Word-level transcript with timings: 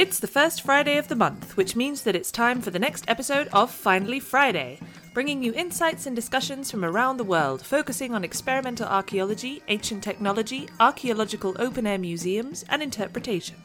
It's 0.00 0.18
the 0.18 0.26
first 0.26 0.62
Friday 0.62 0.96
of 0.96 1.08
the 1.08 1.14
month, 1.14 1.58
which 1.58 1.76
means 1.76 2.04
that 2.04 2.16
it's 2.16 2.32
time 2.32 2.62
for 2.62 2.70
the 2.70 2.78
next 2.78 3.04
episode 3.06 3.48
of 3.52 3.70
Finally 3.70 4.18
Friday, 4.18 4.80
bringing 5.12 5.42
you 5.42 5.52
insights 5.52 6.06
and 6.06 6.16
discussions 6.16 6.70
from 6.70 6.86
around 6.86 7.18
the 7.18 7.22
world, 7.24 7.60
focusing 7.60 8.14
on 8.14 8.24
experimental 8.24 8.86
archaeology, 8.86 9.62
ancient 9.68 10.02
technology, 10.02 10.70
archaeological 10.80 11.54
open 11.58 11.86
air 11.86 11.98
museums, 11.98 12.64
and 12.70 12.82
interpretation. 12.82 13.56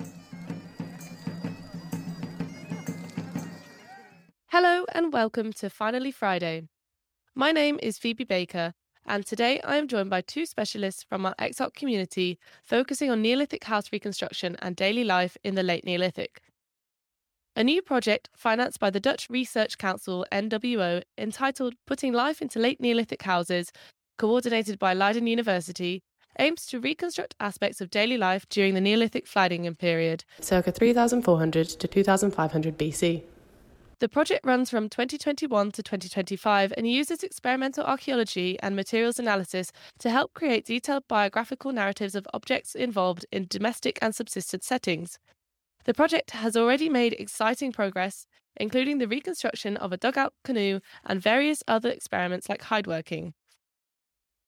Hello 4.47 4.83
and 4.91 5.13
welcome 5.13 5.54
to 5.54 5.70
Finally 5.70 6.11
Friday. 6.11 6.63
My 7.33 7.54
name 7.54 7.79
is 7.81 7.97
Phoebe 7.97 8.25
Baker, 8.25 8.73
and 9.05 9.25
today 9.25 9.59
I 9.61 9.77
am 9.77 9.87
joined 9.87 10.09
by 10.09 10.21
two 10.21 10.45
specialists 10.45 11.03
from 11.03 11.25
our 11.25 11.35
EXARC 11.39 11.73
community 11.73 12.39
focusing 12.63 13.11
on 13.11 13.21
Neolithic 13.21 13.63
house 13.65 13.91
reconstruction 13.91 14.55
and 14.61 14.75
daily 14.75 15.04
life 15.04 15.37
in 15.43 15.55
the 15.55 15.63
late 15.63 15.86
Neolithic. 15.86 16.41
A 17.55 17.63
new 17.63 17.82
project 17.82 18.29
financed 18.36 18.79
by 18.79 18.89
the 18.89 18.99
Dutch 18.99 19.27
Research 19.29 19.77
Council 19.77 20.25
NWO 20.32 21.04
entitled 21.18 21.75
Putting 21.87 22.11
Life 22.11 22.41
into 22.41 22.60
Late 22.60 22.82
Neolithic 22.82 23.21
Houses, 23.21 23.71
coordinated 24.18 24.77
by 24.77 24.93
Leiden 24.93 25.27
University, 25.27 26.01
aims 26.37 26.65
to 26.65 26.79
reconstruct 26.79 27.35
aspects 27.39 27.79
of 27.79 27.89
daily 27.89 28.18
life 28.18 28.46
during 28.49 28.74
the 28.74 28.82
Neolithic 28.82 29.25
Vlaardingen 29.25 29.77
period, 29.77 30.25
circa 30.41 30.71
3400 30.71 31.68
to 31.68 31.87
2500 31.87 32.77
BC. 32.77 33.23
The 33.99 34.09
project 34.09 34.45
runs 34.45 34.69
from 34.69 34.89
2021 34.89 35.72
to 35.72 35.81
2025 35.81 36.73
and 36.75 36.89
uses 36.89 37.23
experimental 37.23 37.85
archaeology 37.85 38.59
and 38.61 38.75
materials 38.75 39.19
analysis 39.19 39.71
to 39.99 40.09
help 40.09 40.33
create 40.33 40.66
detailed 40.66 41.08
biographical 41.08 41.71
narratives 41.71 42.13
of 42.13 42.27
objects 42.33 42.75
involved 42.75 43.25
in 43.31 43.47
domestic 43.49 43.97
and 44.02 44.13
subsistence 44.13 44.65
settings. 44.65 45.17
The 45.85 45.93
project 45.93 46.31
has 46.31 46.57
already 46.57 46.89
made 46.89 47.13
exciting 47.13 47.71
progress, 47.71 48.27
including 48.57 48.97
the 48.97 49.07
reconstruction 49.07 49.77
of 49.77 49.93
a 49.93 49.97
dugout 49.97 50.33
canoe 50.43 50.81
and 51.05 51.21
various 51.21 51.63
other 51.65 51.89
experiments 51.89 52.49
like 52.49 52.63
hideworking. 52.63 53.31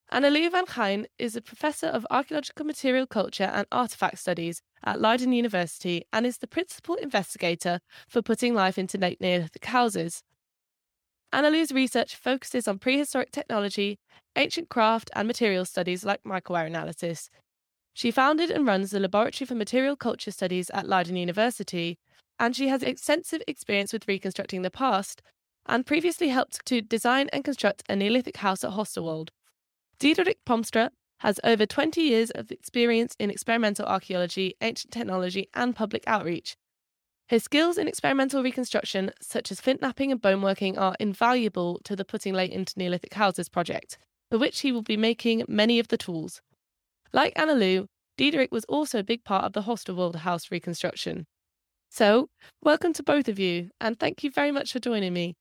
Annelou 0.10 0.50
van 0.50 0.66
Gijn 0.66 1.06
is 1.20 1.36
a 1.36 1.42
professor 1.42 1.88
of 1.88 2.08
archaeological 2.10 2.66
material 2.66 3.06
culture 3.06 3.52
and 3.54 3.68
artifact 3.74 4.20
studies 4.20 4.62
at 4.86 5.02
Leiden 5.02 5.34
University 5.34 6.06
and 6.14 6.26
is 6.26 6.38
the 6.38 6.48
principal 6.48 6.96
investigator 6.96 7.82
for 8.08 8.22
putting 8.22 8.54
life 8.54 8.78
into 8.78 8.98
late 8.98 9.20
Neolithic 9.20 9.66
houses. 9.66 10.24
Annelou's 11.34 11.74
research 11.74 12.16
focuses 12.16 12.70
on 12.70 12.80
prehistoric 12.80 13.32
technology, 13.32 14.00
ancient 14.38 14.70
craft, 14.70 15.10
and 15.14 15.28
material 15.28 15.66
studies 15.66 16.06
like 16.06 16.24
microwear 16.24 16.66
analysis. 16.66 17.30
She 17.94 18.10
founded 18.10 18.50
and 18.50 18.66
runs 18.66 18.92
the 18.92 19.02
Laboratory 19.02 19.46
for 19.46 19.56
Material 19.56 19.98
Culture 19.98 20.32
Studies 20.32 20.70
at 20.70 20.88
Leiden 20.88 21.18
University, 21.18 21.98
and 22.40 22.56
she 22.56 22.70
has 22.70 22.82
extensive 22.82 23.42
experience 23.46 23.92
with 23.92 24.08
reconstructing 24.08 24.62
the 24.62 24.72
past 24.72 25.22
and 25.66 25.86
previously 25.86 26.30
helped 26.30 26.66
to 26.68 26.82
design 26.82 27.28
and 27.34 27.44
construct 27.44 27.84
a 27.90 27.96
Neolithic 27.98 28.38
house 28.38 28.64
at 28.64 28.72
Horsterwold. 28.72 29.30
Diederik 30.00 30.38
Pomstra 30.46 30.92
has 31.22 31.40
over 31.44 31.66
20 31.66 32.02
years 32.02 32.30
of 32.32 32.52
experience 32.52 33.16
in 33.18 33.32
experimental 33.32 33.86
archaeology, 33.86 34.56
ancient 34.62 34.94
technology, 34.94 35.50
and 35.56 35.76
public 35.76 36.04
outreach. 36.06 36.56
His 37.28 37.44
skills 37.44 37.80
in 37.80 37.88
experimental 37.88 38.44
reconstruction, 38.44 39.12
such 39.22 39.52
as 39.52 39.60
flint 39.60 39.82
knapping 39.82 40.12
and 40.12 40.22
boneworking, 40.22 40.78
are 40.78 40.96
invaluable 41.00 41.82
to 41.84 41.96
the 41.96 42.06
Putting 42.06 42.34
Late 42.34 42.52
into 42.52 42.78
Neolithic 42.78 43.16
Houses 43.16 43.50
project, 43.50 43.98
for 44.30 44.38
which 44.38 44.62
he 44.62 44.72
will 44.72 44.84
be 44.84 44.98
making 44.98 45.44
many 45.48 45.80
of 45.80 45.88
the 45.88 45.98
tools. 45.98 46.42
Like 47.12 47.34
Annelou, 47.36 47.88
Diederik 48.20 48.52
was 48.52 48.66
also 48.66 49.00
a 49.00 49.04
big 49.04 49.24
part 49.24 49.46
of 49.46 49.54
the 49.54 49.64
Horsterwold 49.64 50.18
house 50.18 50.52
reconstruction. 50.52 51.26
So, 51.90 52.30
welcome 52.62 52.94
to 52.94 53.04
both 53.04 53.28
of 53.28 53.40
you, 53.40 53.72
and 53.82 54.00
thank 54.00 54.24
you 54.24 54.30
very 54.30 54.52
much 54.52 54.72
for 54.72 54.80
joining 54.80 55.14
me. 55.14 55.36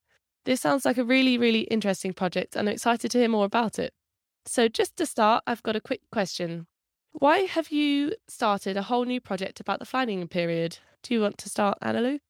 This 0.47 0.61
sounds 0.61 0.85
like 0.87 0.97
a 0.97 1.05
really, 1.05 1.37
really 1.37 1.63
interesting 1.63 2.15
project, 2.15 2.57
and 2.57 2.69
I'm 2.69 2.75
excited 2.75 3.11
to 3.11 3.19
hear 3.19 3.29
more 3.29 3.45
about 3.45 3.79
it. 3.79 3.93
So, 4.47 4.69
just 4.69 4.97
to 4.97 5.07
start, 5.07 5.43
I've 5.47 5.63
got 5.63 5.77
a 5.77 5.81
quick 5.81 6.03
question. 6.13 6.67
Why 7.13 7.39
have 7.41 7.71
you 7.71 8.15
started 8.29 8.77
a 8.77 8.83
whole 8.83 9.05
new 9.05 9.21
project 9.21 9.59
about 9.61 9.81
the 9.81 9.87
Vlaardingen 9.87 10.31
period? 10.31 10.79
Do 11.03 11.15
you 11.15 11.21
want 11.21 11.39
to 11.39 11.49
start, 11.49 11.79
Annelou? 11.83 12.21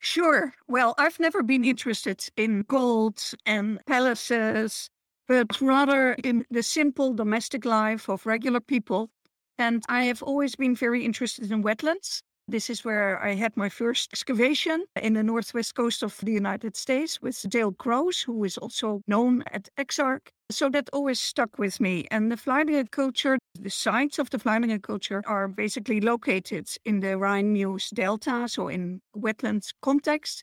Sure. 0.00 0.54
Well, 0.66 0.94
I've 0.98 1.20
never 1.20 1.42
been 1.42 1.64
interested 1.64 2.28
in 2.36 2.62
gold 2.62 3.22
and 3.46 3.78
palaces, 3.86 4.88
but 5.28 5.60
rather 5.60 6.14
in 6.24 6.44
the 6.50 6.62
simple 6.64 7.14
domestic 7.14 7.64
life 7.64 8.08
of 8.08 8.26
regular 8.26 8.60
people. 8.60 9.10
And 9.58 9.84
I 9.88 10.04
have 10.04 10.22
always 10.22 10.56
been 10.56 10.74
very 10.74 11.04
interested 11.04 11.52
in 11.52 11.62
wetlands. 11.62 12.22
This 12.48 12.68
is 12.68 12.84
where 12.84 13.22
I 13.22 13.34
had 13.34 13.56
my 13.56 13.68
first 13.68 14.12
excavation 14.12 14.84
in 15.00 15.14
the 15.14 15.22
northwest 15.22 15.74
coast 15.74 16.02
of 16.02 16.18
the 16.18 16.32
United 16.32 16.76
States 16.76 17.22
with 17.22 17.40
Dale 17.48 17.72
Croes, 17.72 18.20
who 18.20 18.44
is 18.44 18.58
also 18.58 19.00
known 19.06 19.44
at 19.52 19.68
EXARC. 19.78 20.28
So 20.50 20.68
that 20.70 20.90
always 20.92 21.20
stuck 21.20 21.58
with 21.58 21.80
me. 21.80 22.06
And 22.10 22.30
the 22.30 22.36
Vlaardingen 22.36 22.90
culture, 22.90 23.38
the 23.58 23.70
sites 23.70 24.18
of 24.18 24.30
the 24.30 24.38
Vlaardingen 24.38 24.82
culture 24.82 25.22
are 25.26 25.48
basically 25.48 26.00
located 26.00 26.68
in 26.84 27.00
the 27.00 27.16
Rhine 27.16 27.52
Meuse 27.52 27.90
Delta, 27.90 28.48
so 28.48 28.68
in 28.68 29.00
wetlands 29.16 29.72
context. 29.80 30.42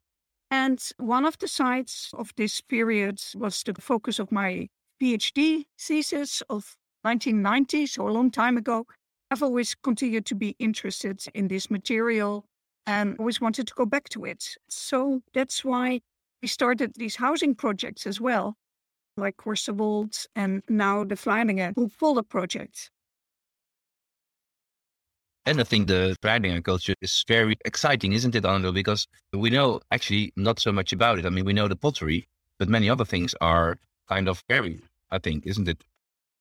And 0.49 0.81
one 0.97 1.25
of 1.25 1.37
the 1.37 1.47
sites 1.47 2.11
of 2.13 2.31
this 2.37 2.61
period 2.61 3.21
was 3.35 3.61
the 3.61 3.73
focus 3.73 4.19
of 4.19 4.31
my 4.31 4.67
PhD 5.01 5.65
thesis 5.77 6.41
of 6.49 6.75
1990, 7.03 7.85
so 7.85 8.07
a 8.07 8.09
long 8.09 8.31
time 8.31 8.57
ago. 8.57 8.85
I've 9.31 9.43
always 9.43 9.75
continued 9.75 10.25
to 10.27 10.35
be 10.35 10.55
interested 10.59 11.23
in 11.35 11.47
this 11.47 11.69
material 11.69 12.45
and 12.87 13.15
always 13.19 13.39
wanted 13.39 13.67
to 13.67 13.73
go 13.75 13.85
back 13.85 14.09
to 14.09 14.25
it. 14.25 14.55
So 14.69 15.21
that's 15.33 15.63
why 15.63 16.01
we 16.41 16.47
started 16.47 16.93
these 16.95 17.15
housing 17.15 17.53
projects 17.53 18.07
as 18.07 18.19
well, 18.19 18.55
like 19.17 19.37
Horsterwold 19.37 20.25
and 20.35 20.63
now 20.67 21.03
the 21.03 21.15
Vlaardingen 21.15 21.75
Hoekpolder 21.75 22.27
project. 22.27 22.89
And 25.45 25.59
I 25.59 25.63
think 25.63 25.87
the 25.87 26.15
Vlaardingen 26.21 26.63
culture 26.63 26.93
is 27.01 27.23
very 27.27 27.57
exciting, 27.65 28.13
isn't 28.13 28.35
it, 28.35 28.43
Ando? 28.43 28.73
Because 28.73 29.07
we 29.33 29.49
know 29.49 29.79
actually 29.91 30.31
not 30.35 30.59
so 30.59 30.71
much 30.71 30.91
about 30.93 31.19
it. 31.19 31.25
I 31.25 31.29
mean, 31.29 31.45
we 31.45 31.53
know 31.53 31.67
the 31.67 31.75
pottery, 31.75 32.27
but 32.57 32.69
many 32.69 32.89
other 32.89 33.05
things 33.05 33.35
are 33.41 33.77
kind 34.07 34.27
of 34.27 34.43
buried, 34.47 34.81
I 35.11 35.19
think, 35.19 35.45
isn't 35.45 35.67
it? 35.67 35.83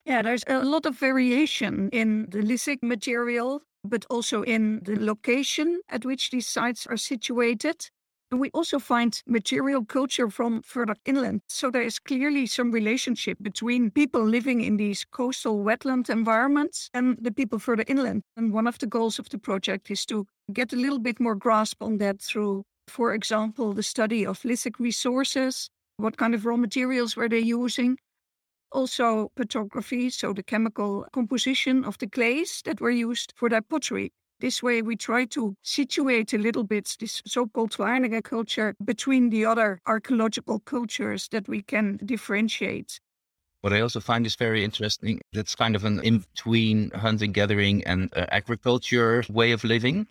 Yeah, 0.09 0.23
there's 0.23 0.43
a 0.47 0.65
lot 0.65 0.87
of 0.87 0.99
variation 0.99 1.91
in 1.91 2.31
the 2.31 2.41
lithic 2.41 2.83
material, 2.83 3.61
but 3.85 4.07
also 4.09 4.43
in 4.43 4.81
the 4.85 4.97
location 4.99 5.83
at 5.91 6.07
which 6.07 6.31
these 6.31 6.47
sites 6.47 6.87
are 6.87 6.97
situated. 6.97 7.91
And 8.31 8.41
we 8.41 8.51
also 8.55 8.79
find 8.79 9.23
material 9.27 9.85
culture 9.85 10.31
from 10.31 10.63
further 10.63 10.97
inland. 11.05 11.43
So 11.49 11.71
there 11.71 11.83
is 11.83 11.99
clearly 11.99 12.47
some 12.47 12.73
relationship 12.73 13.37
between 13.43 13.91
people 13.91 14.25
living 14.25 14.63
in 14.63 14.79
these 14.79 15.05
coastal 15.05 15.63
wetland 15.63 16.09
environments 16.09 16.89
and 16.95 17.19
the 17.21 17.31
people 17.31 17.59
further 17.59 17.85
inland. 17.87 18.23
And 18.35 18.53
one 18.53 18.67
of 18.67 18.79
the 18.79 18.87
goals 18.87 19.19
of 19.19 19.29
the 19.29 19.39
project 19.39 19.91
is 19.91 20.07
to 20.07 20.27
get 20.53 20.73
a 20.73 20.77
little 20.77 20.99
bit 21.01 21.21
more 21.21 21.37
grasp 21.37 21.83
on 21.83 21.99
that 21.99 22.21
through, 22.23 22.65
for 22.89 23.13
example, 23.15 23.75
the 23.75 23.83
study 23.83 24.25
of 24.27 24.43
lithic 24.45 24.81
resources. 24.81 25.69
What 25.99 26.17
kind 26.17 26.35
of 26.35 26.47
raw 26.47 26.57
materials 26.57 27.15
were 27.17 27.29
they 27.29 27.41
using? 27.41 27.99
Also 28.73 29.31
petrography, 29.35 30.11
so 30.11 30.33
the 30.33 30.43
chemical 30.43 31.07
composition 31.13 31.85
of 31.85 31.97
the 31.99 32.07
clays 32.07 32.63
that 32.65 32.81
were 32.81 32.91
used 32.91 33.33
for 33.37 33.49
that 33.49 33.69
pottery. 33.69 34.13
This 34.41 34.63
way, 34.63 34.83
we 34.83 34.95
try 34.95 35.25
to 35.27 35.57
situate 35.63 36.33
a 36.33 36.39
little 36.39 36.63
bit 36.63 36.97
this 37.01 37.23
so 37.27 37.47
called 37.47 37.73
Vlaardingen 37.73 38.23
culture 38.23 38.77
between 38.85 39.31
the 39.31 39.45
other 39.45 39.81
archaeological 39.87 40.61
cultures 40.61 41.29
that 41.29 41.49
we 41.49 41.63
can 41.63 41.99
differentiate. 42.05 43.01
What 43.63 43.73
I 43.73 43.81
also 43.81 43.99
find 43.99 44.25
is 44.25 44.37
very 44.37 44.63
interesting, 44.63 45.21
that's 45.33 45.57
kind 45.57 45.75
of 45.75 45.85
an 45.85 46.01
in 46.05 46.19
between 46.19 46.91
hunting, 46.91 47.33
gathering, 47.33 47.83
and 47.85 48.09
uh, 48.15 48.27
agriculture 48.31 49.25
way 49.29 49.51
of 49.51 49.65
living. 49.65 50.07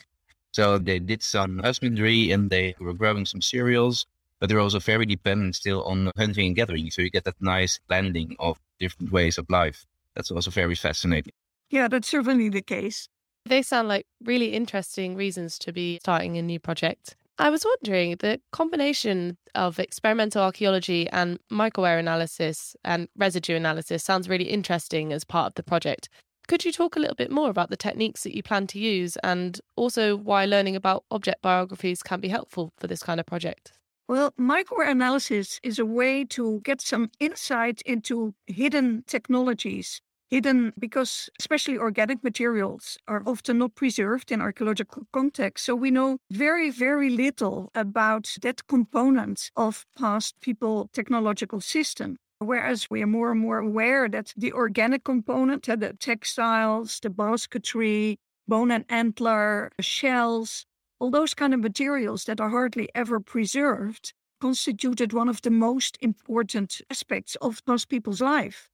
So 0.51 0.77
they 0.77 0.99
did 0.99 1.23
some 1.23 1.59
husbandry 1.59 2.31
and 2.31 2.49
they 2.49 2.75
were 2.79 2.93
growing 2.93 3.25
some 3.25 3.41
cereals 3.41 4.05
but 4.39 4.49
they're 4.49 4.59
also 4.59 4.79
very 4.79 5.05
dependent 5.05 5.55
still 5.55 5.83
on 5.83 6.11
hunting 6.17 6.47
and 6.47 6.55
gathering. 6.55 6.89
So 6.91 7.01
you 7.01 7.09
get 7.09 7.23
that 7.25 7.41
nice 7.41 7.79
blending 7.87 8.35
of 8.39 8.59
different 8.79 9.11
ways 9.11 9.37
of 9.37 9.49
life. 9.49 9.85
That's 10.15 10.31
also 10.31 10.51
very 10.51 10.75
fascinating. 10.75 11.33
Yeah, 11.69 11.87
that's 11.87 12.07
certainly 12.07 12.49
the 12.49 12.61
case. 12.61 13.07
They 13.45 13.61
sound 13.61 13.87
like 13.87 14.05
really 14.23 14.53
interesting 14.53 15.15
reasons 15.15 15.57
to 15.59 15.71
be 15.71 15.99
starting 16.01 16.37
a 16.37 16.41
new 16.41 16.59
project. 16.59 17.15
I 17.39 17.49
was 17.49 17.63
wondering 17.63 18.15
the 18.17 18.41
combination 18.51 19.37
of 19.53 19.79
experimental 19.79 20.41
archaeology 20.41 21.07
and 21.09 21.39
microwear 21.51 21.99
analysis 21.99 22.75
and 22.83 23.07
residue 23.15 23.55
analysis 23.55 24.03
sounds 24.03 24.27
really 24.27 24.49
interesting 24.49 25.13
as 25.13 25.23
part 25.23 25.47
of 25.47 25.53
the 25.53 25.63
project. 25.63 26.09
Could 26.47 26.65
you 26.65 26.71
talk 26.71 26.95
a 26.95 26.99
little 26.99 27.15
bit 27.15 27.29
more 27.29 27.49
about 27.49 27.69
the 27.69 27.77
techniques 27.77 28.23
that 28.23 28.35
you 28.35 28.41
plan 28.41 28.65
to 28.67 28.79
use 28.79 29.17
and 29.17 29.59
also 29.75 30.15
why 30.15 30.45
learning 30.45 30.75
about 30.75 31.03
object 31.11 31.41
biographies 31.41 32.01
can 32.01 32.19
be 32.19 32.29
helpful 32.29 32.71
for 32.77 32.87
this 32.87 33.03
kind 33.03 33.19
of 33.19 33.25
project? 33.25 33.73
Well, 34.07 34.31
microanalysis 34.39 35.59
is 35.63 35.80
a 35.80 35.86
way 35.86 36.24
to 36.25 36.62
get 36.63 36.81
some 36.81 37.12
insight 37.19 37.81
into 37.86 38.33
hidden 38.45 39.04
technologies. 39.07 40.01
hidden 40.30 40.74
because 40.77 41.30
especially 41.39 41.77
organic 41.77 42.21
materials 42.21 42.98
are 43.07 43.24
often 43.25 43.59
not 43.59 43.75
preserved 43.75 44.30
in 44.30 44.42
archaeological 44.42 45.07
context. 45.13 45.63
So 45.65 45.74
we 45.74 45.89
know 45.89 46.18
very, 46.30 46.69
very 46.69 47.09
little 47.09 47.69
about 47.74 48.36
that 48.42 48.68
component 48.68 49.51
of 49.56 49.86
past 49.98 50.36
people 50.42 50.89
technological 50.92 51.62
system. 51.62 52.18
Whereas 52.39 52.89
we 52.89 53.01
are 53.01 53.07
more 53.07 53.31
and 53.31 53.39
more 53.39 53.59
aware 53.59 54.09
that 54.09 54.33
the 54.36 54.51
organic 54.54 55.04
component, 55.06 55.63
the 55.63 55.95
textiles, 56.00 57.00
the 57.00 57.09
basketry, 57.09 58.19
bone 58.48 58.71
and 58.71 58.86
antler, 58.89 59.71
shells, 59.80 60.65
all 60.99 61.11
those 61.11 61.33
kind 61.33 61.53
of 61.53 61.59
materials 61.59 62.25
that 62.25 62.41
are 62.41 62.49
hardly 62.49 62.89
ever 62.95 63.19
preserved 63.19 64.13
constituted 64.41 65.13
one 65.13 65.29
of 65.29 65.41
the 65.41 65.51
most 65.51 65.97
important 66.01 66.81
aspects 66.89 67.35
of 67.41 67.61
most 67.67 67.89
people's 67.89 68.21
life. 68.21 68.69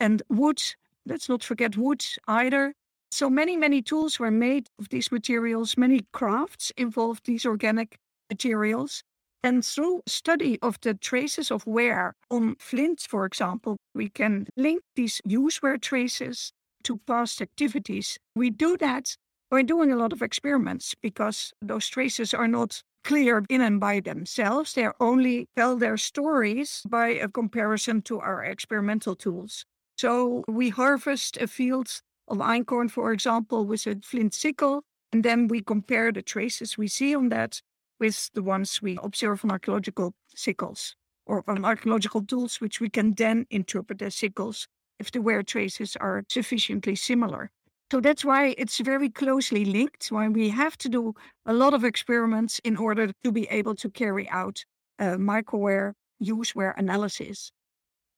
And 0.00 0.22
wood, 0.28 0.62
let's 1.06 1.28
not 1.28 1.42
forget 1.42 1.76
wood 1.76 2.04
either. 2.26 2.74
So 3.10 3.30
many, 3.30 3.56
many 3.56 3.82
tools 3.82 4.18
were 4.18 4.30
made 4.30 4.68
of 4.78 4.88
these 4.90 5.10
materials. 5.10 5.76
Many 5.76 6.06
crafts 6.12 6.72
involved 6.76 7.26
these 7.26 7.46
organic 7.46 7.98
materials. 8.30 9.02
And 9.42 9.64
through 9.64 10.02
study 10.06 10.58
of 10.62 10.80
the 10.80 10.94
traces 10.94 11.50
of 11.50 11.66
wear 11.66 12.14
on 12.30 12.56
flints, 12.56 13.06
for 13.06 13.24
example, 13.24 13.76
we 13.94 14.08
can 14.08 14.46
link 14.56 14.82
these 14.94 15.20
use 15.24 15.62
wear 15.62 15.78
traces 15.78 16.52
to 16.84 16.98
past 17.06 17.40
activities. 17.40 18.18
We 18.34 18.50
do 18.50 18.76
that 18.78 19.16
by 19.50 19.62
doing 19.62 19.92
a 19.92 19.96
lot 19.96 20.12
of 20.12 20.22
experiments 20.22 20.94
because 21.00 21.52
those 21.62 21.88
traces 21.88 22.34
are 22.34 22.48
not 22.48 22.82
clear 23.04 23.44
in 23.48 23.60
and 23.60 23.80
by 23.80 24.00
themselves. 24.00 24.74
They 24.74 24.88
only 25.00 25.48
tell 25.56 25.76
their 25.76 25.96
stories 25.96 26.82
by 26.88 27.08
a 27.08 27.28
comparison 27.28 28.02
to 28.02 28.20
our 28.20 28.44
experimental 28.44 29.14
tools. 29.16 29.64
So 29.96 30.44
we 30.46 30.68
harvest 30.70 31.36
a 31.38 31.46
field 31.46 32.00
of 32.28 32.38
einkorn, 32.38 32.90
for 32.90 33.12
example, 33.12 33.64
with 33.64 33.86
a 33.86 33.96
flint 34.04 34.34
sickle, 34.34 34.82
and 35.12 35.24
then 35.24 35.48
we 35.48 35.62
compare 35.62 36.12
the 36.12 36.22
traces 36.22 36.76
we 36.76 36.88
see 36.88 37.14
on 37.14 37.30
that 37.30 37.62
with 37.98 38.30
the 38.34 38.42
ones 38.42 38.80
we 38.82 38.98
observe 39.02 39.44
on 39.44 39.50
archaeological 39.50 40.14
sickles 40.34 40.94
or 41.26 41.42
on 41.48 41.64
archaeological 41.64 42.22
tools, 42.22 42.60
which 42.60 42.80
we 42.80 42.88
can 42.88 43.14
then 43.14 43.46
interpret 43.50 44.02
as 44.02 44.14
sickles 44.14 44.68
if 44.98 45.10
the 45.10 45.22
wear 45.22 45.42
traces 45.42 45.96
are 45.96 46.24
sufficiently 46.28 46.94
similar. 46.94 47.50
So 47.90 48.00
that's 48.00 48.24
why 48.24 48.54
it's 48.58 48.78
very 48.78 49.08
closely 49.08 49.64
linked, 49.64 50.08
why 50.12 50.28
we 50.28 50.50
have 50.50 50.76
to 50.78 50.88
do 50.90 51.14
a 51.46 51.54
lot 51.54 51.72
of 51.72 51.84
experiments 51.84 52.58
in 52.62 52.76
order 52.76 53.10
to 53.24 53.32
be 53.32 53.46
able 53.50 53.74
to 53.76 53.88
carry 53.88 54.28
out 54.28 54.64
a 54.98 55.16
microwear 55.16 55.94
use 56.18 56.54
wear 56.54 56.74
analysis. 56.76 57.50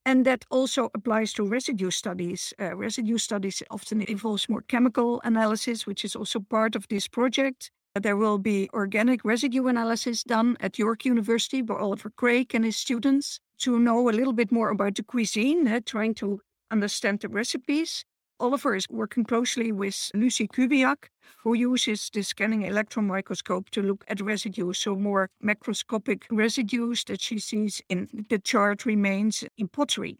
And 0.03 0.25
that 0.25 0.45
also 0.49 0.89
applies 0.93 1.31
to 1.33 1.47
residue 1.47 1.91
studies. 1.91 2.53
Uh, 2.59 2.75
residue 2.75 3.17
studies 3.17 3.63
often 3.69 4.01
involves 4.01 4.49
more 4.49 4.63
chemical 4.63 5.21
analysis, 5.23 5.85
which 5.85 6.03
is 6.03 6.15
also 6.15 6.39
part 6.39 6.75
of 6.75 6.87
this 6.87 7.07
project. 7.07 7.71
There 7.93 8.17
will 8.17 8.39
be 8.39 8.69
organic 8.73 9.23
residue 9.23 9.67
analysis 9.67 10.23
done 10.23 10.57
at 10.59 10.79
York 10.79 11.05
University 11.05 11.61
by 11.61 11.75
Oliver 11.75 12.09
Craig 12.09 12.55
and 12.55 12.65
his 12.65 12.77
students 12.77 13.39
to 13.59 13.77
know 13.77 14.09
a 14.09 14.11
little 14.11 14.33
bit 14.33 14.51
more 14.51 14.69
about 14.69 14.95
the 14.95 15.03
cuisine, 15.03 15.67
uh, 15.67 15.81
trying 15.85 16.15
to 16.15 16.41
understand 16.71 17.19
the 17.19 17.29
recipes. 17.29 18.03
Oliver 18.41 18.75
is 18.75 18.89
working 18.89 19.23
closely 19.23 19.71
with 19.71 20.11
Lucy 20.15 20.47
Kubiak, 20.47 21.09
who 21.43 21.53
uses 21.53 22.09
the 22.11 22.23
scanning 22.23 22.63
electron 22.63 23.05
microscope 23.05 23.69
to 23.69 23.83
look 23.83 24.03
at 24.07 24.19
residues, 24.19 24.79
so 24.79 24.95
more 24.95 25.29
macroscopic 25.43 26.23
residues 26.31 27.03
that 27.03 27.21
she 27.21 27.37
sees 27.37 27.81
in 27.87 28.25
the 28.29 28.39
charred 28.39 28.83
remains 28.85 29.43
in 29.57 29.67
pottery. 29.67 30.17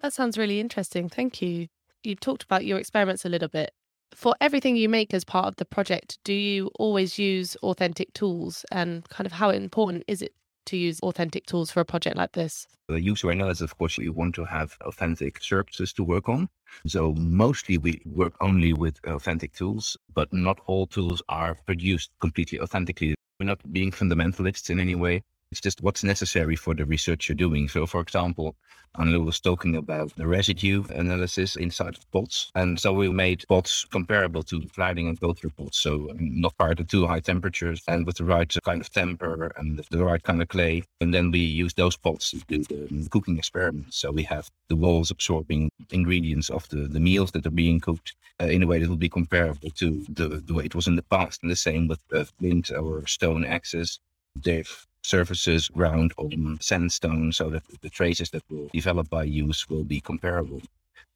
That 0.00 0.12
sounds 0.12 0.36
really 0.36 0.60
interesting. 0.60 1.08
Thank 1.08 1.40
you. 1.40 1.68
You 2.02 2.16
talked 2.16 2.42
about 2.42 2.66
your 2.66 2.78
experiments 2.78 3.24
a 3.24 3.30
little 3.30 3.48
bit. 3.48 3.72
For 4.14 4.36
everything 4.40 4.76
you 4.76 4.88
make 4.90 5.14
as 5.14 5.24
part 5.24 5.46
of 5.46 5.56
the 5.56 5.64
project, 5.64 6.18
do 6.22 6.34
you 6.34 6.70
always 6.78 7.18
use 7.18 7.56
authentic 7.62 8.12
tools 8.12 8.66
and 8.70 9.08
kind 9.08 9.26
of 9.26 9.32
how 9.32 9.48
important 9.48 10.04
is 10.06 10.20
it 10.20 10.34
to 10.66 10.76
use 10.76 11.00
authentic 11.00 11.46
tools 11.46 11.70
for 11.70 11.80
a 11.80 11.84
project 11.84 12.16
like 12.16 12.32
this? 12.32 12.66
The 12.88 13.00
user 13.00 13.30
analysis, 13.30 13.62
of 13.62 13.78
course, 13.78 13.96
you 13.98 14.12
want 14.12 14.34
to 14.34 14.44
have 14.44 14.76
authentic 14.82 15.42
surfaces 15.42 15.92
to 15.94 16.04
work 16.04 16.28
on. 16.28 16.48
So 16.86 17.12
mostly 17.14 17.78
we 17.78 18.02
work 18.04 18.34
only 18.40 18.72
with 18.72 18.98
authentic 19.06 19.52
tools, 19.54 19.96
but 20.14 20.32
not 20.32 20.60
all 20.66 20.86
tools 20.86 21.22
are 21.28 21.56
produced 21.66 22.10
completely 22.20 22.60
authentically. 22.60 23.14
We're 23.40 23.46
not 23.46 23.72
being 23.72 23.90
fundamentalists 23.90 24.70
in 24.70 24.78
any 24.80 24.94
way. 24.94 25.22
It's 25.54 25.60
just 25.60 25.82
what's 25.82 26.02
necessary 26.02 26.56
for 26.56 26.74
the 26.74 26.84
research 26.84 27.28
you're 27.28 27.36
doing. 27.36 27.68
So, 27.68 27.86
for 27.86 28.00
example, 28.00 28.56
Anne 28.98 29.24
was 29.24 29.38
talking 29.38 29.76
about 29.76 30.12
the 30.16 30.26
residue 30.26 30.82
analysis 30.88 31.54
inside 31.54 31.96
of 31.96 32.10
pots. 32.10 32.50
And 32.56 32.80
so 32.80 32.92
we 32.92 33.08
made 33.08 33.44
pots 33.48 33.84
comparable 33.84 34.42
to 34.42 34.62
Vleiding 34.62 35.08
and 35.08 35.20
go-through 35.20 35.50
pots. 35.50 35.78
So 35.78 36.10
um, 36.10 36.16
not 36.40 36.54
far 36.58 36.70
at 36.72 36.88
too 36.88 37.06
high 37.06 37.20
temperatures 37.20 37.84
and 37.86 38.04
with 38.04 38.16
the 38.16 38.24
right 38.24 38.52
kind 38.64 38.80
of 38.80 38.90
temper 38.90 39.52
and 39.56 39.78
the 39.92 40.04
right 40.04 40.20
kind 40.24 40.42
of 40.42 40.48
clay. 40.48 40.82
And 41.00 41.14
then 41.14 41.30
we 41.30 41.38
use 41.38 41.74
those 41.74 41.96
pots 41.96 42.32
to 42.32 42.38
do 42.48 42.64
the 42.64 43.08
cooking 43.08 43.38
experiments. 43.38 43.96
So 43.96 44.10
we 44.10 44.24
have 44.24 44.50
the 44.66 44.74
walls 44.74 45.12
absorbing 45.12 45.70
ingredients 45.92 46.50
of 46.50 46.68
the, 46.70 46.88
the 46.88 46.98
meals 46.98 47.30
that 47.30 47.46
are 47.46 47.50
being 47.50 47.78
cooked 47.78 48.16
uh, 48.40 48.46
in 48.46 48.64
a 48.64 48.66
way 48.66 48.80
that 48.80 48.88
will 48.88 48.96
be 48.96 49.08
comparable 49.08 49.70
to 49.70 50.04
the, 50.08 50.42
the 50.44 50.52
way 50.52 50.64
it 50.64 50.74
was 50.74 50.88
in 50.88 50.96
the 50.96 51.02
past. 51.02 51.44
And 51.44 51.50
the 51.52 51.54
same 51.54 51.86
with 51.86 52.00
uh, 52.12 52.24
flint 52.24 52.72
or 52.72 53.06
stone 53.06 53.44
axes. 53.44 54.00
They've 54.34 54.84
surfaces 55.04 55.68
ground 55.68 56.12
on 56.16 56.58
sandstone 56.60 57.32
so 57.32 57.50
that 57.50 57.62
the 57.82 57.90
traces 57.90 58.30
that 58.30 58.42
will 58.50 58.68
develop 58.72 59.08
by 59.10 59.22
use 59.22 59.68
will 59.68 59.84
be 59.84 60.00
comparable. 60.00 60.62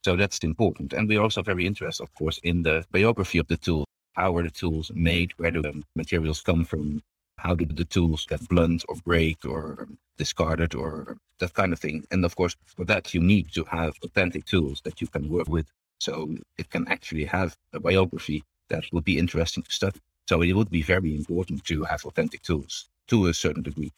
So 0.05 0.15
that's 0.15 0.39
important. 0.41 0.93
And 0.93 1.09
we're 1.09 1.23
also 1.23 1.43
very 1.43 1.67
interested, 1.67 2.03
of 2.03 2.15
course, 2.15 2.39
in 2.45 2.63
the 2.63 2.85
biography 2.93 3.39
of 3.39 3.49
the 3.49 3.57
tool. 3.57 3.85
How 4.13 4.33
were 4.33 4.43
the 4.43 4.51
tools 4.51 4.91
made? 4.95 5.33
Where 5.39 5.51
do 5.51 5.63
the 5.63 5.83
materials 5.97 6.41
come 6.43 6.65
from? 6.65 7.03
How 7.39 7.55
do 7.55 7.65
the 7.65 7.85
tools 7.85 8.27
get 8.27 8.47
blunt 8.49 8.85
or 8.89 8.97
break 9.05 9.45
or 9.45 9.89
discarded 10.17 10.75
or 10.75 11.17
that 11.39 11.55
kind 11.55 11.73
of 11.73 11.79
thing? 11.79 12.05
And 12.11 12.25
of 12.25 12.37
course, 12.37 12.57
for 12.67 12.85
that, 12.85 13.15
you 13.15 13.21
need 13.21 13.53
to 13.53 13.65
have 13.65 13.95
authentic 14.05 14.45
tools 14.45 14.83
that 14.83 15.01
you 15.01 15.07
can 15.07 15.29
work 15.29 15.49
with. 15.49 15.67
So 16.01 16.37
it 16.59 16.71
can 16.71 16.87
actually 16.89 17.25
have 17.25 17.57
a 17.73 17.81
biography 17.81 18.45
that 18.69 18.85
would 18.93 19.05
be 19.05 19.19
interesting 19.19 19.63
to 19.63 19.73
study. 19.73 20.01
So 20.29 20.43
it 20.43 20.53
would 20.53 20.71
be 20.71 20.83
very 20.83 21.15
important 21.15 21.65
to 21.65 21.85
have 21.85 22.05
authentic 22.05 22.43
tools 22.43 22.89
to 23.09 23.27
a 23.27 23.35
certain 23.35 23.63
degree. 23.63 23.93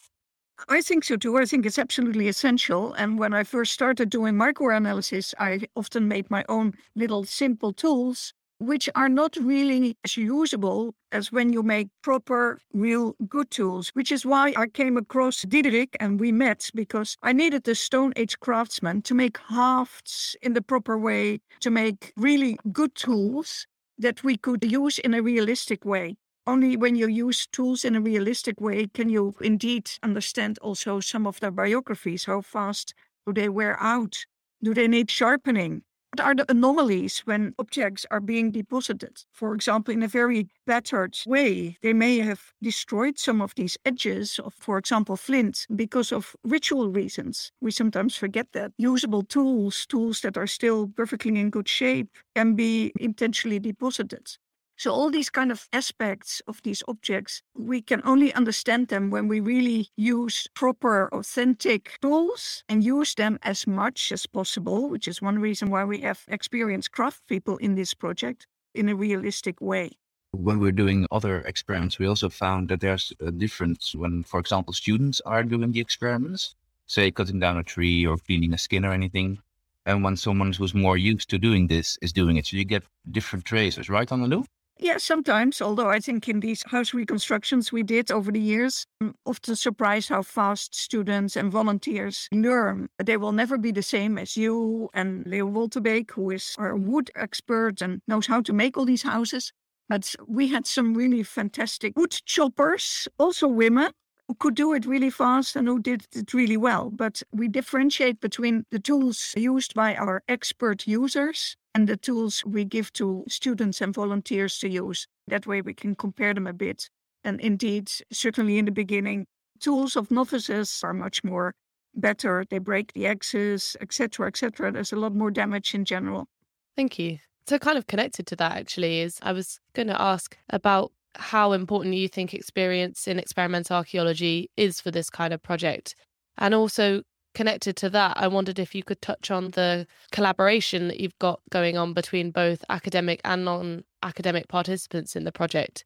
I 0.68 0.82
think 0.82 1.04
so 1.04 1.16
too. 1.16 1.38
I 1.38 1.46
think 1.46 1.64
it's 1.64 1.78
absolutely 1.78 2.28
essential. 2.28 2.92
And 2.94 3.18
when 3.18 3.32
I 3.32 3.44
first 3.44 3.72
started 3.72 4.10
doing 4.10 4.34
microanalysis, 4.34 5.34
I 5.38 5.60
often 5.74 6.06
made 6.06 6.30
my 6.30 6.44
own 6.48 6.74
little 6.94 7.24
simple 7.24 7.72
tools, 7.72 8.34
which 8.58 8.88
are 8.94 9.08
not 9.08 9.36
really 9.36 9.96
as 10.04 10.18
usable 10.18 10.94
as 11.12 11.32
when 11.32 11.50
you 11.50 11.62
make 11.62 11.88
proper, 12.02 12.58
real 12.74 13.14
good 13.26 13.50
tools, 13.50 13.88
which 13.94 14.12
is 14.12 14.26
why 14.26 14.52
I 14.54 14.66
came 14.66 14.98
across 14.98 15.44
Diederik 15.46 15.96
and 15.98 16.20
we 16.20 16.30
met 16.30 16.70
because 16.74 17.16
I 17.22 17.32
needed 17.32 17.66
a 17.66 17.74
Stone 17.74 18.12
Age 18.16 18.38
craftsman 18.40 19.00
to 19.02 19.14
make 19.14 19.38
hafts 19.48 20.36
in 20.42 20.52
the 20.52 20.62
proper 20.62 20.98
way, 20.98 21.40
to 21.60 21.70
make 21.70 22.12
really 22.16 22.58
good 22.70 22.94
tools 22.94 23.66
that 23.98 24.22
we 24.22 24.36
could 24.36 24.70
use 24.70 24.98
in 24.98 25.14
a 25.14 25.22
realistic 25.22 25.84
way. 25.86 26.16
Only 26.46 26.76
when 26.76 26.96
you 26.96 27.06
use 27.06 27.46
tools 27.46 27.84
in 27.84 27.94
a 27.96 28.00
realistic 28.00 28.60
way 28.60 28.86
can 28.86 29.08
you 29.08 29.34
indeed 29.40 29.90
understand 30.02 30.58
also 30.58 31.00
some 31.00 31.26
of 31.26 31.40
their 31.40 31.50
biographies. 31.50 32.24
How 32.24 32.40
fast 32.40 32.94
do 33.26 33.32
they 33.32 33.48
wear 33.48 33.80
out? 33.80 34.24
Do 34.62 34.74
they 34.74 34.88
need 34.88 35.10
sharpening? 35.10 35.82
What 36.12 36.26
are 36.26 36.34
the 36.34 36.50
anomalies 36.50 37.20
when 37.20 37.54
objects 37.58 38.04
are 38.10 38.20
being 38.20 38.50
deposited? 38.50 39.24
For 39.32 39.54
example, 39.54 39.94
in 39.94 40.02
a 40.02 40.08
very 40.08 40.48
battered 40.66 41.16
way, 41.24 41.78
they 41.82 41.92
may 41.92 42.18
have 42.18 42.52
destroyed 42.60 43.16
some 43.18 43.40
of 43.40 43.54
these 43.54 43.78
edges 43.84 44.40
of, 44.40 44.54
for 44.54 44.76
example, 44.76 45.16
flint 45.16 45.66
because 45.76 46.10
of 46.10 46.34
ritual 46.42 46.88
reasons. 46.90 47.52
We 47.60 47.70
sometimes 47.70 48.16
forget 48.16 48.48
that 48.52 48.72
usable 48.76 49.22
tools, 49.22 49.86
tools 49.86 50.20
that 50.22 50.36
are 50.36 50.48
still 50.48 50.88
perfectly 50.88 51.38
in 51.38 51.50
good 51.50 51.68
shape, 51.68 52.08
can 52.34 52.56
be 52.56 52.92
intentionally 52.98 53.60
deposited. 53.60 54.36
So 54.80 54.94
all 54.94 55.10
these 55.10 55.28
kind 55.28 55.52
of 55.52 55.68
aspects 55.74 56.40
of 56.48 56.62
these 56.62 56.82
objects, 56.88 57.42
we 57.54 57.82
can 57.82 58.00
only 58.02 58.32
understand 58.32 58.88
them 58.88 59.10
when 59.10 59.28
we 59.28 59.38
really 59.38 59.90
use 59.94 60.48
proper 60.54 61.10
authentic 61.12 61.98
tools 62.00 62.64
and 62.66 62.82
use 62.82 63.14
them 63.14 63.38
as 63.42 63.66
much 63.66 64.10
as 64.10 64.24
possible, 64.24 64.88
which 64.88 65.06
is 65.06 65.20
one 65.20 65.38
reason 65.38 65.68
why 65.68 65.84
we 65.84 66.00
have 66.00 66.24
experienced 66.28 66.92
craft 66.92 67.20
people 67.26 67.58
in 67.58 67.74
this 67.74 67.92
project 67.92 68.46
in 68.74 68.88
a 68.88 68.94
realistic 68.94 69.60
way. 69.60 69.90
When 70.30 70.58
we're 70.58 70.72
doing 70.72 71.06
other 71.10 71.42
experiments, 71.42 71.98
we 71.98 72.06
also 72.06 72.30
found 72.30 72.70
that 72.70 72.80
there's 72.80 73.12
a 73.20 73.30
difference 73.30 73.94
when, 73.94 74.22
for 74.22 74.40
example, 74.40 74.72
students 74.72 75.20
are 75.26 75.42
doing 75.42 75.72
the 75.72 75.80
experiments, 75.80 76.54
say 76.86 77.10
cutting 77.10 77.38
down 77.38 77.58
a 77.58 77.62
tree 77.62 78.06
or 78.06 78.16
cleaning 78.16 78.54
a 78.54 78.58
skin 78.58 78.86
or 78.86 78.92
anything. 78.92 79.40
And 79.84 80.02
when 80.02 80.16
someone 80.16 80.54
who's 80.54 80.72
more 80.72 80.96
used 80.96 81.28
to 81.28 81.38
doing 81.38 81.66
this 81.66 81.98
is 82.00 82.14
doing 82.14 82.38
it, 82.38 82.46
so 82.46 82.56
you 82.56 82.64
get 82.64 82.84
different 83.10 83.44
traces, 83.44 83.90
right, 83.90 84.08
Annelou? 84.08 84.46
Yeah, 84.82 84.96
sometimes, 84.96 85.60
although 85.60 85.90
I 85.90 86.00
think 86.00 86.26
in 86.26 86.40
these 86.40 86.62
house 86.66 86.94
reconstructions 86.94 87.70
we 87.70 87.82
did 87.82 88.10
over 88.10 88.32
the 88.32 88.40
years, 88.40 88.86
I'm 89.02 89.14
often 89.26 89.54
surprised 89.54 90.08
how 90.08 90.22
fast 90.22 90.74
students 90.74 91.36
and 91.36 91.52
volunteers 91.52 92.28
learn. 92.32 92.88
They 92.96 93.18
will 93.18 93.32
never 93.32 93.58
be 93.58 93.72
the 93.72 93.82
same 93.82 94.16
as 94.16 94.38
you 94.38 94.88
and 94.94 95.26
Leo 95.26 95.46
Wolterbeek, 95.46 96.12
who 96.12 96.30
is 96.30 96.56
our 96.58 96.74
wood 96.76 97.10
expert 97.14 97.82
and 97.82 98.00
knows 98.08 98.26
how 98.26 98.40
to 98.40 98.54
make 98.54 98.78
all 98.78 98.86
these 98.86 99.02
houses. 99.02 99.52
But 99.90 100.14
we 100.26 100.48
had 100.48 100.66
some 100.66 100.94
really 100.94 101.24
fantastic 101.24 101.94
wood 101.94 102.12
choppers, 102.24 103.06
also 103.18 103.48
women, 103.48 103.92
who 104.30 104.34
could 104.36 104.54
do 104.54 104.72
it 104.72 104.86
really 104.86 105.10
fast 105.10 105.56
and 105.56 105.66
who 105.66 105.80
did 105.80 106.06
it 106.12 106.32
really 106.32 106.56
well. 106.56 106.88
But 106.88 107.20
we 107.32 107.48
differentiate 107.48 108.20
between 108.20 108.64
the 108.70 108.78
tools 108.78 109.34
used 109.36 109.74
by 109.74 109.96
our 109.96 110.22
expert 110.28 110.86
users 110.86 111.56
and 111.74 111.88
the 111.88 111.96
tools 111.96 112.44
we 112.44 112.64
give 112.64 112.92
to 112.92 113.24
students 113.26 113.80
and 113.80 113.92
volunteers 113.92 114.56
to 114.60 114.68
use. 114.68 115.08
That 115.26 115.48
way 115.48 115.62
we 115.62 115.74
can 115.74 115.96
compare 115.96 116.32
them 116.32 116.46
a 116.46 116.52
bit. 116.52 116.88
And 117.24 117.40
indeed, 117.40 117.90
certainly 118.12 118.56
in 118.56 118.66
the 118.66 118.70
beginning, 118.70 119.26
tools 119.58 119.96
of 119.96 120.12
novices 120.12 120.80
are 120.84 120.94
much 120.94 121.24
more 121.24 121.52
better. 121.96 122.44
They 122.48 122.58
break 122.58 122.92
the 122.92 123.08
axes, 123.08 123.76
etc., 123.80 124.28
etc. 124.28 124.70
There's 124.70 124.92
a 124.92 124.96
lot 124.96 125.12
more 125.12 125.32
damage 125.32 125.74
in 125.74 125.84
general. 125.84 126.28
Thank 126.76 127.00
you. 127.00 127.18
So, 127.48 127.58
kind 127.58 127.76
of 127.76 127.88
connected 127.88 128.28
to 128.28 128.36
that, 128.36 128.52
actually, 128.52 129.00
is 129.00 129.18
I 129.22 129.32
was 129.32 129.58
going 129.72 129.88
to 129.88 130.00
ask 130.00 130.38
about 130.50 130.92
how 131.16 131.52
important 131.52 131.94
you 131.94 132.08
think 132.08 132.34
experience 132.34 133.08
in 133.08 133.18
experimental 133.18 133.76
archaeology 133.76 134.50
is 134.56 134.80
for 134.80 134.90
this 134.90 135.10
kind 135.10 135.32
of 135.32 135.42
project. 135.42 135.94
And 136.38 136.54
also 136.54 137.02
connected 137.34 137.76
to 137.76 137.90
that, 137.90 138.16
I 138.16 138.28
wondered 138.28 138.58
if 138.58 138.74
you 138.74 138.82
could 138.82 139.02
touch 139.02 139.30
on 139.30 139.50
the 139.50 139.86
collaboration 140.12 140.88
that 140.88 141.00
you've 141.00 141.18
got 141.18 141.40
going 141.50 141.76
on 141.76 141.92
between 141.92 142.30
both 142.30 142.64
academic 142.68 143.20
and 143.24 143.44
non 143.44 143.84
academic 144.02 144.48
participants 144.48 145.16
in 145.16 145.24
the 145.24 145.32
project. 145.32 145.84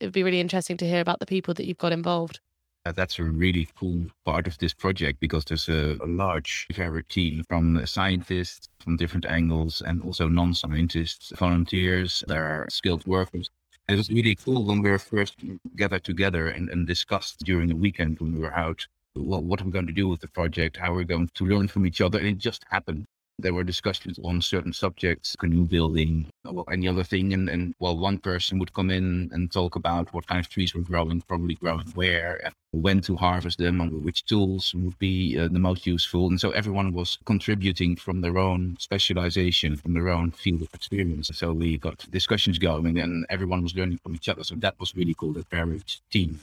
It 0.00 0.06
would 0.06 0.14
be 0.14 0.24
really 0.24 0.40
interesting 0.40 0.76
to 0.78 0.88
hear 0.88 1.00
about 1.00 1.20
the 1.20 1.26
people 1.26 1.54
that 1.54 1.66
you've 1.66 1.78
got 1.78 1.92
involved. 1.92 2.40
Uh, 2.86 2.92
that's 2.92 3.18
a 3.18 3.24
really 3.24 3.66
cool 3.78 4.04
part 4.26 4.46
of 4.46 4.58
this 4.58 4.74
project 4.74 5.18
because 5.18 5.46
there's 5.46 5.70
a, 5.70 5.96
a 6.02 6.06
large, 6.06 6.66
varied 6.74 7.08
team 7.08 7.42
from 7.48 7.86
scientists 7.86 8.68
from 8.78 8.98
different 8.98 9.24
angles 9.24 9.80
and 9.86 10.02
also 10.02 10.28
non 10.28 10.52
scientists, 10.52 11.32
volunteers, 11.36 12.22
there 12.28 12.44
are 12.44 12.66
skilled 12.68 13.06
workers 13.06 13.48
it 13.88 13.96
was 13.96 14.10
really 14.10 14.34
cool 14.34 14.64
when 14.64 14.82
we 14.82 14.90
were 14.90 14.98
first 14.98 15.36
gathered 15.76 16.04
together 16.04 16.48
and, 16.48 16.68
and 16.70 16.86
discussed 16.86 17.40
during 17.40 17.68
the 17.68 17.76
weekend 17.76 18.18
when 18.18 18.34
we 18.34 18.40
were 18.40 18.54
out 18.54 18.86
well, 19.16 19.42
what 19.42 19.62
we 19.62 19.70
going 19.70 19.86
to 19.86 19.92
do 19.92 20.08
with 20.08 20.20
the 20.20 20.28
project, 20.28 20.76
how 20.76 20.92
we're 20.92 21.04
going 21.04 21.28
to 21.34 21.46
learn 21.46 21.68
from 21.68 21.86
each 21.86 22.00
other. 22.00 22.18
And 22.18 22.26
it 22.26 22.38
just 22.38 22.64
happened. 22.70 23.06
There 23.38 23.52
were 23.52 23.64
discussions 23.64 24.18
on 24.22 24.40
certain 24.40 24.72
subjects, 24.72 25.34
canoe 25.36 25.64
building, 25.64 26.28
or 26.44 26.64
any 26.72 26.86
other 26.86 27.02
thing. 27.02 27.32
And, 27.32 27.48
and 27.48 27.74
well, 27.80 27.98
one 27.98 28.18
person 28.18 28.58
would 28.60 28.72
come 28.72 28.90
in 28.90 29.28
and 29.32 29.50
talk 29.50 29.74
about 29.74 30.14
what 30.14 30.26
kind 30.26 30.38
of 30.38 30.48
trees 30.48 30.74
were 30.74 30.82
growing, 30.82 31.20
probably 31.20 31.56
growing 31.56 31.88
where, 31.94 32.40
and 32.44 32.54
when 32.70 33.00
to 33.02 33.16
harvest 33.16 33.58
them, 33.58 33.80
and 33.80 34.04
which 34.04 34.24
tools 34.24 34.72
would 34.74 34.98
be 34.98 35.36
uh, 35.38 35.48
the 35.48 35.58
most 35.58 35.86
useful. 35.86 36.28
And 36.28 36.40
so 36.40 36.50
everyone 36.52 36.92
was 36.92 37.18
contributing 37.24 37.96
from 37.96 38.20
their 38.20 38.38
own 38.38 38.76
specialization, 38.78 39.76
from 39.76 39.94
their 39.94 40.08
own 40.08 40.30
field 40.30 40.62
of 40.62 40.72
experience. 40.72 41.30
So 41.34 41.52
we 41.52 41.78
got 41.78 42.08
discussions 42.10 42.58
going 42.58 42.98
and 42.98 43.26
everyone 43.28 43.62
was 43.62 43.74
learning 43.74 43.98
from 43.98 44.14
each 44.14 44.28
other. 44.28 44.44
So 44.44 44.54
that 44.56 44.78
was 44.78 44.94
really 44.94 45.14
cool, 45.14 45.32
that 45.32 45.50
varied 45.50 45.92
team 46.10 46.40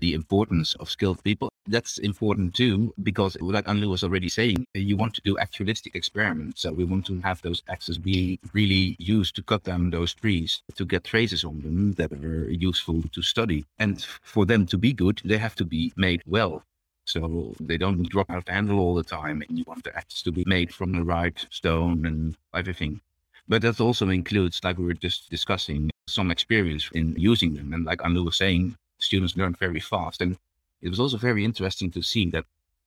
the 0.00 0.14
importance 0.14 0.74
of 0.76 0.90
skilled 0.90 1.22
people. 1.22 1.49
That's 1.66 1.98
important 1.98 2.54
too, 2.54 2.92
because 3.02 3.36
like 3.40 3.66
Annelou 3.66 3.90
was 3.90 4.02
already 4.02 4.28
saying, 4.28 4.66
you 4.74 4.96
want 4.96 5.14
to 5.14 5.20
do 5.22 5.36
actualistic 5.36 5.94
experiments. 5.94 6.62
So 6.62 6.72
we 6.72 6.84
want 6.84 7.06
to 7.06 7.20
have 7.20 7.42
those 7.42 7.62
axes 7.68 7.98
be 7.98 8.40
really 8.52 8.96
used 8.98 9.36
to 9.36 9.42
cut 9.42 9.62
down 9.64 9.90
those 9.90 10.14
trees, 10.14 10.62
to 10.74 10.84
get 10.84 11.04
traces 11.04 11.44
on 11.44 11.60
them 11.60 11.92
that 11.92 12.12
are 12.12 12.50
useful 12.50 13.02
to 13.12 13.22
study. 13.22 13.66
And 13.78 14.02
for 14.22 14.46
them 14.46 14.66
to 14.66 14.78
be 14.78 14.92
good, 14.92 15.20
they 15.24 15.38
have 15.38 15.54
to 15.56 15.64
be 15.64 15.92
made 15.96 16.22
well. 16.26 16.64
So 17.04 17.54
they 17.60 17.76
don't 17.76 18.08
drop 18.08 18.30
out 18.30 18.46
the 18.46 18.52
handle 18.52 18.80
all 18.80 18.94
the 18.94 19.04
time. 19.04 19.42
And 19.46 19.58
you 19.58 19.64
want 19.66 19.84
the 19.84 19.96
axes 19.96 20.22
to 20.22 20.32
be 20.32 20.44
made 20.46 20.72
from 20.72 20.92
the 20.92 21.04
right 21.04 21.46
stone 21.50 22.06
and 22.06 22.36
everything. 22.54 23.00
But 23.48 23.62
that 23.62 23.80
also 23.80 24.08
includes, 24.08 24.60
like 24.64 24.78
we 24.78 24.86
were 24.86 24.94
just 24.94 25.28
discussing, 25.28 25.90
some 26.08 26.30
experience 26.30 26.88
in 26.94 27.14
using 27.16 27.54
them. 27.54 27.72
And 27.72 27.84
like 27.84 27.98
Annelou 27.98 28.24
was 28.26 28.36
saying, 28.36 28.76
students 28.98 29.36
learn 29.36 29.54
very 29.54 29.80
fast. 29.80 30.20
And 30.20 30.36
it 30.82 30.88
was 30.88 31.00
also 31.00 31.16
very 31.16 31.44
interesting 31.44 31.90
to 31.92 32.02
see 32.02 32.30
that 32.30 32.44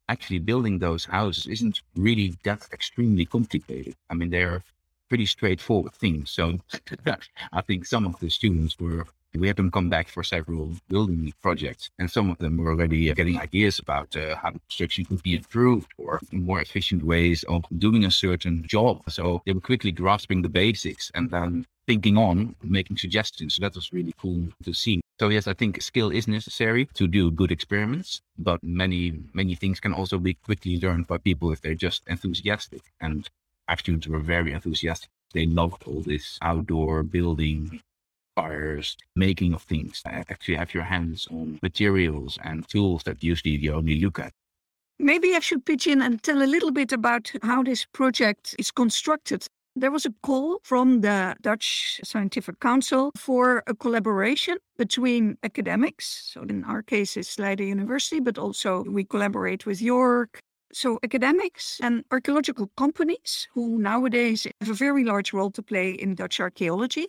actually 0.09 0.39
building 0.39 0.79
those 0.79 1.05
houses 1.05 1.47
isn't 1.47 1.81
really 1.95 2.35
that 2.43 2.67
extremely 2.73 3.25
complicated. 3.25 3.95
I 4.09 4.15
mean, 4.15 4.29
they're 4.29 4.63
pretty 5.09 5.25
straightforward 5.25 5.93
things. 5.93 6.31
So 6.31 6.59
I 7.53 7.61
think 7.61 7.85
some 7.85 8.05
of 8.05 8.19
the 8.19 8.29
students 8.29 8.79
were, 8.79 9.05
we 9.35 9.47
had 9.47 9.57
them 9.57 9.71
come 9.71 9.89
back 9.89 10.07
for 10.07 10.23
several 10.23 10.73
building 10.89 11.33
projects, 11.41 11.89
and 11.99 12.09
some 12.09 12.29
of 12.29 12.37
them 12.39 12.57
were 12.57 12.71
already 12.71 13.13
getting 13.13 13.39
ideas 13.39 13.79
about 13.79 14.15
uh, 14.15 14.35
how 14.35 14.49
construction 14.51 15.05
could 15.05 15.23
be 15.23 15.35
improved 15.35 15.91
or 15.97 16.19
more 16.31 16.61
efficient 16.61 17.03
ways 17.03 17.43
of 17.43 17.63
doing 17.77 18.05
a 18.05 18.11
certain 18.11 18.63
job. 18.63 19.03
So 19.09 19.41
they 19.45 19.53
were 19.53 19.61
quickly 19.61 19.91
grasping 19.91 20.41
the 20.41 20.49
basics 20.49 21.11
and 21.13 21.29
then 21.29 21.65
thinking 21.85 22.17
on, 22.17 22.55
making 22.63 22.97
suggestions. 22.97 23.55
So 23.55 23.61
that 23.61 23.75
was 23.75 23.93
really 23.93 24.15
cool 24.17 24.47
to 24.63 24.73
see. 24.73 25.02
So 25.23 25.29
yes, 25.29 25.47
I 25.47 25.53
think 25.53 25.81
skill 25.81 26.09
is 26.09 26.27
necessary 26.27 26.89
to 26.95 27.07
do 27.07 27.31
good 27.31 27.49
experiments, 27.49 28.21
but 28.37 28.61
many 28.61 29.13
many 29.33 29.55
things 29.55 29.79
can 29.79 29.93
also 29.93 30.17
be 30.19 30.33
quickly 30.33 30.77
learned 30.77 31.07
by 31.07 31.17
people 31.17 31.49
if 31.53 31.61
they're 31.61 31.83
just 31.87 32.03
enthusiastic. 32.07 32.81
And 32.99 33.29
our 33.69 33.77
students 33.77 34.05
were 34.05 34.19
very 34.19 34.51
enthusiastic. 34.51 35.09
They 35.33 35.45
loved 35.45 35.83
all 35.87 36.01
this 36.01 36.37
outdoor 36.41 37.03
building, 37.03 37.81
fires, 38.35 38.97
making 39.15 39.53
of 39.53 39.61
things. 39.61 40.01
Uh, 40.05 40.23
actually, 40.27 40.57
have 40.57 40.73
your 40.73 40.83
hands 40.83 41.25
on 41.31 41.57
materials 41.63 42.37
and 42.43 42.67
tools 42.67 43.03
that 43.03 43.23
usually 43.23 43.55
you 43.55 43.71
only 43.71 44.01
look 44.01 44.19
at. 44.19 44.33
Maybe 44.99 45.35
I 45.35 45.39
should 45.39 45.65
pitch 45.65 45.87
in 45.87 46.01
and 46.01 46.21
tell 46.21 46.41
a 46.41 46.51
little 46.53 46.71
bit 46.71 46.91
about 46.91 47.31
how 47.43 47.63
this 47.63 47.85
project 47.85 48.55
is 48.59 48.71
constructed. 48.71 49.47
There 49.75 49.89
was 49.89 50.05
a 50.05 50.13
call 50.21 50.59
from 50.63 51.01
the 51.01 51.35
Dutch 51.41 51.99
Scientific 52.03 52.59
Council 52.59 53.09
for 53.17 53.63
a 53.65 53.73
collaboration 53.73 54.59
between 54.77 55.35
academics. 55.41 56.29
So, 56.31 56.43
in 56.43 56.63
our 56.65 56.83
case, 56.83 57.17
it's 57.17 57.39
Leiden 57.39 57.67
University, 57.67 58.19
but 58.19 58.37
also 58.37 58.83
we 58.83 59.03
collaborate 59.03 59.65
with 59.65 59.81
York. 59.81 60.39
So, 60.71 60.99
academics 61.03 61.79
and 61.81 62.03
archaeological 62.11 62.69
companies 62.77 63.47
who 63.53 63.79
nowadays 63.79 64.45
have 64.61 64.69
a 64.69 64.75
very 64.75 65.03
large 65.03 65.33
role 65.33 65.49
to 65.49 65.63
play 65.63 65.89
in 65.89 66.13
Dutch 66.13 66.39
archaeology, 66.39 67.07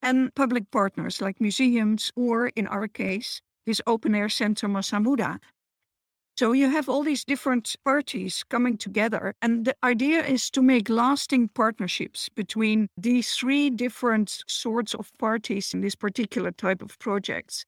and 0.00 0.34
public 0.34 0.70
partners 0.70 1.20
like 1.20 1.42
museums, 1.42 2.10
or 2.16 2.48
in 2.56 2.66
our 2.68 2.88
case, 2.88 3.42
this 3.66 3.82
open 3.86 4.14
air 4.14 4.30
center 4.30 4.66
Masamuda, 4.66 5.38
so 6.36 6.52
you 6.52 6.70
have 6.70 6.88
all 6.88 7.02
these 7.02 7.24
different 7.24 7.76
parties 7.84 8.44
coming 8.48 8.78
together. 8.78 9.34
And 9.42 9.64
the 9.66 9.76
idea 9.84 10.24
is 10.24 10.50
to 10.50 10.62
make 10.62 10.88
lasting 10.88 11.48
partnerships 11.48 12.28
between 12.30 12.88
these 12.96 13.34
three 13.34 13.68
different 13.70 14.42
sorts 14.46 14.94
of 14.94 15.10
parties 15.18 15.74
in 15.74 15.82
this 15.82 15.94
particular 15.94 16.50
type 16.52 16.82
of 16.82 16.98
projects. 16.98 17.64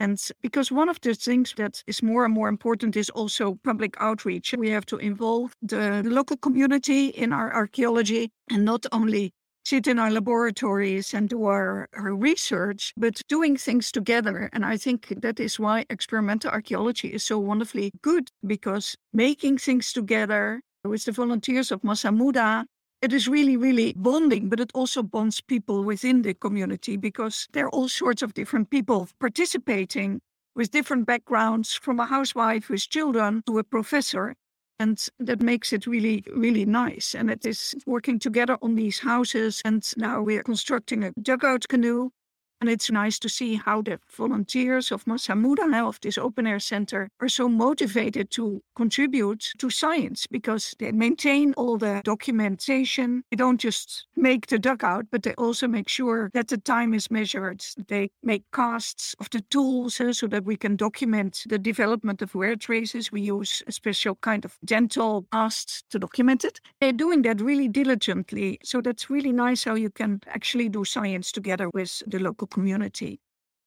And 0.00 0.18
because 0.40 0.72
one 0.72 0.88
of 0.88 0.98
the 1.02 1.14
things 1.14 1.54
that 1.56 1.84
is 1.86 2.02
more 2.02 2.24
and 2.24 2.32
more 2.32 2.48
important 2.48 2.96
is 2.96 3.10
also 3.10 3.58
public 3.62 3.94
outreach. 4.00 4.54
We 4.56 4.70
have 4.70 4.86
to 4.86 4.96
involve 4.96 5.52
the 5.60 6.02
local 6.04 6.38
community 6.38 7.08
in 7.08 7.34
our 7.34 7.52
archaeology 7.52 8.30
and 8.50 8.64
not 8.64 8.86
only 8.92 9.34
sit 9.64 9.86
in 9.86 9.98
our 9.98 10.10
laboratories 10.10 11.14
and 11.14 11.28
do 11.28 11.44
our, 11.44 11.88
our 11.94 12.14
research, 12.14 12.92
but 12.96 13.20
doing 13.28 13.56
things 13.56 13.92
together. 13.92 14.48
And 14.52 14.64
I 14.64 14.76
think 14.76 15.08
that 15.22 15.38
is 15.40 15.58
why 15.58 15.86
experimental 15.90 16.50
archaeology 16.50 17.08
is 17.08 17.22
so 17.22 17.38
wonderfully 17.38 17.92
good 18.02 18.30
because 18.46 18.96
making 19.12 19.58
things 19.58 19.92
together 19.92 20.60
with 20.84 21.04
the 21.04 21.12
volunteers 21.12 21.70
of 21.70 21.82
Masamuda, 21.82 22.64
it 23.02 23.12
is 23.12 23.28
really, 23.28 23.56
really 23.56 23.94
bonding, 23.96 24.48
but 24.48 24.60
it 24.60 24.70
also 24.74 25.02
bonds 25.02 25.40
people 25.40 25.84
within 25.84 26.22
the 26.22 26.34
community 26.34 26.96
because 26.96 27.46
there 27.52 27.66
are 27.66 27.70
all 27.70 27.88
sorts 27.88 28.22
of 28.22 28.34
different 28.34 28.70
people 28.70 29.08
participating 29.18 30.20
with 30.54 30.70
different 30.70 31.06
backgrounds 31.06 31.74
from 31.74 32.00
a 32.00 32.06
housewife 32.06 32.68
with 32.68 32.88
children 32.88 33.42
to 33.46 33.58
a 33.58 33.64
professor. 33.64 34.34
And 34.80 34.98
that 35.18 35.42
makes 35.42 35.74
it 35.74 35.86
really, 35.86 36.24
really 36.34 36.64
nice. 36.64 37.14
And 37.14 37.30
it 37.30 37.44
is 37.44 37.74
working 37.86 38.18
together 38.18 38.56
on 38.62 38.76
these 38.76 38.98
houses. 39.00 39.60
And 39.62 39.84
now 39.98 40.22
we're 40.22 40.42
constructing 40.42 41.04
a 41.04 41.12
dugout 41.20 41.68
canoe. 41.68 42.12
And 42.60 42.68
it's 42.68 42.90
nice 42.90 43.18
to 43.20 43.28
see 43.28 43.54
how 43.54 43.80
the 43.80 43.98
volunteers 44.10 44.92
of 44.92 45.04
Masamuda, 45.06 45.88
of 45.88 45.98
this 46.00 46.18
open 46.18 46.46
air 46.46 46.60
center, 46.60 47.08
are 47.20 47.28
so 47.28 47.48
motivated 47.48 48.30
to 48.32 48.62
contribute 48.76 49.52
to 49.58 49.70
science 49.70 50.26
because 50.26 50.74
they 50.78 50.92
maintain 50.92 51.54
all 51.54 51.78
the 51.78 52.02
documentation. 52.04 53.22
They 53.30 53.36
don't 53.36 53.60
just 53.60 54.06
make 54.14 54.48
the 54.48 54.58
dugout, 54.58 55.06
but 55.10 55.22
they 55.22 55.34
also 55.34 55.68
make 55.68 55.88
sure 55.88 56.30
that 56.34 56.48
the 56.48 56.58
time 56.58 56.92
is 56.92 57.10
measured. 57.10 57.64
They 57.88 58.10
make 58.22 58.44
casts 58.52 59.14
of 59.20 59.30
the 59.30 59.40
tools 59.40 60.00
uh, 60.00 60.12
so 60.12 60.26
that 60.26 60.44
we 60.44 60.56
can 60.56 60.76
document 60.76 61.44
the 61.48 61.58
development 61.58 62.20
of 62.20 62.34
wear 62.34 62.56
traces. 62.56 63.10
We 63.10 63.22
use 63.22 63.62
a 63.66 63.72
special 63.72 64.16
kind 64.16 64.44
of 64.44 64.58
dental 64.64 65.26
casts 65.32 65.82
to 65.90 65.98
document 65.98 66.44
it. 66.44 66.60
They're 66.80 66.92
doing 66.92 67.22
that 67.22 67.40
really 67.40 67.68
diligently. 67.68 68.58
So 68.62 68.80
that's 68.80 69.08
really 69.08 69.32
nice 69.32 69.64
how 69.64 69.76
you 69.76 69.90
can 69.90 70.20
actually 70.26 70.68
do 70.68 70.84
science 70.84 71.32
together 71.32 71.70
with 71.70 72.02
the 72.06 72.18
local 72.18 72.49
community. 72.50 73.20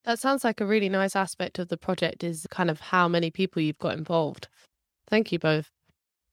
That 0.06 0.20
sounds 0.20 0.44
like 0.44 0.60
a 0.60 0.66
really 0.66 0.90
nice 0.90 1.16
aspect 1.16 1.60
of 1.60 1.70
the 1.70 1.78
project 1.78 2.24
is 2.24 2.46
kind 2.50 2.70
of 2.70 2.80
how 2.80 3.08
many 3.08 3.32
people 3.32 3.62
you've 3.62 3.80
got 3.80 3.98
involved. 3.98 4.48
Thank 5.08 5.32
you 5.32 5.40
both. 5.40 5.72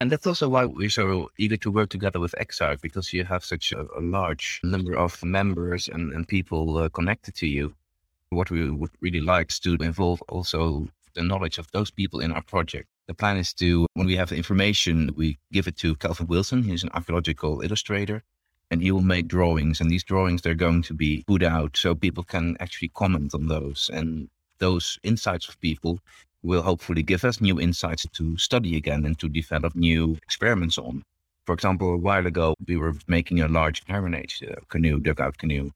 And 0.01 0.11
that's 0.11 0.27
also 0.27 0.49
why 0.49 0.65
we're 0.65 0.89
so 0.89 1.31
eager 1.39 1.59
to 1.59 1.71
work 1.71 1.91
together 1.91 2.19
with 2.19 2.35
EXARC 2.41 2.81
because 2.81 3.13
you 3.13 3.25
have 3.25 3.45
such 3.45 3.73
a, 3.73 3.87
a 3.97 4.01
large 4.01 4.61
number 4.65 4.97
of 4.97 5.23
members 5.23 5.89
and, 5.89 6.13
and 6.15 6.27
people 6.27 6.79
uh, 6.79 6.89
connected 6.89 7.35
to 7.37 7.47
you. 7.47 7.75
What 8.31 8.51
we 8.51 8.71
would 8.71 8.91
really 9.01 9.21
like 9.21 9.51
is 9.51 9.61
to 9.61 9.75
involve 9.75 10.23
also 10.29 10.89
the 11.15 11.23
knowledge 11.23 11.59
of 11.59 11.71
those 11.73 11.91
people 11.91 12.21
in 12.21 12.33
our 12.33 12.43
project. 12.43 12.89
The 13.09 13.15
plan 13.15 13.37
is 13.37 13.53
to, 13.55 13.87
when 13.95 14.07
we 14.07 14.17
have 14.17 14.31
the 14.31 14.37
information, 14.37 15.11
we 15.17 15.39
give 15.53 15.67
it 15.69 15.77
to 15.79 15.97
Calvin 15.97 16.29
Wilson. 16.29 16.63
He's 16.63 16.83
an 16.83 16.91
archaeological 16.95 17.61
illustrator 17.61 18.23
and 18.71 18.83
he 18.83 18.91
will 18.93 19.01
make 19.03 19.29
drawings 19.29 19.81
and 19.81 19.91
these 19.91 20.05
drawings 20.05 20.43
they're 20.43 20.55
going 20.55 20.83
to 20.83 20.95
be 20.95 21.25
put 21.27 21.43
out 21.43 21.77
so 21.77 21.95
people 21.95 22.25
can 22.25 22.57
actually 22.61 22.89
comment 22.89 23.35
on 23.35 23.47
those 23.47 23.91
and 23.93 24.29
those 24.59 24.99
insights 25.03 25.49
of 25.49 25.61
people 25.61 25.99
will 26.43 26.63
hopefully 26.63 27.03
give 27.03 27.25
us 27.25 27.41
new 27.41 27.61
insights 27.61 28.07
to 28.13 28.37
study 28.37 28.77
again 28.77 29.05
and 29.05 29.19
to 29.19 29.29
develop 29.29 29.75
new 29.75 30.17
experiments 30.23 30.79
on 30.79 31.03
for 31.45 31.55
example 31.55 31.95
a 31.95 31.97
while 31.97 32.27
ago 32.27 32.55
we 32.67 32.77
were 32.77 32.95
making 33.07 33.41
a 33.41 33.49
large 33.49 33.83
iron 33.89 34.15
uh, 34.15 34.55
canoe 34.69 34.99
dugout 35.01 35.37
canoe 35.39 35.71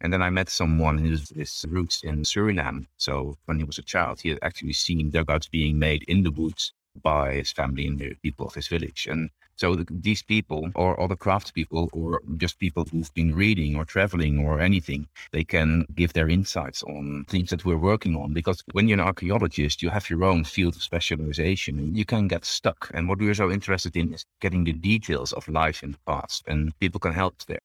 and 0.00 0.12
then 0.12 0.22
I 0.22 0.30
met 0.30 0.48
someone 0.48 0.98
whose 0.98 1.28
his 1.30 1.64
roots 1.68 2.02
in 2.02 2.22
Suriname. 2.22 2.86
So 2.96 3.36
when 3.44 3.58
he 3.58 3.64
was 3.64 3.78
a 3.78 3.82
child, 3.82 4.20
he 4.20 4.30
had 4.30 4.38
actually 4.42 4.72
seen 4.72 5.10
dugouts 5.10 5.48
being 5.48 5.78
made 5.78 6.04
in 6.04 6.22
the 6.22 6.30
woods 6.30 6.72
by 7.02 7.34
his 7.34 7.52
family 7.52 7.86
and 7.86 7.98
the 7.98 8.14
people 8.22 8.46
of 8.46 8.54
his 8.54 8.68
village. 8.68 9.06
And 9.10 9.30
so 9.60 9.74
the, 9.74 9.86
these 9.90 10.22
people, 10.22 10.70
or 10.74 10.98
other 10.98 11.16
craftspeople, 11.16 11.90
or 11.92 12.22
just 12.38 12.58
people 12.58 12.86
who've 12.90 13.12
been 13.12 13.34
reading 13.34 13.76
or 13.76 13.84
traveling 13.84 14.38
or 14.38 14.58
anything, 14.58 15.06
they 15.32 15.44
can 15.44 15.84
give 15.94 16.14
their 16.14 16.30
insights 16.30 16.82
on 16.84 17.26
things 17.28 17.50
that 17.50 17.66
we're 17.66 17.76
working 17.76 18.16
on. 18.16 18.32
Because 18.32 18.64
when 18.72 18.88
you're 18.88 18.98
an 18.98 19.06
archaeologist, 19.06 19.82
you 19.82 19.90
have 19.90 20.08
your 20.08 20.24
own 20.24 20.44
field 20.44 20.76
of 20.76 20.82
specialization 20.82 21.78
and 21.78 21.94
you 21.94 22.06
can 22.06 22.26
get 22.26 22.46
stuck. 22.46 22.90
And 22.94 23.06
what 23.06 23.18
we're 23.18 23.34
so 23.34 23.50
interested 23.50 23.94
in 23.98 24.14
is 24.14 24.24
getting 24.40 24.64
the 24.64 24.72
details 24.72 25.34
of 25.34 25.46
life 25.46 25.82
in 25.82 25.92
the 25.92 25.98
past, 26.06 26.44
and 26.48 26.72
people 26.80 26.98
can 26.98 27.12
help 27.12 27.36
there. 27.44 27.60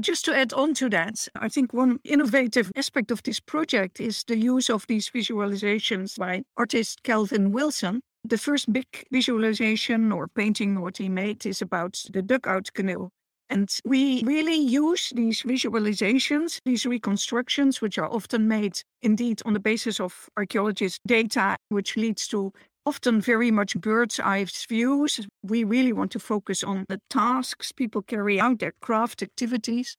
Just 0.00 0.24
to 0.24 0.34
add 0.34 0.54
on 0.54 0.72
to 0.74 0.88
that, 0.88 1.28
I 1.34 1.50
think 1.50 1.74
one 1.74 1.98
innovative 2.04 2.72
aspect 2.76 3.10
of 3.10 3.22
this 3.24 3.40
project 3.40 4.00
is 4.00 4.24
the 4.24 4.38
use 4.38 4.70
of 4.70 4.86
these 4.86 5.10
visualizations 5.10 6.18
by 6.18 6.44
artist 6.56 7.02
Calvin 7.02 7.52
Wilson, 7.52 8.00
the 8.24 8.38
first 8.38 8.72
big 8.72 8.86
visualization 9.10 10.12
or 10.12 10.28
painting 10.28 10.80
what 10.80 10.98
he 10.98 11.08
made 11.08 11.46
is 11.46 11.62
about 11.62 12.02
the 12.12 12.22
dugout 12.22 12.72
canoe. 12.74 13.08
And 13.48 13.68
we 13.84 14.22
really 14.22 14.54
use 14.54 15.12
these 15.14 15.42
visualizations, 15.42 16.58
these 16.64 16.86
reconstructions, 16.86 17.80
which 17.80 17.98
are 17.98 18.08
often 18.08 18.46
made 18.46 18.80
indeed 19.02 19.42
on 19.44 19.54
the 19.54 19.60
basis 19.60 19.98
of 19.98 20.28
archaeologists' 20.36 21.00
data, 21.04 21.56
which 21.68 21.96
leads 21.96 22.28
to 22.28 22.52
often 22.86 23.20
very 23.20 23.50
much 23.50 23.76
bird's 23.80 24.20
eye 24.20 24.46
views. 24.68 25.26
We 25.42 25.64
really 25.64 25.92
want 25.92 26.12
to 26.12 26.20
focus 26.20 26.62
on 26.62 26.86
the 26.88 27.00
tasks 27.10 27.72
people 27.72 28.02
carry 28.02 28.38
out, 28.38 28.60
their 28.60 28.74
craft 28.80 29.22
activities. 29.22 29.96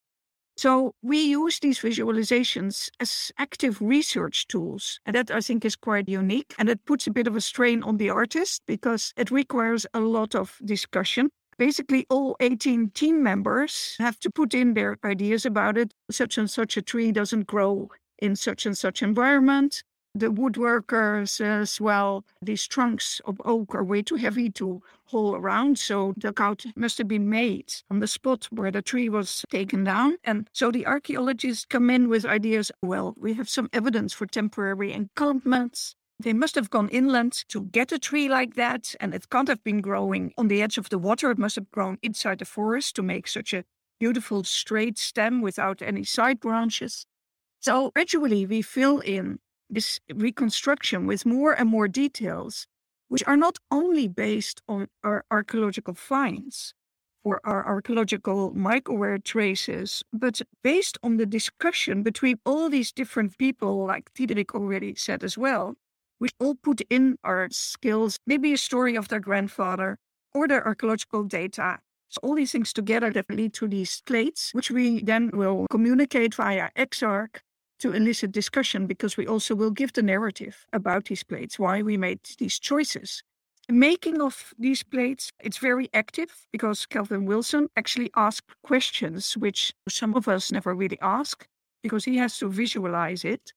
So 0.61 0.93
we 1.01 1.19
use 1.19 1.57
these 1.59 1.79
visualizations 1.79 2.91
as 2.99 3.31
active 3.39 3.81
research 3.81 4.47
tools. 4.47 4.99
And 5.07 5.15
that 5.15 5.31
I 5.31 5.41
think 5.41 5.65
is 5.65 5.75
quite 5.75 6.07
unique. 6.07 6.53
And 6.59 6.69
it 6.69 6.85
puts 6.85 7.07
a 7.07 7.11
bit 7.11 7.25
of 7.25 7.35
a 7.35 7.41
strain 7.41 7.81
on 7.81 7.97
the 7.97 8.11
artist 8.11 8.61
because 8.67 9.11
it 9.17 9.31
requires 9.31 9.87
a 9.95 9.99
lot 10.01 10.35
of 10.35 10.59
discussion. 10.63 11.31
Basically, 11.57 12.05
all 12.11 12.35
18 12.39 12.91
team 12.91 13.23
members 13.23 13.95
have 13.97 14.19
to 14.19 14.29
put 14.29 14.53
in 14.53 14.75
their 14.75 14.99
ideas 15.03 15.47
about 15.47 15.79
it. 15.79 15.95
Such 16.11 16.37
and 16.37 16.47
such 16.47 16.77
a 16.77 16.83
tree 16.83 17.11
doesn't 17.11 17.47
grow 17.47 17.89
in 18.19 18.35
such 18.35 18.67
and 18.67 18.77
such 18.77 19.01
environment 19.01 19.81
the 20.13 20.27
woodworkers 20.27 21.39
as 21.41 21.79
well. 21.79 22.25
These 22.41 22.67
trunks 22.67 23.21
of 23.25 23.41
oak 23.45 23.73
are 23.73 23.83
way 23.83 24.01
too 24.01 24.15
heavy 24.15 24.49
to 24.51 24.81
haul 25.05 25.35
around, 25.35 25.79
so 25.79 26.13
the 26.15 26.31
dugout 26.31 26.65
must 26.75 26.97
have 26.97 27.07
been 27.07 27.29
made 27.29 27.73
on 27.89 27.99
the 27.99 28.07
spot 28.07 28.47
where 28.51 28.71
the 28.71 28.81
tree 28.81 29.09
was 29.09 29.45
taken 29.49 29.83
down. 29.83 30.17
And 30.23 30.49
so 30.51 30.71
the 30.71 30.85
archaeologists 30.85 31.65
come 31.65 31.89
in 31.89 32.09
with 32.09 32.25
ideas. 32.25 32.71
Well, 32.81 33.13
we 33.17 33.33
have 33.35 33.49
some 33.49 33.69
evidence 33.73 34.13
for 34.13 34.25
temporary 34.25 34.93
encampments. 34.93 35.95
They 36.19 36.33
must 36.33 36.55
have 36.55 36.69
gone 36.69 36.89
inland 36.89 37.45
to 37.47 37.63
get 37.63 37.91
a 37.91 37.97
tree 37.97 38.29
like 38.29 38.53
that, 38.55 38.95
and 38.99 39.15
it 39.15 39.29
can't 39.29 39.47
have 39.47 39.63
been 39.63 39.81
growing 39.81 40.33
on 40.37 40.49
the 40.49 40.61
edge 40.61 40.77
of 40.77 40.89
the 40.89 40.99
water. 40.99 41.31
It 41.31 41.39
must 41.39 41.55
have 41.55 41.71
grown 41.71 41.97
inside 42.03 42.39
the 42.39 42.45
forest 42.45 42.95
to 42.95 43.01
make 43.01 43.27
such 43.27 43.53
a 43.53 43.63
beautiful 43.99 44.43
straight 44.43 44.99
stem 44.99 45.41
without 45.41 45.81
any 45.81 46.03
side 46.03 46.39
branches. 46.39 47.05
So 47.59 47.91
gradually 47.95 48.45
we 48.45 48.61
fill 48.61 48.99
in 48.99 49.39
this 49.71 49.99
reconstruction 50.13 51.07
with 51.07 51.25
more 51.25 51.53
and 51.53 51.69
more 51.69 51.87
details, 51.87 52.67
which 53.07 53.23
are 53.25 53.37
not 53.37 53.57
only 53.71 54.07
based 54.07 54.61
on 54.67 54.87
our 55.03 55.23
archaeological 55.31 55.93
finds 55.93 56.73
or 57.23 57.39
our 57.43 57.65
archaeological 57.65 58.51
microwear 58.53 59.23
traces, 59.23 60.03
but 60.11 60.41
based 60.63 60.97
on 61.03 61.17
the 61.17 61.25
discussion 61.25 62.03
between 62.03 62.39
all 62.45 62.69
these 62.69 62.91
different 62.91 63.37
people, 63.37 63.85
like 63.85 64.13
Diederik 64.13 64.53
already 64.53 64.95
said 64.95 65.23
as 65.23 65.37
well, 65.37 65.75
we 66.19 66.29
all 66.39 66.55
put 66.55 66.81
in 66.89 67.17
our 67.23 67.47
skills, 67.51 68.17
maybe 68.27 68.53
a 68.53 68.57
story 68.57 68.95
of 68.95 69.07
their 69.07 69.19
grandfather 69.19 69.97
or 70.33 70.47
their 70.47 70.65
archaeological 70.65 71.23
data. 71.23 71.79
So 72.09 72.19
all 72.23 72.35
these 72.35 72.51
things 72.51 72.73
together 72.73 73.11
that 73.11 73.29
lead 73.29 73.53
to 73.53 73.67
these 73.67 74.01
plates, 74.05 74.51
which 74.53 74.69
we 74.69 75.01
then 75.01 75.31
will 75.33 75.65
communicate 75.69 76.35
via 76.35 76.69
EXARC 76.75 77.41
to 77.81 77.91
elicit 77.93 78.31
discussion 78.31 78.87
because 78.87 79.17
we 79.17 79.27
also 79.27 79.55
will 79.55 79.71
give 79.71 79.93
the 79.93 80.01
narrative 80.01 80.65
about 80.73 81.05
these 81.05 81.23
plates, 81.23 81.59
why 81.59 81.81
we 81.81 81.97
made 81.97 82.19
these 82.39 82.59
choices. 82.59 83.23
The 83.67 83.73
making 83.73 84.21
of 84.21 84.53
these 84.57 84.83
plates, 84.83 85.31
it's 85.39 85.57
very 85.57 85.89
active 85.93 86.47
because 86.51 86.85
Calvin 86.85 87.25
Wilson 87.25 87.69
actually 87.75 88.11
asked 88.15 88.51
questions 88.63 89.37
which 89.37 89.73
some 89.87 90.15
of 90.15 90.27
us 90.27 90.51
never 90.51 90.73
really 90.73 90.99
ask 91.01 91.47
because 91.83 92.05
he 92.05 92.17
has 92.17 92.37
to 92.39 92.49
visualize 92.49 93.23
it. 93.23 93.53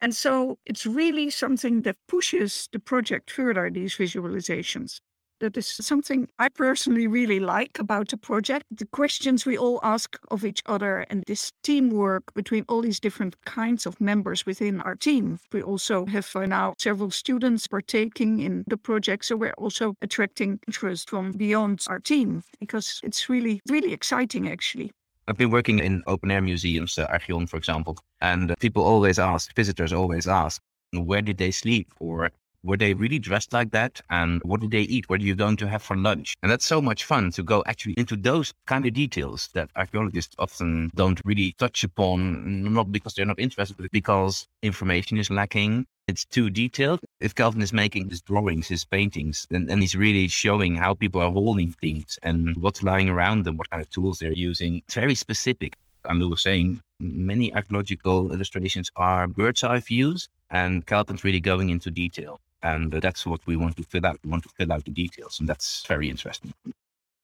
And 0.00 0.14
so 0.14 0.58
it's 0.66 0.86
really 0.86 1.30
something 1.30 1.82
that 1.82 1.96
pushes 2.08 2.68
the 2.72 2.78
project 2.78 3.30
further, 3.30 3.70
these 3.70 3.96
visualizations. 3.96 5.00
That 5.40 5.56
is 5.56 5.66
something 5.66 6.28
I 6.38 6.48
personally 6.48 7.06
really 7.06 7.40
like 7.40 7.78
about 7.78 8.08
the 8.08 8.16
project. 8.16 8.64
The 8.70 8.86
questions 8.86 9.44
we 9.44 9.58
all 9.58 9.80
ask 9.82 10.18
of 10.30 10.44
each 10.46 10.62
other 10.64 11.04
and 11.10 11.24
this 11.26 11.52
teamwork 11.62 12.32
between 12.34 12.64
all 12.68 12.80
these 12.80 13.00
different 13.00 13.36
kinds 13.44 13.84
of 13.84 14.00
members 14.00 14.46
within 14.46 14.80
our 14.80 14.94
team. 14.94 15.38
We 15.52 15.62
also 15.62 16.06
have 16.06 16.30
by 16.32 16.46
now 16.46 16.74
several 16.78 17.10
students 17.10 17.66
partaking 17.66 18.40
in 18.40 18.64
the 18.66 18.78
project. 18.78 19.26
So 19.26 19.36
we're 19.36 19.52
also 19.58 19.94
attracting 20.00 20.58
interest 20.66 21.10
from 21.10 21.32
beyond 21.32 21.84
our 21.88 22.00
team 22.00 22.42
because 22.58 23.00
it's 23.02 23.28
really, 23.28 23.60
really 23.68 23.92
exciting 23.92 24.48
actually. 24.48 24.90
I've 25.28 25.36
been 25.36 25.50
working 25.50 25.80
in 25.80 26.02
open 26.06 26.30
air 26.30 26.40
museums, 26.40 26.98
uh, 26.98 27.08
Archeon, 27.08 27.48
for 27.48 27.56
example, 27.56 27.98
and 28.20 28.54
people 28.60 28.84
always 28.84 29.18
ask, 29.18 29.54
visitors 29.54 29.92
always 29.92 30.28
ask, 30.28 30.62
where 30.92 31.20
did 31.20 31.36
they 31.36 31.50
sleep 31.50 31.92
or 31.98 32.30
were 32.66 32.76
they 32.76 32.94
really 32.94 33.18
dressed 33.18 33.52
like 33.52 33.70
that? 33.70 34.00
And 34.10 34.42
what 34.44 34.60
did 34.60 34.72
they 34.72 34.82
eat? 34.82 35.08
What 35.08 35.20
are 35.20 35.24
you 35.24 35.34
going 35.34 35.56
to 35.58 35.68
have 35.68 35.82
for 35.82 35.96
lunch? 35.96 36.34
And 36.42 36.50
that's 36.50 36.66
so 36.66 36.82
much 36.82 37.04
fun 37.04 37.30
to 37.32 37.42
go 37.42 37.62
actually 37.66 37.94
into 37.94 38.16
those 38.16 38.52
kind 38.66 38.84
of 38.84 38.92
details 38.92 39.48
that 39.54 39.70
archaeologists 39.76 40.34
often 40.38 40.90
don't 40.94 41.20
really 41.24 41.54
touch 41.58 41.84
upon, 41.84 42.74
not 42.74 42.92
because 42.92 43.14
they're 43.14 43.24
not 43.24 43.38
interested, 43.38 43.76
but 43.76 43.90
because 43.92 44.46
information 44.62 45.16
is 45.16 45.30
lacking. 45.30 45.86
It's 46.08 46.24
too 46.24 46.50
detailed. 46.50 47.00
If 47.20 47.34
Calvin 47.34 47.62
is 47.62 47.72
making 47.72 48.10
his 48.10 48.22
drawings, 48.22 48.68
his 48.68 48.84
paintings, 48.84 49.46
and, 49.50 49.68
and 49.70 49.80
he's 49.80 49.96
really 49.96 50.28
showing 50.28 50.76
how 50.76 50.94
people 50.94 51.20
are 51.20 51.32
holding 51.32 51.72
things 51.72 52.18
and 52.22 52.56
what's 52.58 52.82
lying 52.82 53.08
around 53.08 53.44
them, 53.44 53.56
what 53.56 53.70
kind 53.70 53.82
of 53.82 53.90
tools 53.90 54.20
they're 54.20 54.32
using, 54.32 54.82
it's 54.86 54.94
very 54.94 55.16
specific. 55.16 55.74
And 56.04 56.20
we 56.20 56.26
were 56.26 56.36
saying 56.36 56.80
many 57.00 57.52
archaeological 57.52 58.32
illustrations 58.32 58.90
are 58.94 59.26
bird's 59.26 59.64
eye 59.64 59.80
views, 59.80 60.28
and 60.50 60.86
Calvin's 60.86 61.24
really 61.24 61.40
going 61.40 61.70
into 61.70 61.90
detail. 61.90 62.40
And 62.66 62.92
uh, 62.92 63.00
that's 63.00 63.24
what 63.24 63.46
we 63.46 63.56
want 63.56 63.76
to 63.76 63.84
fill 63.84 64.06
out. 64.06 64.18
We 64.24 64.30
want 64.30 64.42
to 64.42 64.48
fill 64.48 64.72
out 64.72 64.84
the 64.84 64.90
details, 64.90 65.38
and 65.38 65.48
that's 65.48 65.86
very 65.86 66.10
interesting. 66.10 66.52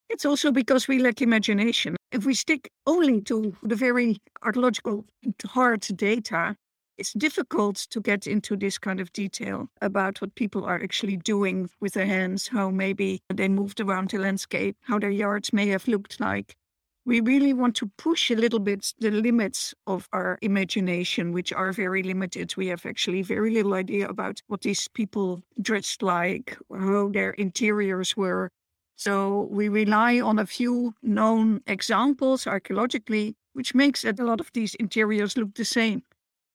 It's 0.09 0.25
also 0.25 0.53
because 0.53 0.87
we 0.87 1.01
lack 1.01 1.21
imagination. 1.21 1.97
If 2.13 2.25
we 2.27 2.35
stick 2.35 2.71
only 2.87 3.23
to 3.23 3.57
the 3.63 3.75
very 3.75 4.19
archaeological 4.43 5.05
hard 5.47 5.81
data, 5.81 6.57
it's 6.99 7.13
difficult 7.15 7.77
to 7.91 8.01
get 8.01 8.27
into 8.27 8.57
this 8.57 8.79
kind 8.79 9.01
of 9.01 9.13
detail 9.13 9.69
about 9.81 10.21
what 10.21 10.35
people 10.37 10.65
are 10.65 10.81
actually 10.81 11.17
doing 11.17 11.71
with 11.81 11.95
their 11.95 12.07
hands, 12.07 12.49
how 12.49 12.71
maybe 12.71 13.21
they 13.29 13.49
moved 13.49 13.81
around 13.81 14.11
the 14.11 14.19
landscape, 14.19 14.77
how 14.83 14.99
their 14.99 15.11
yards 15.11 15.53
may 15.53 15.67
have 15.69 15.89
looked 15.89 16.21
like. 16.21 16.55
We 17.05 17.21
really 17.21 17.53
want 17.53 17.75
to 17.77 17.91
push 17.99 18.31
a 18.31 18.37
little 18.37 18.61
bit 18.61 18.95
the 18.99 19.11
limits 19.11 19.75
of 19.87 20.09
our 20.13 20.39
imagination, 20.41 21.33
which 21.33 21.53
are 21.53 21.73
very 21.73 22.03
limited. 22.03 22.57
We 22.57 22.69
have 22.69 22.87
actually 22.87 23.23
very 23.23 23.51
little 23.51 23.75
idea 23.75 24.09
about 24.09 24.41
what 24.47 24.63
these 24.63 24.87
people 24.89 25.43
dressed 25.61 26.03
like, 26.03 26.57
how 26.71 27.09
their 27.09 27.31
interiors 27.33 28.17
were, 28.17 28.51
so 28.97 29.49
we 29.51 29.69
rely 29.69 30.21
on 30.21 30.39
a 30.39 30.47
few 30.47 30.95
known 31.03 31.61
examples 31.67 32.47
archaeologically, 32.47 33.35
which 33.53 33.75
makes 33.75 34.03
that 34.03 34.21
a 34.21 34.25
lot 34.25 34.41
of 34.41 34.53
these 34.53 34.77
interiors 34.77 35.37
look 35.37 35.55
the 35.55 35.65
same. 35.65 36.03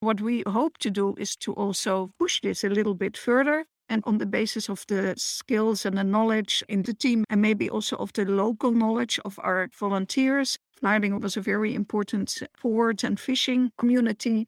What 0.00 0.22
we 0.22 0.44
hope 0.46 0.78
to 0.78 0.90
do 0.90 1.14
is 1.18 1.36
to 1.44 1.52
also 1.52 2.10
push 2.18 2.40
this 2.40 2.64
a 2.64 2.70
little 2.70 2.94
bit 2.94 3.18
further 3.18 3.66
and 3.88 4.02
on 4.06 4.18
the 4.18 4.26
basis 4.26 4.68
of 4.68 4.84
the 4.88 5.14
skills 5.16 5.86
and 5.86 5.96
the 5.96 6.04
knowledge 6.04 6.62
in 6.68 6.82
the 6.82 6.94
team, 6.94 7.24
and 7.30 7.40
maybe 7.42 7.70
also 7.70 7.96
of 7.96 8.12
the 8.12 8.24
local 8.24 8.70
knowledge 8.70 9.18
of 9.24 9.38
our 9.42 9.68
volunteers. 9.78 10.58
Vlaardingen 10.82 11.20
was 11.20 11.36
a 11.36 11.40
very 11.40 11.74
important 11.74 12.42
port 12.60 13.04
and 13.04 13.18
fishing 13.18 13.72
community. 13.78 14.46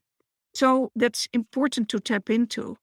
So 0.54 0.90
that's 0.94 1.28
important 1.32 1.88
to 1.90 2.00
tap 2.00 2.30
into. 2.30 2.76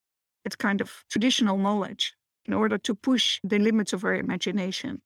that 0.44 0.58
kind 0.58 0.82
of 0.82 1.04
traditional 1.10 1.58
knowledge 1.58 2.14
in 2.46 2.54
order 2.54 2.78
to 2.78 2.96
push 2.96 3.40
the 3.44 3.60
limits 3.60 3.94
of 3.94 4.04
our 4.04 4.16
imagination. 4.16 5.02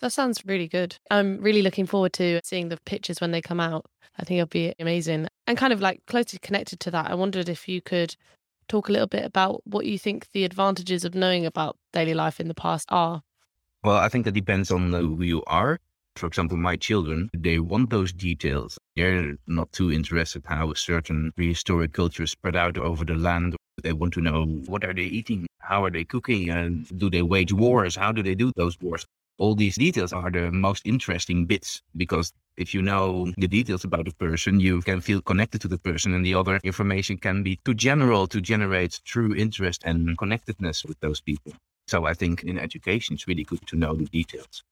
That 0.00 0.12
sounds 0.12 0.42
really 0.46 0.68
good. 0.68 0.96
I'm 1.10 1.38
really 1.42 1.60
looking 1.60 1.86
forward 1.86 2.14
to 2.14 2.40
seeing 2.42 2.70
the 2.70 2.78
pictures 2.86 3.20
when 3.20 3.32
they 3.32 3.42
come 3.42 3.60
out. 3.60 3.84
I 4.18 4.24
think 4.24 4.38
it'll 4.38 4.48
be 4.48 4.74
amazing. 4.78 5.28
And 5.46 5.58
kind 5.58 5.72
of 5.74 5.80
like 5.82 6.00
closely 6.06 6.38
connected 6.38 6.80
to 6.80 6.90
that, 6.92 7.10
I 7.10 7.14
wondered 7.14 7.50
if 7.50 7.68
you 7.68 7.82
could 7.82 8.16
talk 8.70 8.88
a 8.88 8.92
little 8.92 9.08
bit 9.08 9.24
about 9.24 9.60
what 9.66 9.84
you 9.84 9.98
think 9.98 10.28
the 10.32 10.44
advantages 10.44 11.04
of 11.04 11.14
knowing 11.14 11.44
about 11.44 11.76
daily 11.92 12.14
life 12.14 12.40
in 12.40 12.48
the 12.48 12.54
past 12.54 12.88
are. 12.90 13.22
Well, 13.82 13.96
I 13.96 14.08
think 14.08 14.24
that 14.24 14.32
depends 14.32 14.70
on 14.70 14.92
who 14.92 15.22
you 15.22 15.42
are. 15.46 15.80
For 16.16 16.26
example, 16.26 16.56
my 16.56 16.76
children, 16.76 17.30
they 17.36 17.58
want 17.58 17.90
those 17.90 18.12
details. 18.12 18.78
They're 18.96 19.36
not 19.46 19.72
too 19.72 19.90
interested 19.90 20.42
how 20.46 20.70
a 20.70 20.76
certain 20.76 21.32
prehistoric 21.34 21.92
culture 21.92 22.26
spread 22.26 22.56
out 22.56 22.76
over 22.78 23.04
the 23.04 23.14
land. 23.14 23.56
They 23.82 23.92
want 23.92 24.12
to 24.14 24.20
know 24.20 24.44
what 24.66 24.84
are 24.84 24.92
they 24.92 25.04
eating? 25.04 25.46
How 25.60 25.84
are 25.84 25.90
they 25.90 26.04
cooking? 26.04 26.50
And 26.50 26.86
do 26.98 27.10
they 27.10 27.22
wage 27.22 27.52
wars? 27.52 27.96
How 27.96 28.12
do 28.12 28.22
they 28.22 28.34
do 28.34 28.52
those 28.56 28.78
wars? 28.80 29.06
All 29.40 29.54
these 29.54 29.76
details 29.76 30.12
are 30.12 30.30
the 30.30 30.50
most 30.52 30.86
interesting 30.86 31.46
bits 31.46 31.80
because 31.96 32.32
if 32.58 32.74
you 32.74 32.82
know 32.82 33.32
the 33.38 33.48
details 33.48 33.84
about 33.84 34.06
a 34.06 34.14
person, 34.14 34.60
you 34.60 34.82
can 34.82 35.00
feel 35.00 35.22
connected 35.22 35.62
to 35.62 35.68
the 35.68 35.78
person, 35.78 36.12
and 36.12 36.24
the 36.26 36.34
other 36.34 36.60
information 36.62 37.16
can 37.16 37.42
be 37.42 37.58
too 37.64 37.72
general 37.72 38.26
to 38.26 38.40
generate 38.40 39.00
true 39.04 39.34
interest 39.34 39.82
and 39.86 40.18
connectedness 40.18 40.84
with 40.84 41.00
those 41.00 41.22
people. 41.22 41.52
So 41.88 42.04
I 42.04 42.12
think 42.12 42.44
in 42.44 42.58
education, 42.58 43.14
it's 43.14 43.26
really 43.26 43.44
good 43.44 43.66
to 43.68 43.76
know 43.76 43.94
the 43.94 44.04
details. 44.04 44.62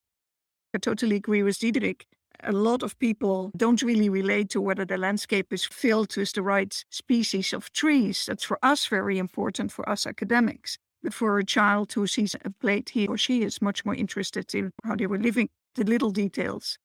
I 0.75 0.79
totally 0.79 1.17
agree 1.17 1.43
with 1.43 1.59
Diederik. 1.59 2.03
A 2.45 2.53
lot 2.53 2.83
of 2.83 2.99
people 2.99 3.51
don't 3.57 3.83
really 3.83 4.11
relate 4.11 4.51
to 4.51 4.61
whether 4.61 4.85
the 4.85 4.99
landscape 4.99 5.51
is 5.51 5.65
filled 5.65 6.15
with 6.15 6.35
the 6.35 6.43
right 6.43 6.85
species 6.91 7.55
of 7.55 7.73
trees. 7.73 8.27
That's 8.27 8.45
for 8.45 8.59
us 8.63 8.87
very 8.87 9.19
important, 9.19 9.73
for 9.73 9.89
us 9.89 10.07
academics 10.07 10.79
for 11.11 11.39
a 11.39 11.45
child 11.45 11.93
who 11.93 12.07
sees 12.07 12.35
a 12.45 12.51
plate, 12.51 12.91
he 12.91 13.07
or 13.07 13.17
she 13.17 13.43
is 13.43 13.63
much 13.63 13.85
more 13.85 13.95
interested 13.95 14.55
in 14.55 14.73
how 14.85 14.97
they 14.97 15.07
were 15.07 15.19
living, 15.19 15.49
the 15.75 15.85
little 15.85 16.11
details. 16.11 16.79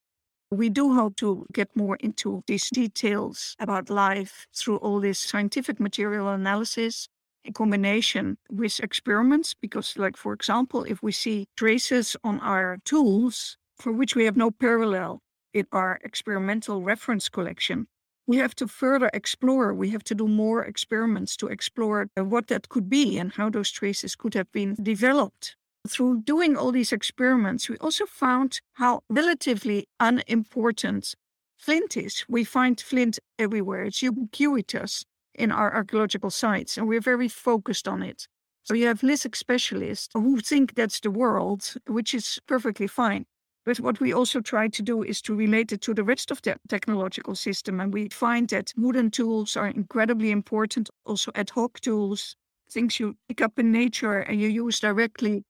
We 0.52 0.70
do 0.70 0.94
hope 0.94 1.16
to 1.18 1.46
get 1.52 1.76
more 1.76 1.96
into 2.00 2.44
these 2.46 2.70
details 2.70 3.56
about 3.60 3.90
life 3.90 4.46
through 4.56 4.78
all 4.78 5.00
this 5.00 5.20
scientific 5.20 5.80
material 5.80 6.28
analysis 6.30 7.08
in 7.44 7.54
combination 7.54 8.38
with 8.52 8.80
experiments. 8.80 9.56
Because, 9.56 9.98
like, 9.98 10.16
for 10.16 10.34
example, 10.34 10.84
if 10.84 11.02
we 11.02 11.12
see 11.12 11.48
traces 11.58 12.16
on 12.24 12.40
our 12.40 12.78
tools 12.86 13.58
for 13.78 13.92
which 13.92 14.16
we 14.16 14.26
have 14.26 14.38
no 14.38 14.52
parallel 14.52 15.22
in 15.54 15.66
our 15.72 16.00
experimental 16.04 16.84
reference 16.84 17.30
collection, 17.30 17.88
we 18.28 18.38
have 18.38 18.56
to 18.56 18.68
further 18.68 19.10
explore. 19.14 19.74
We 19.74 19.90
have 19.90 20.04
to 20.06 20.16
do 20.16 20.28
more 20.28 20.64
experiments 20.64 21.36
to 21.38 21.48
explore 21.48 22.08
uh, 22.18 22.24
what 22.24 22.48
that 22.48 22.70
could 22.70 22.90
be 22.90 23.18
and 23.18 23.34
how 23.34 23.50
those 23.50 23.72
traces 23.72 24.16
could 24.16 24.34
have 24.34 24.52
been 24.52 24.76
developed. 24.82 25.56
Through 25.88 26.22
doing 26.22 26.56
all 26.56 26.72
these 26.72 26.94
experiments, 26.94 27.68
we 27.68 27.78
also 27.78 28.06
found 28.06 28.62
how 28.74 29.02
relatively 29.10 29.88
unimportant 30.00 31.16
flint 31.58 31.98
is. 31.98 32.24
We 32.30 32.46
find 32.46 32.80
flint 32.80 33.20
everywhere. 33.38 33.84
It's 33.84 34.02
ubiquitous 34.02 35.04
in 35.36 35.52
our 35.52 35.74
archaeological 35.74 36.30
sites, 36.30 36.78
and 36.78 36.88
we're 36.88 37.02
very 37.02 37.28
focused 37.28 37.88
on 37.88 38.02
it. 38.02 38.28
So 38.64 38.74
you 38.74 38.88
have 38.88 39.04
lithic 39.04 39.36
specialists 39.36 40.10
who 40.14 40.40
think 40.40 40.76
that's 40.76 41.02
the 41.02 41.12
world, 41.12 41.74
which 41.88 42.14
is 42.14 42.40
perfectly 42.48 42.88
fine. 42.88 43.26
But 43.66 43.80
what 43.80 44.00
we 44.00 44.12
also 44.12 44.42
try 44.42 44.68
to 44.68 44.82
do 44.82 45.04
is 45.04 45.22
to 45.22 45.36
relate 45.36 45.72
it 45.72 45.82
to 45.82 45.94
the 45.94 46.04
rest 46.04 46.32
of 46.32 46.42
the 46.42 46.58
technological 46.68 47.36
system. 47.36 47.80
And 47.80 47.94
we 47.94 48.10
find 48.10 48.50
that 48.50 48.74
wooden 48.76 49.10
tools 49.10 49.56
are 49.56 49.68
incredibly 49.68 50.32
important, 50.32 50.90
also 51.06 51.32
ad 51.34 51.52
hoc 51.52 51.80
tools, 51.80 52.36
things 52.70 53.00
you 53.00 53.16
pick 53.28 53.42
up 53.42 53.58
in 53.58 53.72
nature 53.72 54.20
and 54.20 54.42
you 54.42 54.50
use 54.50 54.80
directly. 54.80 55.44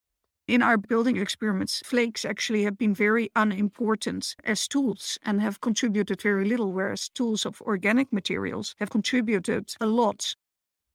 In 0.47 0.61
our 0.61 0.77
building 0.77 1.17
experiments, 1.17 1.81
flakes 1.85 2.25
actually 2.25 2.63
have 2.63 2.77
been 2.77 2.93
very 2.93 3.31
unimportant 3.35 4.35
as 4.43 4.67
tools 4.67 5.17
and 5.23 5.41
have 5.41 5.61
contributed 5.61 6.21
very 6.21 6.45
little, 6.45 6.73
whereas 6.73 7.09
tools 7.09 7.45
of 7.45 7.61
organic 7.61 8.11
materials 8.11 8.75
have 8.79 8.89
contributed 8.89 9.73
a 9.79 9.85
lot. 9.85 10.35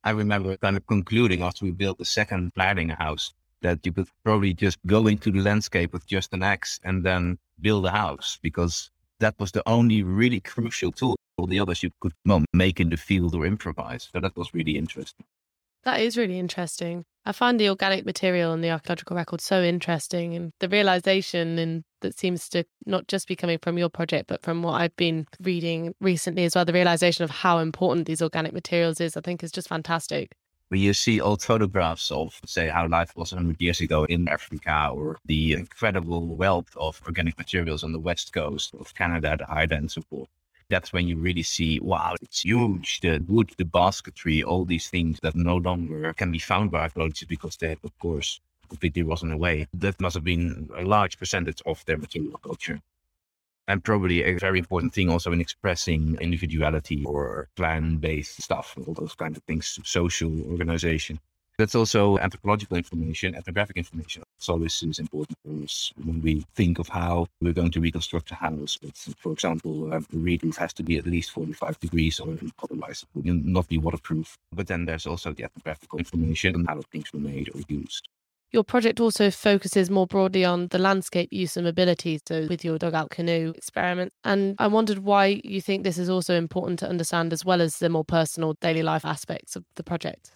I 0.04 0.10
remember 0.10 0.56
kind 0.58 0.76
of 0.76 0.86
concluding 0.86 1.42
after 1.42 1.64
we 1.64 1.72
built 1.72 1.98
the 1.98 2.04
second 2.04 2.52
Vlaardingen 2.54 2.98
house 2.98 3.32
that 3.62 3.84
you 3.84 3.92
could 3.92 4.08
probably 4.24 4.54
just 4.54 4.78
go 4.86 5.06
into 5.06 5.30
the 5.30 5.40
landscape 5.40 5.92
with 5.92 6.06
just 6.06 6.32
an 6.32 6.42
axe 6.42 6.80
and 6.84 7.04
then 7.04 7.38
build 7.60 7.86
a 7.86 7.90
house 7.90 8.38
because 8.42 8.90
that 9.20 9.34
was 9.38 9.52
the 9.52 9.62
only 9.68 10.02
really 10.02 10.40
crucial 10.40 10.92
tool. 10.92 11.16
All 11.36 11.46
the 11.46 11.60
others 11.60 11.82
you 11.82 11.90
could 12.00 12.12
well, 12.24 12.44
make 12.52 12.80
in 12.80 12.90
the 12.90 12.96
field 12.96 13.34
or 13.34 13.46
improvise. 13.46 14.08
So 14.12 14.20
that 14.20 14.36
was 14.36 14.52
really 14.54 14.76
interesting. 14.76 15.24
That 15.84 16.00
is 16.00 16.16
really 16.16 16.38
interesting. 16.38 17.04
I 17.24 17.32
find 17.32 17.60
the 17.60 17.68
organic 17.68 18.04
material 18.04 18.52
and 18.52 18.64
the 18.64 18.70
archaeological 18.70 19.16
record 19.16 19.40
so 19.40 19.62
interesting, 19.62 20.34
and 20.34 20.52
the 20.60 20.68
realization 20.68 21.58
and 21.58 21.84
that 22.00 22.18
seems 22.18 22.48
to 22.50 22.64
not 22.86 23.06
just 23.06 23.28
be 23.28 23.36
coming 23.36 23.58
from 23.62 23.78
your 23.78 23.88
project, 23.88 24.28
but 24.28 24.42
from 24.42 24.62
what 24.62 24.80
I've 24.80 24.96
been 24.96 25.26
reading 25.40 25.94
recently 26.00 26.44
as 26.44 26.54
well. 26.54 26.64
The 26.64 26.72
realization 26.72 27.24
of 27.24 27.30
how 27.30 27.58
important 27.58 28.06
these 28.06 28.22
organic 28.22 28.52
materials 28.52 29.00
is, 29.00 29.16
I 29.16 29.20
think, 29.20 29.42
is 29.42 29.52
just 29.52 29.68
fantastic 29.68 30.32
when 30.68 30.80
you 30.80 30.92
see 30.92 31.20
old 31.20 31.42
photographs 31.42 32.10
of, 32.10 32.38
say, 32.44 32.68
how 32.68 32.86
life 32.86 33.16
was 33.16 33.32
100 33.32 33.60
years 33.60 33.80
ago 33.80 34.04
in 34.04 34.28
Africa 34.28 34.90
or 34.92 35.18
the 35.24 35.54
incredible 35.54 36.26
wealth 36.26 36.76
of 36.76 37.00
organic 37.06 37.38
materials 37.38 37.82
on 37.82 37.92
the 37.92 37.98
west 37.98 38.32
coast 38.32 38.74
of 38.78 38.94
Canada, 38.94 39.36
the 39.38 39.46
Haida 39.46 39.76
and 39.76 39.90
so 39.90 40.02
forth, 40.02 40.28
that's 40.68 40.92
when 40.92 41.08
you 41.08 41.16
really 41.16 41.42
see, 41.42 41.80
wow, 41.80 42.14
it's 42.20 42.42
huge. 42.42 43.00
The 43.00 43.24
wood, 43.26 43.52
the 43.56 43.64
basketry, 43.64 44.42
all 44.42 44.66
these 44.66 44.90
things 44.90 45.18
that 45.22 45.34
no 45.34 45.56
longer 45.56 46.12
can 46.12 46.30
be 46.30 46.38
found 46.38 46.70
by 46.70 46.80
archaeologists 46.80 47.24
because 47.24 47.56
they 47.56 47.72
of 47.72 47.98
course, 47.98 48.40
completely 48.68 49.02
rotten 49.02 49.32
away. 49.32 49.66
That 49.72 49.98
must 50.00 50.14
have 50.14 50.24
been 50.24 50.68
a 50.76 50.84
large 50.84 51.18
percentage 51.18 51.62
of 51.64 51.82
their 51.86 51.96
material 51.96 52.38
culture 52.38 52.82
and 53.68 53.84
probably 53.84 54.24
a 54.24 54.38
very 54.38 54.58
important 54.58 54.94
thing 54.94 55.10
also 55.10 55.30
in 55.30 55.40
expressing 55.40 56.16
individuality 56.20 57.04
or 57.04 57.48
clan 57.56 57.98
based 57.98 58.42
stuff, 58.42 58.74
all 58.86 58.94
those 58.94 59.14
kinds 59.14 59.36
of 59.36 59.44
things, 59.44 59.78
social 59.84 60.32
organization. 60.50 61.20
That's 61.58 61.74
also 61.74 62.18
anthropological 62.18 62.76
information, 62.76 63.34
ethnographic 63.34 63.76
information. 63.76 64.22
It's 64.36 64.48
always 64.48 64.80
is 64.80 65.00
important 65.00 65.36
for 65.44 65.64
us 65.64 65.92
when 66.02 66.22
we 66.22 66.46
think 66.54 66.78
of 66.78 66.88
how 66.88 67.26
we're 67.40 67.52
going 67.52 67.72
to 67.72 67.80
reconstruct 67.80 68.30
a 68.30 68.36
house. 68.36 68.78
It's, 68.80 69.12
for 69.18 69.32
example, 69.32 69.92
uh, 69.92 70.00
the 70.08 70.18
roof 70.18 70.56
has 70.56 70.72
to 70.74 70.84
be 70.84 70.98
at 70.98 71.06
least 71.06 71.32
45 71.32 71.80
degrees 71.80 72.20
or 72.20 72.38
otherwise 72.62 73.02
it 73.02 73.26
will 73.26 73.34
not 73.34 73.66
be 73.66 73.76
waterproof. 73.76 74.38
But 74.52 74.68
then 74.68 74.84
there's 74.84 75.06
also 75.06 75.32
the 75.32 75.44
ethnographical 75.44 75.98
information 75.98 76.54
on 76.54 76.64
how 76.66 76.80
things 76.92 77.12
were 77.12 77.18
made 77.18 77.50
or 77.52 77.60
used. 77.68 78.08
Your 78.50 78.64
project 78.64 78.98
also 78.98 79.30
focuses 79.30 79.90
more 79.90 80.06
broadly 80.06 80.42
on 80.42 80.68
the 80.68 80.78
landscape 80.78 81.28
use 81.30 81.56
and 81.56 81.66
mobility, 81.66 82.18
so 82.26 82.46
with 82.48 82.64
your 82.64 82.78
dugout 82.78 83.10
canoe 83.10 83.52
experiment. 83.54 84.10
And 84.24 84.54
I 84.58 84.68
wondered 84.68 85.00
why 85.00 85.42
you 85.44 85.60
think 85.60 85.84
this 85.84 85.98
is 85.98 86.08
also 86.08 86.34
important 86.34 86.78
to 86.78 86.88
understand 86.88 87.32
as 87.34 87.44
well 87.44 87.60
as 87.60 87.78
the 87.78 87.90
more 87.90 88.04
personal 88.04 88.54
daily 88.60 88.82
life 88.82 89.04
aspects 89.04 89.54
of 89.54 89.64
the 89.76 89.84
project. 89.84 90.30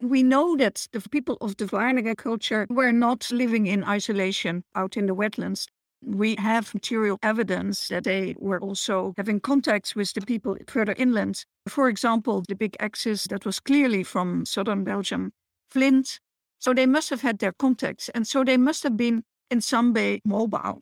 We 0.00 0.22
know 0.22 0.56
that 0.56 0.86
the 0.92 1.00
people 1.10 1.36
of 1.42 1.58
the 1.58 1.66
Vlaardingen 1.66 2.16
culture 2.16 2.66
were 2.70 2.92
not 2.92 3.30
living 3.30 3.66
in 3.66 3.84
isolation 3.84 4.64
out 4.74 4.96
in 4.96 5.06
the 5.06 5.14
wetlands. 5.14 5.66
We 6.00 6.36
have 6.36 6.72
material 6.72 7.18
evidence 7.22 7.88
that 7.88 8.04
they 8.04 8.36
were 8.38 8.60
also 8.60 9.12
having 9.16 9.40
contacts 9.40 9.94
with 9.96 10.14
the 10.14 10.20
people 10.20 10.56
further 10.68 10.94
inland. 10.96 11.44
For 11.68 11.88
example, 11.88 12.44
the 12.48 12.54
big 12.54 12.76
axis 12.80 13.26
that 13.26 13.44
was 13.44 13.60
clearly 13.60 14.04
from 14.04 14.46
southern 14.46 14.84
Belgium, 14.84 15.32
flint, 15.68 16.20
so 16.58 16.74
they 16.74 16.86
must 16.86 17.10
have 17.10 17.22
had 17.22 17.38
their 17.38 17.52
contacts. 17.52 18.08
And 18.10 18.26
so 18.26 18.44
they 18.44 18.56
must 18.56 18.82
have 18.82 18.96
been 18.96 19.22
in 19.50 19.60
some 19.60 19.92
way 19.92 20.20
mobile. 20.24 20.80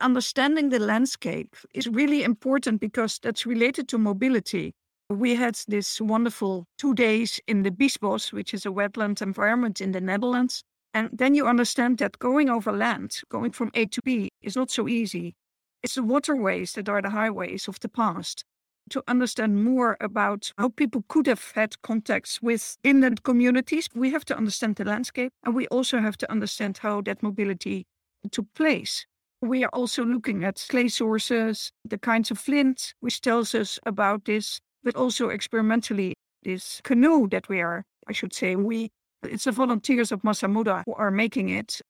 understanding 0.00 0.68
the 0.68 0.78
landscape 0.78 1.56
is 1.74 1.88
really 1.88 2.22
important 2.22 2.80
because 2.80 3.18
that's 3.18 3.46
related 3.46 3.88
to 3.88 3.98
mobility. 3.98 4.74
We 5.10 5.34
had 5.34 5.58
this 5.66 6.00
wonderful 6.00 6.66
two 6.76 6.94
days 6.94 7.40
in 7.46 7.62
the 7.62 7.70
Biesbosch, 7.70 8.32
which 8.32 8.52
is 8.52 8.66
a 8.66 8.70
wetland 8.70 9.22
environment 9.22 9.80
in 9.80 9.92
the 9.92 10.00
Netherlands. 10.00 10.62
And 10.94 11.10
then 11.12 11.34
you 11.34 11.46
understand 11.46 11.98
that 11.98 12.18
going 12.18 12.48
over 12.48 12.72
land, 12.72 13.20
going 13.28 13.52
from 13.52 13.70
A 13.74 13.86
to 13.86 14.00
B, 14.02 14.30
is 14.42 14.56
not 14.56 14.70
so 14.70 14.88
easy. 14.88 15.34
It's 15.82 15.94
the 15.94 16.02
waterways 16.02 16.72
that 16.72 16.88
are 16.88 17.02
the 17.02 17.10
highways 17.10 17.68
of 17.68 17.80
the 17.80 17.88
past. 17.88 18.44
To 18.90 19.02
understand 19.06 19.64
more 19.64 19.96
about 20.00 20.52
how 20.56 20.70
people 20.70 21.04
could 21.08 21.26
have 21.26 21.52
had 21.54 21.80
contacts 21.82 22.40
with 22.40 22.78
inland 22.82 23.22
communities, 23.22 23.88
we 23.94 24.10
have 24.10 24.24
to 24.26 24.36
understand 24.36 24.76
the 24.76 24.84
landscape 24.84 25.32
and 25.44 25.54
we 25.54 25.66
also 25.68 25.98
have 25.98 26.16
to 26.18 26.30
understand 26.30 26.78
how 26.78 27.02
that 27.02 27.22
mobility 27.22 27.86
took 28.30 28.46
place. 28.54 29.04
We 29.42 29.62
are 29.64 29.70
also 29.72 30.04
looking 30.04 30.42
at 30.44 30.64
clay 30.68 30.88
sources, 30.88 31.70
the 31.84 31.98
kinds 31.98 32.30
of 32.30 32.38
flint, 32.38 32.94
which 33.00 33.20
tells 33.20 33.54
us 33.54 33.78
about 33.84 34.24
this, 34.24 34.60
but 34.82 34.96
also 34.96 35.28
experimentally, 35.28 36.14
this 36.42 36.80
canoe 36.82 37.28
that 37.28 37.48
we 37.48 37.60
are, 37.60 37.84
I 38.06 38.12
should 38.12 38.32
say, 38.32 38.56
we, 38.56 38.90
it's 39.22 39.44
the 39.44 39.52
volunteers 39.52 40.12
of 40.12 40.22
Masamuda 40.22 40.82
who 40.86 40.94
are 40.94 41.10
making 41.10 41.50
it. 41.50 41.80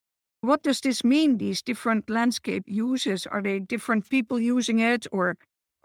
What 0.40 0.62
does 0.62 0.80
this 0.80 1.02
mean, 1.04 1.38
these 1.38 1.62
different 1.62 2.08
landscape 2.08 2.64
uses? 2.66 3.26
Are 3.26 3.42
they 3.42 3.58
different 3.58 4.08
people 4.08 4.38
using 4.38 4.78
it 4.78 5.06
or 5.10 5.36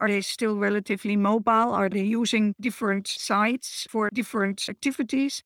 are 0.03 0.09
they 0.09 0.19
still 0.19 0.57
relatively 0.57 1.15
mobile? 1.15 1.71
Are 1.71 1.87
they 1.87 2.03
using 2.03 2.55
different 2.59 3.07
sites 3.07 3.87
for 3.89 4.09
different 4.09 4.67
activities? 4.67 5.43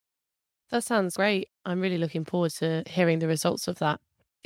That 0.71 0.83
sounds 0.83 1.15
great. 1.15 1.49
I'm 1.63 1.79
really 1.79 1.99
looking 1.99 2.25
forward 2.25 2.53
to 2.53 2.83
hearing 2.87 3.19
the 3.19 3.27
results 3.27 3.67
of 3.67 3.77
that. 3.77 3.99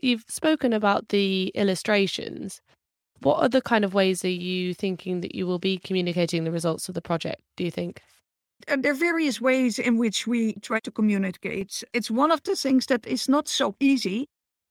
You've 0.04 0.26
spoken 0.28 0.74
about 0.74 1.10
the 1.10 1.47
illustrations. 1.56 2.62
What 3.21 3.38
other 3.38 3.62
kind 3.62 3.86
of 3.86 3.93
ways 3.93 4.26
are 4.26 4.30
you 4.30 4.74
thinking 4.74 5.21
that 5.21 5.34
you 5.34 5.47
will 5.47 5.60
be 5.60 5.78
communicating 5.78 6.43
the 6.43 6.52
results 6.52 6.89
of 6.89 6.95
the 6.95 7.02
project, 7.02 7.41
do 7.56 7.63
you 7.63 7.71
think? 7.71 8.02
Uh, 8.67 8.76
there 8.82 8.91
are 8.91 8.95
various 8.95 9.39
ways 9.39 9.80
in 9.80 9.97
which 9.97 10.28
we 10.28 10.56
try 10.56 10.82
to 10.82 10.91
communicate. 10.91 11.86
It's 11.93 12.12
one 12.12 12.32
of 12.32 12.43
the 12.43 12.58
things 12.58 12.88
that 12.88 13.08
is 13.08 13.30
not 13.30 13.47
so 13.47 13.76
easy 13.80 14.28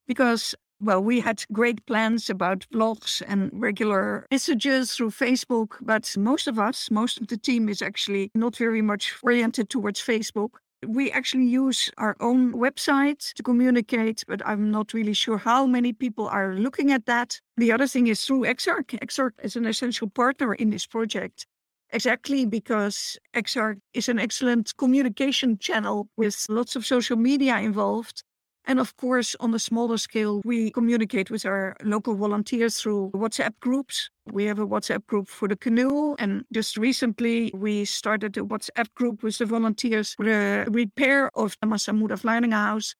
because, 0.07 0.53
well, 0.81 1.01
we 1.03 1.19
had 1.19 1.45
great 1.51 1.85
plans 1.85 2.29
about 2.29 2.65
blogs 2.73 3.21
and 3.27 3.51
regular 3.53 4.25
messages 4.31 4.95
through 4.95 5.11
Facebook, 5.11 5.77
but 5.81 6.15
most 6.17 6.47
of 6.47 6.57
us, 6.57 6.89
most 6.89 7.21
of 7.21 7.27
the 7.27 7.37
team 7.37 7.69
is 7.69 7.81
actually 7.81 8.31
not 8.33 8.55
very 8.55 8.81
much 8.81 9.13
oriented 9.23 9.69
towards 9.69 10.01
Facebook. 10.01 10.49
We 10.85 11.11
actually 11.11 11.45
use 11.45 11.91
our 11.99 12.17
own 12.19 12.53
website 12.53 13.33
to 13.33 13.43
communicate, 13.43 14.23
but 14.27 14.41
I'm 14.43 14.71
not 14.71 14.93
really 14.93 15.13
sure 15.13 15.37
how 15.37 15.67
many 15.67 15.93
people 15.93 16.27
are 16.27 16.55
looking 16.55 16.91
at 16.91 17.05
that. 17.05 17.39
The 17.57 17.71
other 17.71 17.85
thing 17.85 18.07
is 18.07 18.25
through 18.25 18.45
EXARC. 18.45 18.97
EXARC 18.99 19.33
is 19.43 19.55
an 19.55 19.67
essential 19.67 20.09
partner 20.09 20.55
in 20.55 20.71
this 20.71 20.87
project. 20.87 21.45
Exactly 21.93 22.45
because 22.45 23.19
EXARC 23.35 23.77
is 23.93 24.09
an 24.09 24.17
excellent 24.17 24.75
communication 24.77 25.59
channel 25.59 26.07
with 26.17 26.47
lots 26.49 26.75
of 26.75 26.85
social 26.85 27.17
media 27.17 27.59
involved. 27.59 28.23
And 28.65 28.79
of 28.79 28.95
course, 28.97 29.35
on 29.39 29.53
a 29.53 29.59
smaller 29.59 29.97
scale, 29.97 30.41
we 30.45 30.71
communicate 30.71 31.31
with 31.31 31.45
our 31.45 31.75
local 31.83 32.15
volunteers 32.15 32.79
through 32.79 33.11
WhatsApp 33.13 33.53
groups. 33.59 34.09
We 34.31 34.45
have 34.45 34.59
a 34.59 34.67
WhatsApp 34.67 35.05
group 35.07 35.27
for 35.27 35.47
the 35.47 35.55
canoe. 35.55 36.15
And 36.19 36.45
just 36.53 36.77
recently, 36.77 37.51
we 37.55 37.85
started 37.85 38.37
a 38.37 38.41
WhatsApp 38.41 38.93
group 38.93 39.23
with 39.23 39.39
the 39.39 39.45
volunteers 39.45 40.13
for 40.13 40.25
the 40.25 40.65
repair 40.69 41.31
of 41.35 41.57
the 41.61 41.67
Masamuda 41.67 42.51
House 42.51 42.93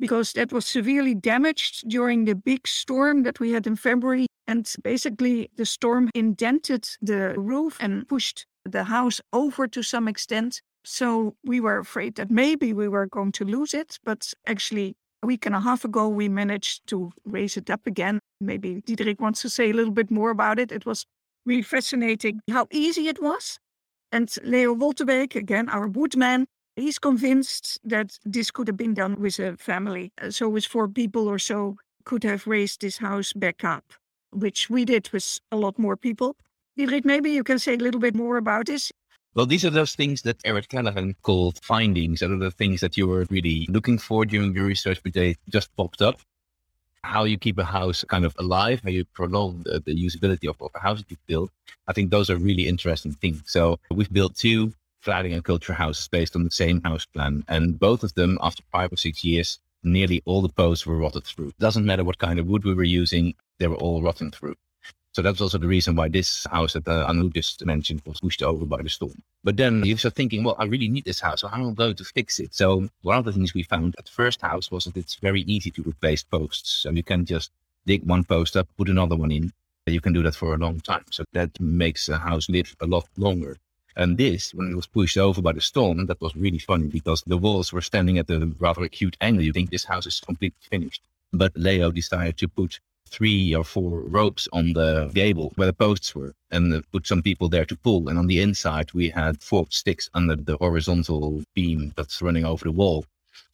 because 0.00 0.32
that 0.32 0.52
was 0.52 0.66
severely 0.66 1.14
damaged 1.14 1.88
during 1.88 2.24
the 2.24 2.34
big 2.34 2.66
storm 2.66 3.22
that 3.22 3.38
we 3.38 3.52
had 3.52 3.66
in 3.66 3.76
February. 3.76 4.26
And 4.46 4.70
basically, 4.82 5.48
the 5.56 5.64
storm 5.64 6.10
indented 6.14 6.88
the 7.00 7.34
roof 7.38 7.78
and 7.80 8.06
pushed 8.08 8.46
the 8.64 8.84
house 8.84 9.20
over 9.32 9.68
to 9.68 9.82
some 9.82 10.08
extent. 10.08 10.60
So 10.84 11.36
we 11.44 11.60
were 11.60 11.78
afraid 11.78 12.16
that 12.16 12.30
maybe 12.30 12.72
we 12.72 12.88
were 12.88 13.06
going 13.06 13.32
to 13.32 13.44
lose 13.44 13.72
it, 13.72 13.98
but 14.04 14.32
actually 14.46 14.96
a 15.24 15.26
week 15.26 15.46
and 15.46 15.54
a 15.54 15.60
half 15.60 15.86
ago, 15.86 16.06
we 16.06 16.28
managed 16.28 16.86
to 16.86 17.10
raise 17.24 17.56
it 17.56 17.70
up 17.70 17.86
again. 17.86 18.20
Maybe 18.40 18.82
Diederik 18.82 19.20
wants 19.20 19.40
to 19.40 19.48
say 19.48 19.70
a 19.70 19.72
little 19.72 19.92
bit 20.00 20.10
more 20.10 20.30
about 20.30 20.58
it. 20.58 20.70
It 20.70 20.84
was 20.84 21.06
really 21.46 21.62
fascinating 21.62 22.40
how 22.50 22.68
easy 22.70 23.08
it 23.08 23.22
was. 23.22 23.58
And 24.12 24.28
Leo 24.44 24.74
Wolterbeek, 24.74 25.34
again, 25.34 25.70
our 25.70 25.88
woodman, 25.88 26.46
he's 26.76 26.98
convinced 26.98 27.80
that 27.84 28.18
this 28.24 28.50
could 28.50 28.68
have 28.68 28.76
been 28.76 28.92
done 28.92 29.18
with 29.18 29.38
a 29.38 29.56
family. 29.56 30.12
Uh, 30.20 30.30
so 30.30 30.48
with 30.48 30.66
four 30.66 30.88
people 30.88 31.26
or 31.26 31.38
so 31.38 31.76
could 32.04 32.22
have 32.22 32.46
raised 32.46 32.82
this 32.82 32.98
house 32.98 33.32
back 33.32 33.64
up, 33.64 33.84
which 34.30 34.68
we 34.68 34.84
did 34.84 35.08
with 35.10 35.40
a 35.50 35.56
lot 35.56 35.78
more 35.78 35.96
people. 35.96 36.36
Diederik, 36.78 37.06
maybe 37.06 37.30
you 37.30 37.44
can 37.44 37.58
say 37.58 37.74
a 37.74 37.84
little 37.86 38.00
bit 38.00 38.14
more 38.14 38.36
about 38.36 38.66
this. 38.66 38.92
Well, 39.34 39.46
these 39.46 39.64
are 39.64 39.70
those 39.70 39.96
things 39.96 40.22
that 40.22 40.40
Errett 40.44 40.68
Callahan 40.68 41.16
called 41.22 41.58
findings. 41.60 42.20
That 42.20 42.30
are 42.30 42.38
the 42.38 42.52
things 42.52 42.80
that 42.80 42.96
you 42.96 43.08
were 43.08 43.26
really 43.30 43.66
looking 43.68 43.98
for 43.98 44.24
during 44.24 44.54
your 44.54 44.64
research, 44.64 45.00
but 45.02 45.12
they 45.12 45.36
just 45.48 45.74
popped 45.76 46.00
up. 46.00 46.20
How 47.02 47.24
you 47.24 47.36
keep 47.36 47.58
a 47.58 47.64
house 47.64 48.04
kind 48.04 48.24
of 48.24 48.34
alive, 48.38 48.80
how 48.84 48.90
you 48.90 49.04
prolong 49.04 49.62
the, 49.64 49.80
the 49.80 49.94
usability 49.94 50.48
of, 50.48 50.56
a 50.74 50.78
house 50.78 51.02
you 51.08 51.16
build. 51.26 51.50
I 51.88 51.92
think 51.92 52.10
those 52.10 52.30
are 52.30 52.36
really 52.36 52.68
interesting 52.68 53.12
things. 53.12 53.42
So 53.46 53.80
we've 53.90 54.12
built 54.12 54.36
two 54.36 54.72
Vlaardingen 55.04 55.42
culture 55.42 55.74
houses 55.74 56.06
based 56.06 56.36
on 56.36 56.44
the 56.44 56.50
same 56.50 56.80
house 56.82 57.04
plan. 57.04 57.44
And 57.48 57.78
both 57.78 58.04
of 58.04 58.14
them, 58.14 58.38
after 58.40 58.62
five 58.70 58.92
or 58.92 58.96
six 58.96 59.24
years, 59.24 59.58
nearly 59.82 60.22
all 60.24 60.42
the 60.42 60.48
posts 60.48 60.86
were 60.86 60.96
rotted 60.96 61.24
through. 61.24 61.52
Doesn't 61.58 61.84
matter 61.84 62.04
what 62.04 62.18
kind 62.18 62.38
of 62.38 62.46
wood 62.46 62.64
we 62.64 62.72
were 62.72 62.84
using, 62.84 63.34
they 63.58 63.66
were 63.66 63.76
all 63.76 64.00
rotting 64.00 64.30
through. 64.30 64.54
So 65.14 65.22
that's 65.22 65.40
also 65.40 65.58
the 65.58 65.68
reason 65.68 65.94
why 65.94 66.08
this 66.08 66.44
house 66.50 66.72
that 66.72 66.88
uh, 66.88 67.06
Anu 67.06 67.30
just 67.30 67.64
mentioned 67.64 68.02
was 68.04 68.20
pushed 68.20 68.42
over 68.42 68.66
by 68.66 68.82
the 68.82 68.88
storm. 68.88 69.22
But 69.44 69.56
then 69.56 69.84
you 69.84 69.96
start 69.96 70.16
thinking, 70.16 70.42
well, 70.42 70.56
I 70.58 70.64
really 70.64 70.88
need 70.88 71.04
this 71.04 71.20
house. 71.20 71.42
So 71.42 71.46
how 71.46 71.62
am 71.62 71.70
I 71.70 71.72
going 71.72 71.94
to 71.94 72.04
fix 72.04 72.40
it? 72.40 72.52
So 72.52 72.88
one 73.02 73.18
of 73.18 73.24
the 73.24 73.32
things 73.32 73.54
we 73.54 73.62
found 73.62 73.94
at 73.96 74.06
the 74.06 74.10
first 74.10 74.40
house 74.40 74.72
was 74.72 74.86
that 74.86 74.96
it's 74.96 75.14
very 75.14 75.42
easy 75.42 75.70
to 75.70 75.82
replace 75.82 76.24
posts. 76.24 76.68
So 76.82 76.90
you 76.90 77.04
can 77.04 77.24
just 77.26 77.52
dig 77.86 78.02
one 78.04 78.24
post 78.24 78.56
up, 78.56 78.66
put 78.76 78.88
another 78.88 79.14
one 79.14 79.30
in. 79.30 79.52
And 79.86 79.94
you 79.94 80.00
can 80.00 80.14
do 80.14 80.22
that 80.24 80.34
for 80.34 80.52
a 80.52 80.58
long 80.58 80.80
time. 80.80 81.04
So 81.10 81.24
that 81.32 81.60
makes 81.60 82.08
a 82.08 82.18
house 82.18 82.48
live 82.48 82.74
a 82.80 82.86
lot 82.86 83.06
longer. 83.16 83.56
And 83.96 84.18
this, 84.18 84.52
when 84.52 84.72
it 84.72 84.74
was 84.74 84.88
pushed 84.88 85.16
over 85.16 85.40
by 85.40 85.52
the 85.52 85.60
storm, 85.60 86.06
that 86.06 86.20
was 86.20 86.34
really 86.34 86.58
funny 86.58 86.88
because 86.88 87.22
the 87.24 87.36
walls 87.36 87.72
were 87.72 87.82
standing 87.82 88.18
at 88.18 88.30
a 88.30 88.52
rather 88.58 88.82
acute 88.82 89.16
angle. 89.20 89.44
You 89.44 89.52
think 89.52 89.70
this 89.70 89.84
house 89.84 90.06
is 90.06 90.18
completely 90.18 90.58
finished. 90.68 91.02
But 91.32 91.52
Leo 91.56 91.92
decided 91.92 92.36
to 92.38 92.48
put 92.48 92.80
three 93.08 93.54
or 93.54 93.64
four 93.64 94.00
ropes 94.00 94.48
on 94.52 94.72
the 94.72 95.10
gable 95.14 95.52
where 95.56 95.66
the 95.66 95.72
posts 95.72 96.14
were 96.14 96.34
and 96.50 96.84
put 96.92 97.06
some 97.06 97.22
people 97.22 97.48
there 97.48 97.64
to 97.64 97.76
pull. 97.76 98.08
And 98.08 98.18
on 98.18 98.26
the 98.26 98.40
inside, 98.40 98.92
we 98.92 99.08
had 99.08 99.42
four 99.42 99.66
sticks 99.70 100.08
under 100.14 100.36
the 100.36 100.56
horizontal 100.56 101.42
beam 101.54 101.92
that's 101.96 102.22
running 102.22 102.44
over 102.44 102.64
the 102.64 102.72
wall. 102.72 103.04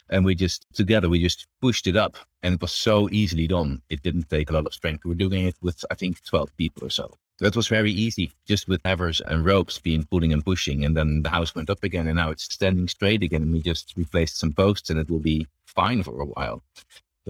And 0.09 0.25
we 0.25 0.35
just, 0.35 0.67
together, 0.75 1.09
we 1.09 1.23
just 1.23 1.47
pushed 1.61 1.87
it 1.87 1.97
up 1.97 2.17
and 2.43 2.55
it 2.55 2.61
was 2.61 2.73
so 2.73 3.09
easily 3.11 3.47
done. 3.47 3.83
It 3.91 4.03
didn't 4.03 4.29
take 4.29 4.51
a 4.51 4.53
lot 4.53 4.67
of 4.67 4.75
strength. 4.75 5.05
We 5.05 5.11
were 5.11 5.15
doing 5.15 5.47
it 5.47 5.57
with, 5.61 5.85
I 5.91 5.95
think, 5.95 6.23
12 6.25 6.57
people 6.57 6.87
or 6.87 6.91
so. 6.91 7.15
That 7.39 7.57
was 7.57 7.69
very 7.69 7.91
easy, 7.91 8.33
just 8.47 8.69
with 8.69 8.85
levers 8.85 9.23
and 9.23 9.47
ropes 9.47 9.79
being 9.79 10.05
pulling 10.05 10.33
and 10.33 10.45
pushing. 10.45 10.85
And 10.85 10.95
then 10.95 11.23
the 11.23 11.31
house 11.31 11.55
went 11.55 11.71
up 11.71 11.83
again 11.83 12.07
and 12.07 12.17
now 12.17 12.31
it's 12.31 12.45
standing 12.45 12.87
straight 12.89 13.23
again. 13.23 13.43
And 13.43 13.53
we 13.53 13.63
just 13.63 13.95
replaced 13.97 14.39
some 14.39 14.53
posts 14.53 14.91
and 14.91 14.99
it 14.99 15.09
will 15.09 15.21
be 15.21 15.47
fine 15.67 16.03
for 16.03 16.21
a 16.21 16.27
while. 16.27 16.63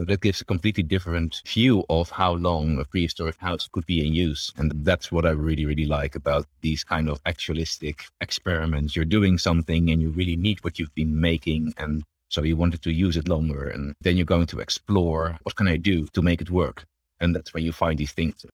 That 0.06 0.22
gives 0.22 0.40
a 0.40 0.46
completely 0.46 0.82
different 0.82 1.42
view 1.46 1.84
of 1.90 2.10
how 2.10 2.32
long 2.32 2.78
a 2.78 2.84
prehistoric 2.86 3.36
house 3.36 3.68
could 3.70 3.84
be 3.84 4.06
in 4.06 4.14
use. 4.14 4.50
And 4.56 4.72
that's 4.84 5.12
what 5.12 5.26
I 5.26 5.30
really, 5.30 5.66
really 5.66 5.84
like 5.84 6.14
about 6.14 6.46
these 6.62 6.84
kind 6.84 7.10
of 7.10 7.22
actualistic 7.24 8.04
experiments. 8.22 8.96
You're 8.96 9.04
doing 9.04 9.36
something 9.36 9.90
and 9.90 10.00
you 10.00 10.08
really 10.10 10.36
need 10.36 10.64
what 10.64 10.78
you've 10.78 10.94
been 10.94 11.20
making. 11.20 11.74
And 11.76 12.02
so 12.30 12.42
you 12.42 12.56
wanted 12.56 12.82
to 12.82 12.92
use 12.92 13.18
it 13.18 13.28
longer. 13.28 13.68
And 13.68 13.94
then 14.00 14.16
you're 14.16 14.24
going 14.24 14.46
to 14.46 14.60
explore 14.60 15.38
what 15.42 15.56
can 15.56 15.68
I 15.68 15.76
do 15.76 16.06
to 16.14 16.22
make 16.22 16.40
it 16.40 16.50
work? 16.50 16.84
And 17.20 17.36
that's 17.36 17.52
where 17.52 17.62
you 17.62 17.72
find 17.72 17.98
these 17.98 18.12
things. 18.12 18.46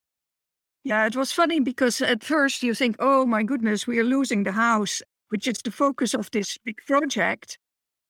Yeah, 0.83 1.05
it 1.05 1.15
was 1.15 1.31
funny 1.31 1.61
because 1.61 2.01
at 2.01 2.23
first 2.23 2.61
you 2.61 2.73
think, 2.73 2.97
oh 2.99 3.25
my 3.25 3.43
goodness, 3.43 3.87
we 3.87 3.99
are 3.99 4.03
losing 4.03 4.43
the 4.43 4.51
house, 4.51 5.01
which 5.29 5.47
is 5.47 5.59
the 5.59 5.71
focus 5.71 6.13
of 6.13 6.29
this 6.31 6.57
big 6.57 6.77
project 6.85 7.57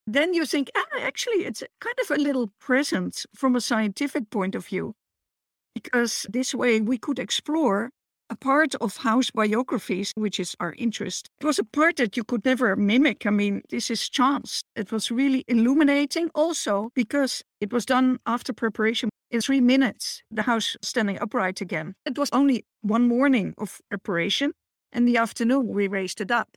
then 0.07 0.33
you 0.33 0.45
think, 0.45 0.71
ah, 0.75 0.99
actually, 1.01 1.45
it's 1.45 1.63
kind 1.81 1.95
of 2.01 2.17
a 2.17 2.21
little 2.21 2.49
present 2.59 3.25
from 3.35 3.55
a 3.55 3.61
scientific 3.61 4.29
point 4.29 4.55
of 4.55 4.65
view, 4.65 4.93
because 5.75 6.25
this 6.29 6.55
way 6.55 6.81
we 6.81 6.97
could 6.97 7.19
explore 7.19 7.89
a 8.29 8.35
part 8.35 8.75
of 8.75 8.97
house 8.97 9.31
biographies, 9.31 10.11
which 10.15 10.39
is 10.39 10.55
our 10.59 10.73
interest. 10.77 11.29
It 11.39 11.45
was 11.45 11.59
a 11.59 11.63
part 11.63 11.97
that 11.97 12.17
you 12.17 12.23
could 12.23 12.43
never 12.43 12.75
mimic. 12.75 13.25
I 13.25 13.29
mean, 13.29 13.61
this 13.69 13.89
is 13.89 14.09
chance. 14.09 14.63
It 14.75 14.91
was 14.91 15.11
really 15.11 15.45
illuminating 15.47 16.29
also 16.35 16.89
because 16.93 17.43
it 17.61 17.71
was 17.71 17.85
done 17.85 18.19
after 18.25 18.53
preparation. 18.53 19.09
In 19.29 19.41
three 19.41 19.61
minutes, 19.61 20.23
the 20.31 20.43
house 20.43 20.75
standing 20.81 21.19
upright 21.19 21.61
again. 21.61 21.93
It 22.05 22.17
was 22.17 22.29
only 22.31 22.65
one 22.81 23.07
morning 23.07 23.53
of 23.57 23.79
preparation. 23.89 24.51
In 24.93 25.05
the 25.05 25.17
afternoon, 25.17 25.67
we 25.67 25.87
raised 25.87 26.21
it 26.21 26.31
up. 26.31 26.49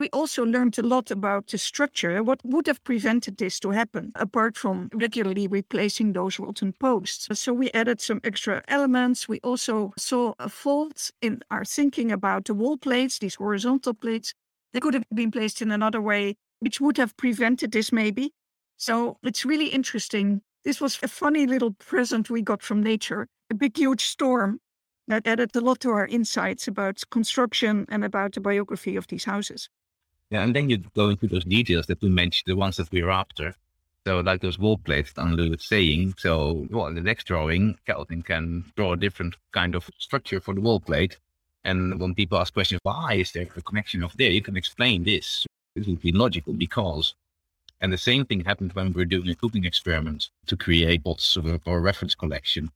We 0.00 0.08
also 0.10 0.44
learned 0.44 0.76
a 0.78 0.82
lot 0.82 1.12
about 1.12 1.46
the 1.46 1.58
structure, 1.58 2.20
what 2.24 2.40
would 2.44 2.66
have 2.66 2.82
prevented 2.82 3.36
this 3.36 3.60
to 3.60 3.70
happen, 3.70 4.10
apart 4.16 4.56
from 4.56 4.88
regularly 4.92 5.46
replacing 5.46 6.12
those 6.12 6.40
rotten 6.40 6.72
posts. 6.72 7.28
So 7.38 7.52
we 7.52 7.70
added 7.70 8.00
some 8.00 8.20
extra 8.24 8.64
elements. 8.66 9.28
We 9.28 9.38
also 9.44 9.92
saw 9.96 10.34
a 10.40 10.48
fault 10.48 11.12
in 11.22 11.42
our 11.50 11.64
thinking 11.64 12.10
about 12.10 12.46
the 12.46 12.54
wall 12.54 12.76
plates, 12.76 13.20
these 13.20 13.36
horizontal 13.36 13.94
plates. 13.94 14.34
They 14.72 14.80
could 14.80 14.94
have 14.94 15.04
been 15.14 15.30
placed 15.30 15.62
in 15.62 15.70
another 15.70 16.00
way, 16.00 16.34
which 16.58 16.80
would 16.80 16.96
have 16.96 17.16
prevented 17.16 17.70
this 17.70 17.92
maybe. 17.92 18.32
So 18.76 19.18
it's 19.22 19.44
really 19.44 19.68
interesting. 19.68 20.42
This 20.64 20.80
was 20.80 20.98
a 21.04 21.08
funny 21.08 21.46
little 21.46 21.70
present 21.70 22.30
we 22.30 22.42
got 22.42 22.62
from 22.62 22.82
nature, 22.82 23.28
a 23.48 23.54
big, 23.54 23.76
huge 23.76 24.04
storm 24.04 24.60
that 25.06 25.24
added 25.24 25.54
a 25.54 25.60
lot 25.60 25.78
to 25.80 25.90
our 25.90 26.06
insights 26.06 26.66
about 26.66 27.02
construction 27.10 27.86
and 27.88 28.04
about 28.04 28.32
the 28.32 28.40
biography 28.40 28.96
of 28.96 29.06
these 29.06 29.24
houses. 29.24 29.68
Yeah, 30.34 30.42
and 30.42 30.52
then 30.52 30.68
you 30.68 30.78
go 30.96 31.10
into 31.10 31.28
those 31.28 31.44
details 31.44 31.86
that 31.86 32.02
we 32.02 32.08
mentioned, 32.08 32.46
the 32.48 32.56
ones 32.56 32.78
that 32.78 32.90
we're 32.90 33.08
after. 33.08 33.54
So, 34.04 34.18
like 34.18 34.40
those 34.40 34.58
wall 34.58 34.78
plates 34.78 35.12
that 35.12 35.22
Anne 35.22 35.36
was 35.36 35.64
saying. 35.64 36.14
So, 36.18 36.66
well, 36.72 36.88
in 36.88 36.96
the 36.96 37.02
next 37.02 37.28
drawing, 37.28 37.78
Calvin 37.86 38.20
can 38.20 38.64
draw 38.74 38.94
a 38.94 38.96
different 38.96 39.36
kind 39.52 39.76
of 39.76 39.88
structure 39.96 40.40
for 40.40 40.52
the 40.52 40.60
wall 40.60 40.80
plate. 40.80 41.18
And 41.62 42.00
when 42.00 42.16
people 42.16 42.36
ask 42.36 42.52
questions, 42.52 42.80
why 42.82 43.14
is 43.14 43.30
there 43.30 43.46
a 43.56 43.62
connection 43.62 44.02
of 44.02 44.16
there? 44.16 44.32
You 44.32 44.42
can 44.42 44.56
explain 44.56 45.04
this. 45.04 45.46
This 45.76 45.86
would 45.86 46.02
be 46.02 46.10
logical 46.10 46.52
because. 46.52 47.14
And 47.80 47.92
the 47.92 47.96
same 47.96 48.24
thing 48.24 48.40
happened 48.40 48.72
when 48.72 48.92
we 48.92 49.02
were 49.02 49.04
doing 49.04 49.28
a 49.28 49.36
cooking 49.36 49.64
experiment 49.64 50.30
to 50.46 50.56
create 50.56 51.04
pots 51.04 51.38
for 51.64 51.80
reference 51.80 52.16
collection. 52.16 52.72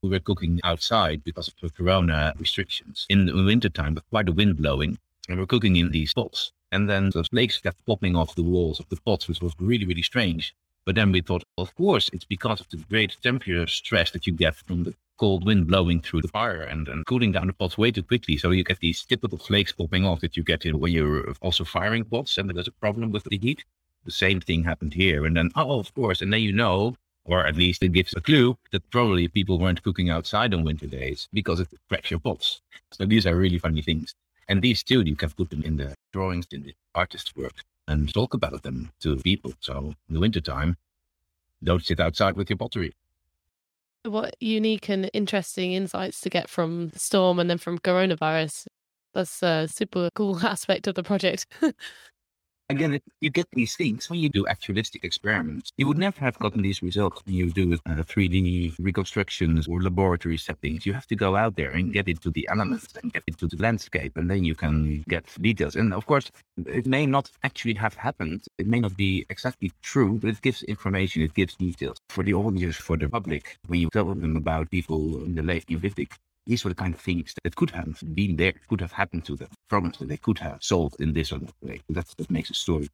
We 0.00 0.08
were 0.08 0.20
cooking 0.20 0.60
outside 0.64 1.24
because 1.24 1.48
of 1.48 1.54
the 1.60 1.68
corona 1.68 2.32
restrictions 2.38 3.04
in 3.10 3.26
the 3.26 3.34
wintertime 3.34 3.96
with 3.96 4.08
quite 4.08 4.30
a 4.30 4.32
wind 4.32 4.56
blowing. 4.56 4.96
And 5.28 5.38
we're 5.38 5.44
cooking 5.44 5.76
in 5.76 5.90
these 5.90 6.14
pots. 6.14 6.52
And 6.72 6.88
then 6.88 7.10
the 7.10 7.22
flakes 7.22 7.60
kept 7.60 7.84
popping 7.86 8.16
off 8.16 8.34
the 8.34 8.42
walls 8.42 8.80
of 8.80 8.88
the 8.88 8.96
pots, 8.96 9.28
which 9.28 9.42
was 9.42 9.52
really, 9.60 9.84
really 9.84 10.02
strange. 10.02 10.54
But 10.84 10.96
then 10.96 11.12
we 11.12 11.20
thought, 11.20 11.44
of 11.58 11.74
course, 11.76 12.10
it's 12.12 12.24
because 12.24 12.60
of 12.60 12.68
the 12.70 12.78
great 12.78 13.16
temperature 13.22 13.66
stress 13.66 14.10
that 14.10 14.26
you 14.26 14.32
get 14.32 14.56
from 14.56 14.84
the 14.84 14.94
cold 15.18 15.44
wind 15.44 15.68
blowing 15.68 16.00
through 16.00 16.22
the 16.22 16.28
fire 16.28 16.62
and, 16.62 16.88
and 16.88 17.06
cooling 17.06 17.30
down 17.30 17.46
the 17.46 17.52
pots 17.52 17.78
way 17.78 17.92
too 17.92 18.02
quickly. 18.02 18.36
So 18.36 18.50
you 18.50 18.64
get 18.64 18.80
these 18.80 19.04
typical 19.04 19.38
flakes 19.38 19.70
popping 19.70 20.04
off 20.04 20.20
that 20.22 20.36
you 20.36 20.42
get 20.42 20.64
when 20.64 20.92
you're 20.92 21.32
also 21.42 21.62
firing 21.64 22.04
pots 22.04 22.38
and 22.38 22.50
there's 22.50 22.66
a 22.66 22.72
problem 22.72 23.12
with 23.12 23.24
the 23.24 23.38
heat. 23.38 23.64
The 24.04 24.10
same 24.10 24.40
thing 24.40 24.64
happened 24.64 24.94
here. 24.94 25.24
And 25.26 25.36
then, 25.36 25.50
oh, 25.54 25.78
of 25.78 25.94
course. 25.94 26.22
And 26.22 26.32
then 26.32 26.40
you 26.40 26.52
know, 26.52 26.96
or 27.24 27.46
at 27.46 27.56
least 27.56 27.82
it 27.82 27.92
gives 27.92 28.14
a 28.16 28.20
clue 28.20 28.56
that 28.72 28.90
probably 28.90 29.28
people 29.28 29.58
weren't 29.58 29.82
cooking 29.84 30.10
outside 30.10 30.52
on 30.52 30.64
winter 30.64 30.86
days 30.86 31.28
because 31.32 31.60
it 31.60 31.68
cracks 31.88 32.10
your 32.10 32.18
pots. 32.18 32.62
So 32.90 33.04
these 33.04 33.26
are 33.26 33.36
really 33.36 33.58
funny 33.58 33.82
things. 33.82 34.14
And 34.48 34.60
these 34.60 34.82
too, 34.82 35.02
you 35.02 35.14
can 35.14 35.30
put 35.30 35.50
them 35.50 35.62
in 35.62 35.76
the 35.76 35.94
drawings 36.12 36.46
in 36.52 36.62
the 36.62 36.74
artist's 36.94 37.34
work 37.34 37.64
and 37.88 38.12
talk 38.12 38.34
about 38.34 38.62
them 38.62 38.92
to 39.00 39.16
people. 39.16 39.52
So 39.60 39.94
in 40.08 40.14
the 40.14 40.20
wintertime, 40.20 40.76
don't 41.62 41.84
sit 41.84 42.00
outside 42.00 42.36
with 42.36 42.50
your 42.50 42.56
pottery. 42.56 42.92
What 44.04 44.36
unique 44.40 44.88
and 44.88 45.10
interesting 45.12 45.72
insights 45.72 46.20
to 46.22 46.30
get 46.30 46.50
from 46.50 46.88
the 46.88 46.98
Storm 46.98 47.38
and 47.38 47.48
then 47.48 47.58
from 47.58 47.78
coronavirus. 47.78 48.66
That's 49.14 49.42
a 49.42 49.68
super 49.68 50.10
cool 50.14 50.40
aspect 50.46 50.86
of 50.86 50.94
the 50.94 51.02
project. 51.02 51.46
again, 52.72 53.00
you 53.20 53.30
get 53.30 53.48
these 53.52 53.76
things 53.76 54.08
when 54.10 54.20
you 54.20 54.28
do 54.28 54.44
actualistic 54.44 55.04
experiments. 55.04 55.72
You 55.76 55.86
would 55.88 55.98
never 55.98 56.18
have 56.20 56.38
gotten 56.38 56.62
these 56.62 56.82
results 56.82 57.22
when 57.24 57.34
you 57.34 57.50
do 57.50 57.74
uh, 57.74 58.02
3D 58.12 58.74
reconstructions 58.78 59.66
or 59.68 59.82
laboratory 59.82 60.38
settings. 60.38 60.86
You 60.86 60.92
have 60.92 61.06
to 61.08 61.16
go 61.16 61.36
out 61.36 61.56
there 61.56 61.70
and 61.70 61.92
get 61.92 62.08
into 62.08 62.30
the 62.30 62.48
elements 62.50 62.88
and 63.02 63.12
get 63.12 63.24
into 63.26 63.46
the 63.46 63.56
landscape, 63.56 64.16
and 64.16 64.30
then 64.30 64.44
you 64.44 64.54
can 64.54 65.04
get 65.08 65.24
details. 65.40 65.76
And 65.76 65.92
of 65.92 66.06
course, 66.06 66.30
it 66.66 66.86
may 66.86 67.06
not 67.06 67.30
actually 67.42 67.74
have 67.74 67.94
happened. 67.94 68.44
It 68.58 68.66
may 68.66 68.80
not 68.80 68.96
be 68.96 69.26
exactly 69.30 69.72
true, 69.82 70.18
but 70.20 70.30
it 70.30 70.42
gives 70.42 70.62
information, 70.64 71.22
it 71.22 71.34
gives 71.34 71.54
details 71.56 71.98
for 72.08 72.22
the 72.24 72.34
audience, 72.34 72.76
for 72.76 72.96
the 72.96 73.08
public. 73.08 73.58
When 73.66 73.80
you 73.80 73.88
tell 73.90 74.06
them 74.14 74.36
about 74.36 74.70
people 74.70 75.24
in 75.24 75.34
the 75.34 75.42
late 75.42 75.68
Neolithic, 75.68 76.18
these 76.46 76.64
were 76.64 76.70
the 76.70 76.74
kind 76.74 76.94
of 76.94 77.00
things 77.00 77.34
that 77.44 77.56
could 77.56 77.70
have 77.70 78.00
been 78.14 78.36
there, 78.36 78.54
could 78.68 78.80
have 78.80 78.92
happened 78.92 79.24
to 79.26 79.36
them, 79.36 79.48
problems 79.68 79.98
that 79.98 80.08
they 80.08 80.16
could 80.16 80.38
have 80.38 80.62
solved 80.62 81.00
in 81.00 81.12
this 81.12 81.32
or 81.32 81.38
that 81.38 81.54
way. 81.62 81.80
That's 81.88 82.14
what 82.16 82.30
makes 82.30 82.50
a 82.50 82.54
story. 82.54 82.88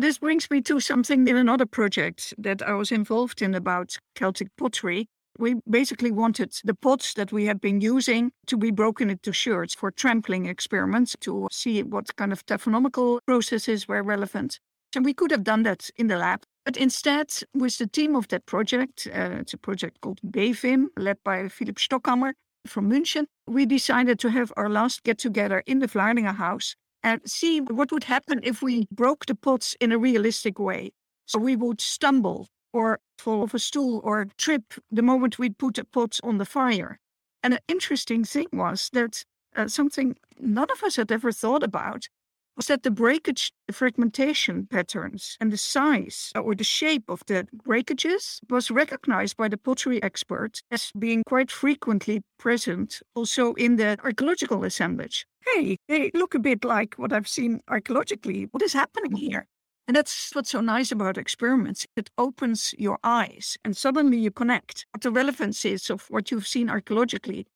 This 0.00 0.18
brings 0.18 0.48
me 0.50 0.60
to 0.62 0.78
something 0.78 1.26
in 1.26 1.36
another 1.36 1.66
project 1.66 2.32
that 2.38 2.62
I 2.62 2.74
was 2.74 2.92
involved 2.92 3.42
in 3.42 3.54
about 3.54 3.96
Celtic 4.14 4.48
pottery. 4.56 5.08
We 5.40 5.56
basically 5.68 6.12
wanted 6.12 6.52
the 6.64 6.74
pots 6.74 7.14
that 7.14 7.32
we 7.32 7.46
had 7.46 7.60
been 7.60 7.80
using 7.80 8.30
to 8.46 8.56
be 8.56 8.70
broken 8.70 9.10
into 9.10 9.32
sherds 9.32 9.74
for 9.74 9.90
trampling 9.90 10.46
experiments 10.46 11.16
to 11.20 11.48
see 11.50 11.82
what 11.82 12.14
kind 12.16 12.32
of 12.32 12.46
taphonomical 12.46 13.18
processes 13.26 13.88
were 13.88 14.02
relevant. 14.02 14.60
And 14.94 15.04
we 15.04 15.14
could 15.14 15.30
have 15.30 15.44
done 15.44 15.64
that 15.64 15.90
in 15.96 16.06
the 16.06 16.16
lab. 16.16 16.44
But 16.64 16.76
instead, 16.76 17.32
with 17.54 17.78
the 17.78 17.86
team 17.86 18.14
of 18.14 18.28
that 18.28 18.46
project, 18.46 19.08
uh, 19.12 19.38
it's 19.40 19.54
a 19.54 19.58
project 19.58 20.00
called 20.00 20.20
BEVIM, 20.22 20.88
led 20.96 21.18
by 21.24 21.48
Philipp 21.48 21.76
Stockhammer, 21.76 22.32
from 22.66 22.90
München, 22.90 23.26
we 23.46 23.66
decided 23.66 24.18
to 24.20 24.30
have 24.30 24.52
our 24.56 24.68
last 24.68 25.02
get 25.02 25.18
together 25.18 25.62
in 25.66 25.78
the 25.78 25.88
Vlaardingen 25.88 26.36
house 26.36 26.74
and 27.02 27.20
see 27.24 27.60
what 27.60 27.92
would 27.92 28.04
happen 28.04 28.40
if 28.42 28.62
we 28.62 28.86
broke 28.90 29.26
the 29.26 29.34
pots 29.34 29.76
in 29.80 29.92
a 29.92 29.98
realistic 29.98 30.58
way. 30.58 30.92
So 31.26 31.38
we 31.38 31.56
would 31.56 31.80
stumble 31.80 32.48
or 32.72 33.00
fall 33.18 33.42
off 33.42 33.54
a 33.54 33.58
stool 33.58 34.00
or 34.04 34.28
trip 34.36 34.74
the 34.90 35.02
moment 35.02 35.38
we 35.38 35.50
put 35.50 35.74
the 35.74 35.84
pots 35.84 36.20
on 36.22 36.38
the 36.38 36.44
fire. 36.44 36.98
And 37.42 37.54
an 37.54 37.60
interesting 37.68 38.24
thing 38.24 38.46
was 38.52 38.90
that 38.92 39.24
uh, 39.56 39.68
something 39.68 40.16
none 40.38 40.70
of 40.70 40.82
us 40.82 40.96
had 40.96 41.10
ever 41.10 41.32
thought 41.32 41.62
about 41.62 42.08
was 42.58 42.66
that 42.66 42.82
the 42.82 42.90
breakage 42.90 43.52
fragmentation 43.70 44.66
patterns 44.66 45.36
and 45.40 45.52
the 45.52 45.56
size 45.56 46.32
uh, 46.34 46.40
or 46.40 46.56
the 46.56 46.64
shape 46.64 47.04
of 47.08 47.22
the 47.26 47.46
breakages 47.64 48.40
was 48.50 48.68
recognized 48.68 49.36
by 49.36 49.46
the 49.46 49.56
pottery 49.56 50.02
expert 50.02 50.60
as 50.72 50.90
being 50.98 51.22
quite 51.28 51.52
frequently 51.52 52.20
present 52.36 53.00
also 53.14 53.54
in 53.54 53.76
the 53.76 53.96
archaeological 54.02 54.64
assemblage. 54.64 55.24
Hey, 55.46 55.76
they 55.86 56.10
look 56.14 56.34
a 56.34 56.40
bit 56.40 56.64
like 56.64 56.96
what 56.96 57.12
I've 57.12 57.28
seen 57.28 57.60
archaeologically. 57.68 58.48
What 58.50 58.62
is 58.64 58.72
happening 58.72 59.14
here? 59.14 59.46
And 59.86 59.96
that's 59.96 60.34
what's 60.34 60.50
so 60.50 60.60
nice 60.60 60.90
about 60.90 61.16
experiments. 61.16 61.86
It 61.96 62.10
opens 62.18 62.74
your 62.76 62.98
eyes 63.04 63.56
and 63.64 63.76
suddenly 63.76 64.18
you 64.18 64.32
connect 64.32 64.84
what 64.90 65.02
the 65.02 65.12
relevance 65.12 65.64
is 65.64 65.90
of 65.90 66.06
what 66.10 66.32
you've 66.32 66.48
seen 66.48 66.68
archaeologically 66.68 67.46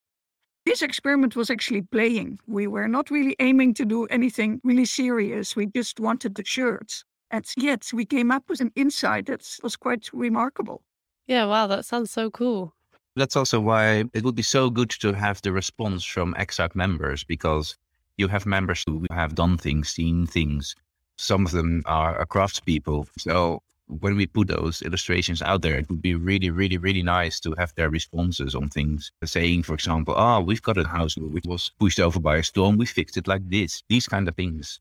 this 0.65 0.83
experiment 0.83 1.37
was 1.37 1.51
actually 1.51 1.83
playing. 1.83 2.39
We 2.47 2.67
were 2.67 2.89
not 2.89 3.11
really 3.11 3.37
aiming 3.41 3.75
to 3.75 3.85
do 3.85 4.07
anything 4.07 4.61
really 4.63 4.85
serious. 4.85 5.57
We 5.57 5.67
just 5.67 5.99
wanted 5.99 6.35
the 6.35 6.45
sherds. 6.45 7.05
And 7.31 7.45
yet 7.57 7.91
we 7.93 8.05
came 8.05 8.31
up 8.31 8.49
with 8.49 8.61
an 8.61 8.73
insight 8.77 9.27
that 9.27 9.47
was 9.63 9.77
quite 9.77 10.11
remarkable. 10.13 10.83
Yeah, 11.27 11.47
wow, 11.47 11.67
that 11.67 11.85
sounds 11.85 12.11
so 12.11 12.31
cool. 12.31 12.75
That's 13.17 13.37
also 13.37 13.61
why 13.61 14.05
it 14.13 14.23
would 14.25 14.35
be 14.35 14.43
so 14.43 14.71
good 14.71 14.91
to 15.01 15.13
have 15.13 15.43
the 15.43 15.53
response 15.53 16.05
from 16.05 16.35
EXARC 16.35 16.75
members 16.75 17.25
because 17.25 17.77
you 18.17 18.29
have 18.29 18.47
members 18.47 18.85
who 18.87 19.07
have 19.11 19.35
done 19.35 19.59
things, 19.59 19.89
seen 19.89 20.27
things. 20.27 20.75
Some 21.17 21.45
of 21.47 21.53
them 21.53 21.83
are 21.87 22.25
craftspeople. 22.27 23.09
So 23.19 23.63
when 24.01 24.17
we 24.17 24.27
put 24.27 24.49
those 24.49 24.83
illustrations 24.83 25.43
out 25.43 25.63
there, 25.63 25.79
it 25.79 25.89
would 25.89 26.03
be 26.03 26.15
really, 26.15 26.51
really, 26.51 26.79
really 26.79 27.03
nice 27.03 27.41
to 27.41 27.55
have 27.59 27.75
their 27.75 27.91
responses 27.91 28.55
on 28.55 28.69
things. 28.69 29.13
Saying, 29.25 29.63
for 29.63 29.75
example, 29.75 30.15
oh, 30.17 30.41
we've 30.41 30.63
got 30.63 30.79
a 30.79 30.87
house 30.87 31.17
which 31.17 31.45
was 31.47 31.71
pushed 31.79 32.01
over 32.01 32.21
by 32.21 32.37
a 32.37 32.43
storm. 32.43 32.79
We 32.79 32.87
fixed 32.87 33.17
it 33.17 33.29
like 33.29 33.49
this. 33.49 33.83
These 33.89 34.07
kind 34.07 34.29
of 34.29 34.37
things. 34.37 34.81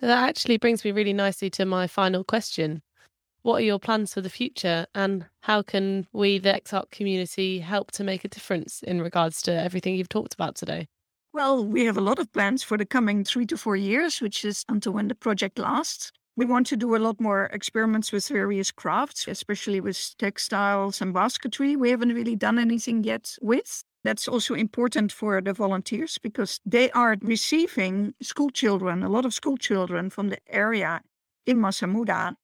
That 0.00 0.28
actually 0.28 0.58
brings 0.58 0.84
me 0.84 0.92
really 0.92 1.12
nicely 1.12 1.50
to 1.50 1.64
my 1.64 1.86
final 1.86 2.24
question. 2.24 2.82
What 3.42 3.62
are 3.62 3.64
your 3.64 3.78
plans 3.78 4.14
for 4.14 4.20
the 4.20 4.30
future 4.30 4.86
and 4.94 5.26
how 5.40 5.62
can 5.62 6.06
we, 6.12 6.38
the 6.38 6.52
EXARC 6.52 6.90
community, 6.90 7.60
help 7.60 7.90
to 7.92 8.04
make 8.04 8.24
a 8.24 8.28
difference 8.28 8.82
in 8.82 9.00
regards 9.00 9.42
to 9.42 9.52
everything 9.52 9.94
you've 9.94 10.08
talked 10.08 10.34
about 10.34 10.54
today? 10.54 10.88
Well, 11.32 11.64
we 11.64 11.84
have 11.84 11.96
a 11.96 12.02
lot 12.02 12.18
of 12.18 12.32
plans 12.32 12.62
for 12.62 12.76
the 12.76 12.86
coming 12.86 13.22
three 13.22 13.46
to 13.46 13.56
four 13.56 13.76
years, 13.76 14.20
which 14.20 14.44
is 14.44 14.64
until 14.68 14.92
when 14.92 15.08
the 15.08 15.14
project 15.14 15.58
lasts. 15.58 16.12
We 16.38 16.46
want 16.46 16.68
to 16.68 16.76
do 16.76 16.94
a 16.94 17.02
lot 17.02 17.20
more 17.20 17.46
experiments 17.46 18.12
with 18.12 18.28
various 18.28 18.70
crafts, 18.70 19.26
especially 19.26 19.80
with 19.80 20.16
textiles 20.18 21.00
and 21.00 21.12
basketry. 21.12 21.74
We 21.74 21.90
haven't 21.90 22.14
really 22.14 22.36
done 22.36 22.60
anything 22.60 23.02
yet 23.02 23.36
with. 23.42 23.82
That's 24.04 24.28
also 24.28 24.54
important 24.54 25.10
for 25.10 25.40
the 25.40 25.52
volunteers 25.52 26.16
because 26.16 26.60
they 26.64 26.92
are 26.92 27.16
receiving 27.22 28.14
school 28.22 28.50
children, 28.50 29.02
a 29.02 29.08
lot 29.08 29.24
of 29.24 29.34
school 29.34 29.56
children 29.56 30.10
from 30.10 30.28
the 30.28 30.38
area 30.48 31.00
in 31.44 31.56
Masamuda. 31.58 32.36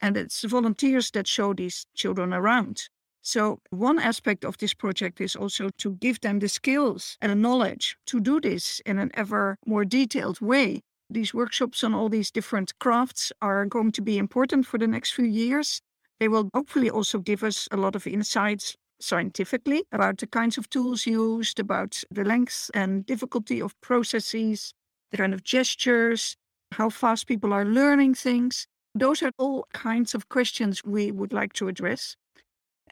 And 0.00 0.16
it's 0.16 0.42
volunteers 0.44 1.10
that 1.10 1.26
show 1.26 1.52
these 1.52 1.84
children 1.94 2.32
around. 2.32 2.88
So, 3.20 3.60
one 3.68 3.98
aspect 3.98 4.46
of 4.46 4.56
this 4.56 4.72
project 4.72 5.20
is 5.20 5.36
also 5.36 5.68
to 5.68 5.96
give 5.96 6.18
them 6.22 6.38
the 6.38 6.48
skills 6.48 7.18
and 7.20 7.30
the 7.30 7.36
knowledge 7.36 7.98
to 8.06 8.20
do 8.20 8.40
this 8.40 8.80
in 8.86 8.98
an 8.98 9.10
ever 9.12 9.58
more 9.66 9.84
detailed 9.84 10.40
way 10.40 10.80
these 11.14 11.32
workshops 11.32 11.82
on 11.82 11.94
all 11.94 12.08
these 12.08 12.30
different 12.30 12.78
crafts 12.78 13.32
are 13.40 13.64
going 13.64 13.92
to 13.92 14.02
be 14.02 14.18
important 14.18 14.66
for 14.66 14.78
the 14.78 14.86
next 14.86 15.12
few 15.12 15.24
years. 15.24 15.80
They 16.20 16.28
will 16.28 16.50
hopefully 16.52 16.90
also 16.90 17.18
give 17.18 17.42
us 17.42 17.68
a 17.70 17.76
lot 17.76 17.96
of 17.96 18.06
insights 18.06 18.76
scientifically 19.00 19.84
about 19.92 20.18
the 20.18 20.26
kinds 20.26 20.58
of 20.58 20.68
tools 20.70 21.06
used, 21.06 21.58
about 21.58 22.02
the 22.10 22.24
length 22.24 22.70
and 22.74 23.06
difficulty 23.06 23.60
of 23.60 23.78
processes, 23.80 24.72
the 25.10 25.16
kind 25.16 25.34
of 25.34 25.42
gestures, 25.42 26.36
how 26.72 26.90
fast 26.90 27.26
people 27.26 27.52
are 27.52 27.64
learning 27.64 28.14
things. 28.14 28.66
Those 28.94 29.22
are 29.22 29.32
all 29.38 29.66
kinds 29.72 30.14
of 30.14 30.28
questions 30.28 30.84
we 30.84 31.10
would 31.10 31.32
like 31.32 31.52
to 31.54 31.68
address. 31.68 32.16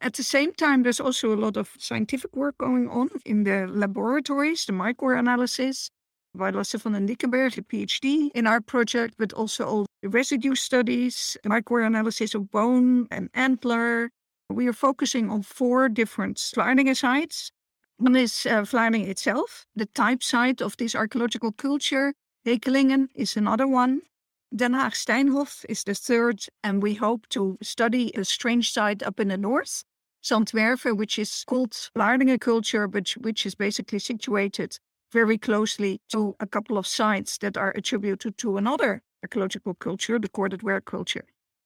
At 0.00 0.14
the 0.14 0.24
same 0.24 0.52
time, 0.52 0.82
there's 0.82 1.00
also 1.00 1.32
a 1.32 1.38
lot 1.38 1.56
of 1.56 1.70
scientific 1.78 2.34
work 2.34 2.58
going 2.58 2.88
on 2.88 3.10
in 3.24 3.44
the 3.44 3.68
laboratories, 3.68 4.64
the 4.66 4.72
microanalysis. 4.72 5.90
By 6.34 6.50
Lasse 6.50 6.78
van 6.78 6.92
den 6.92 7.06
Dikkenberg, 7.06 7.58
a 7.58 7.62
PhD 7.62 8.30
in 8.34 8.46
our 8.46 8.62
project, 8.62 9.16
but 9.18 9.34
also 9.34 9.66
all 9.66 9.86
residue 10.02 10.54
studies, 10.54 11.36
microanalysis 11.44 12.34
of 12.34 12.50
bone 12.50 13.06
and 13.10 13.28
antler. 13.34 14.10
We 14.48 14.66
are 14.66 14.72
focusing 14.72 15.30
on 15.30 15.42
four 15.42 15.90
different 15.90 16.38
Vlaardingen 16.38 16.96
sites. 16.96 17.50
One 17.98 18.16
is 18.16 18.46
uh, 18.46 18.62
Vlaardingen 18.62 19.08
itself, 19.08 19.66
the 19.76 19.86
type 19.86 20.22
site 20.22 20.62
of 20.62 20.76
this 20.78 20.94
archaeological 20.94 21.52
culture. 21.52 22.14
Hekelingen 22.46 23.08
is 23.14 23.36
another 23.36 23.68
one. 23.68 24.00
Den 24.56 24.72
Haag 24.72 24.94
Steinhof 24.94 25.66
is 25.68 25.84
the 25.84 25.94
third, 25.94 26.46
and 26.64 26.82
we 26.82 26.94
hope 26.94 27.28
to 27.28 27.58
study 27.62 28.10
a 28.14 28.24
strange 28.24 28.72
site 28.72 29.02
up 29.02 29.20
in 29.20 29.28
the 29.28 29.36
north. 29.36 29.84
Zandwerven, 30.24 30.96
which 30.96 31.18
is 31.18 31.44
called 31.46 31.72
Vlaardingen 31.94 32.40
culture, 32.40 32.88
but 32.88 33.10
which 33.20 33.44
is 33.44 33.54
basically 33.54 33.98
situated 33.98 34.78
very 35.12 35.38
closely 35.38 36.00
to 36.08 36.34
a 36.40 36.46
couple 36.46 36.78
of 36.78 36.86
sites 36.86 37.38
that 37.38 37.56
are 37.56 37.70
attributed 37.76 38.38
to 38.38 38.56
another 38.56 39.02
archaeological 39.22 39.74
culture, 39.74 40.18
the 40.18 40.28
corded 40.28 40.62
ware 40.62 40.80
culture. 40.80 41.24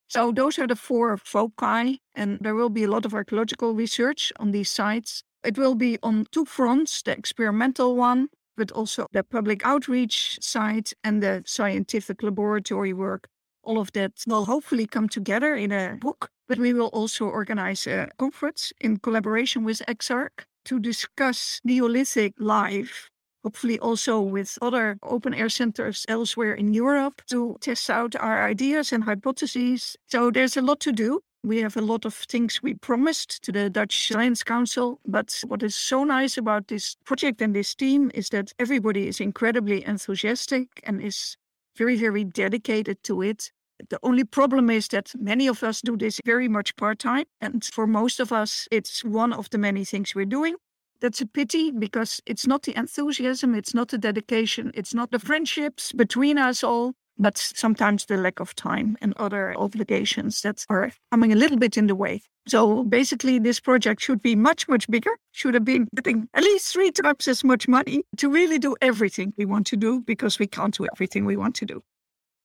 So 0.08 0.32
those 0.32 0.58
are 0.58 0.66
the 0.66 0.76
four 0.76 1.16
foci, 1.16 2.00
and 2.14 2.38
there 2.40 2.54
will 2.54 2.70
be 2.70 2.84
a 2.84 2.90
lot 2.90 3.04
of 3.04 3.14
archaeological 3.14 3.74
research 3.74 4.32
on 4.38 4.52
these 4.52 4.70
sites. 4.70 5.22
It 5.44 5.58
will 5.58 5.74
be 5.74 5.98
on 6.02 6.26
two 6.30 6.44
fronts, 6.44 7.02
the 7.02 7.12
experimental 7.12 7.96
one, 7.96 8.28
but 8.56 8.70
also 8.72 9.06
the 9.12 9.22
public 9.22 9.64
outreach 9.64 10.38
side 10.40 10.90
and 11.02 11.22
the 11.22 11.42
scientific 11.46 12.22
laboratory 12.22 12.92
work. 12.92 13.28
All 13.62 13.78
of 13.78 13.92
that 13.92 14.12
will 14.26 14.44
hopefully 14.44 14.86
come 14.86 15.08
together 15.08 15.54
in 15.56 15.72
a 15.72 15.96
book 16.00 16.30
but 16.48 16.58
we 16.58 16.72
will 16.72 16.88
also 16.88 17.26
organize 17.26 17.86
a 17.86 18.08
conference 18.18 18.72
in 18.80 18.98
collaboration 18.98 19.64
with 19.64 19.82
EXARC 19.88 20.46
to 20.64 20.78
discuss 20.78 21.60
Neolithic 21.64 22.34
life, 22.38 23.10
hopefully 23.46 23.78
also 23.78 24.20
with 24.20 24.58
other 24.60 24.98
open 25.04 25.32
air 25.32 25.48
centers 25.48 26.04
elsewhere 26.08 26.52
in 26.52 26.74
Europe 26.74 27.22
to 27.30 27.56
test 27.60 27.88
out 27.88 28.16
our 28.16 28.42
ideas 28.42 28.92
and 28.92 29.04
hypotheses. 29.04 29.96
So 30.08 30.32
there's 30.32 30.56
a 30.56 30.62
lot 30.62 30.80
to 30.80 30.90
do. 30.90 31.20
We 31.44 31.58
have 31.62 31.76
a 31.76 31.80
lot 31.92 32.04
of 32.04 32.12
things 32.12 32.60
we 32.60 32.74
promised 32.74 33.44
to 33.44 33.52
the 33.52 33.70
Dutch 33.70 34.08
Science 34.08 34.42
Council. 34.42 34.98
But 35.06 35.44
what 35.46 35.62
is 35.62 35.76
so 35.76 36.02
nice 36.02 36.36
about 36.36 36.66
this 36.66 36.96
project 37.04 37.40
and 37.40 37.54
this 37.54 37.72
team 37.76 38.10
is 38.14 38.30
that 38.30 38.52
everybody 38.58 39.06
is 39.06 39.20
incredibly 39.20 39.86
enthusiastic 39.86 40.66
and 40.82 41.00
is 41.00 41.36
very, 41.76 41.94
very 41.94 42.24
dedicated 42.24 43.00
to 43.04 43.22
it. 43.22 43.52
The 43.90 44.00
only 44.02 44.24
problem 44.24 44.70
is 44.70 44.88
that 44.88 45.12
many 45.16 45.46
of 45.46 45.62
us 45.62 45.82
do 45.82 45.96
this 45.96 46.20
very 46.26 46.48
much 46.48 46.74
part 46.74 46.98
time. 46.98 47.26
And 47.40 47.64
for 47.64 47.86
most 47.86 48.18
of 48.18 48.32
us, 48.32 48.66
it's 48.72 49.04
one 49.04 49.32
of 49.32 49.50
the 49.50 49.58
many 49.58 49.84
things 49.84 50.16
we're 50.16 50.34
doing. 50.38 50.56
That's 51.00 51.20
a 51.20 51.26
pity 51.26 51.70
because 51.70 52.20
it's 52.26 52.46
not 52.46 52.62
the 52.62 52.76
enthusiasm, 52.76 53.54
it's 53.54 53.74
not 53.74 53.88
the 53.88 53.98
dedication, 53.98 54.72
it's 54.74 54.94
not 54.94 55.10
the 55.10 55.18
friendships 55.18 55.92
between 55.92 56.38
us 56.38 56.64
all, 56.64 56.94
but 57.18 57.36
sometimes 57.38 58.06
the 58.06 58.16
lack 58.16 58.40
of 58.40 58.54
time 58.54 58.96
and 59.00 59.14
other 59.16 59.54
obligations 59.56 60.42
that 60.42 60.64
are 60.68 60.92
coming 61.10 61.32
a 61.32 61.36
little 61.36 61.58
bit 61.58 61.76
in 61.76 61.86
the 61.86 61.94
way. 61.94 62.22
So 62.48 62.84
basically, 62.84 63.38
this 63.38 63.58
project 63.58 64.00
should 64.00 64.22
be 64.22 64.36
much, 64.36 64.68
much 64.68 64.88
bigger, 64.88 65.10
should 65.32 65.54
have 65.54 65.64
been 65.64 65.88
getting 65.94 66.28
at 66.32 66.44
least 66.44 66.72
three 66.72 66.92
times 66.92 67.26
as 67.26 67.42
much 67.42 67.66
money 67.66 68.04
to 68.18 68.30
really 68.30 68.58
do 68.58 68.76
everything 68.80 69.32
we 69.36 69.44
want 69.44 69.66
to 69.68 69.76
do 69.76 70.00
because 70.00 70.38
we 70.38 70.46
can't 70.46 70.76
do 70.76 70.86
everything 70.92 71.24
we 71.24 71.36
want 71.36 71.56
to 71.56 71.66
do, 71.66 71.82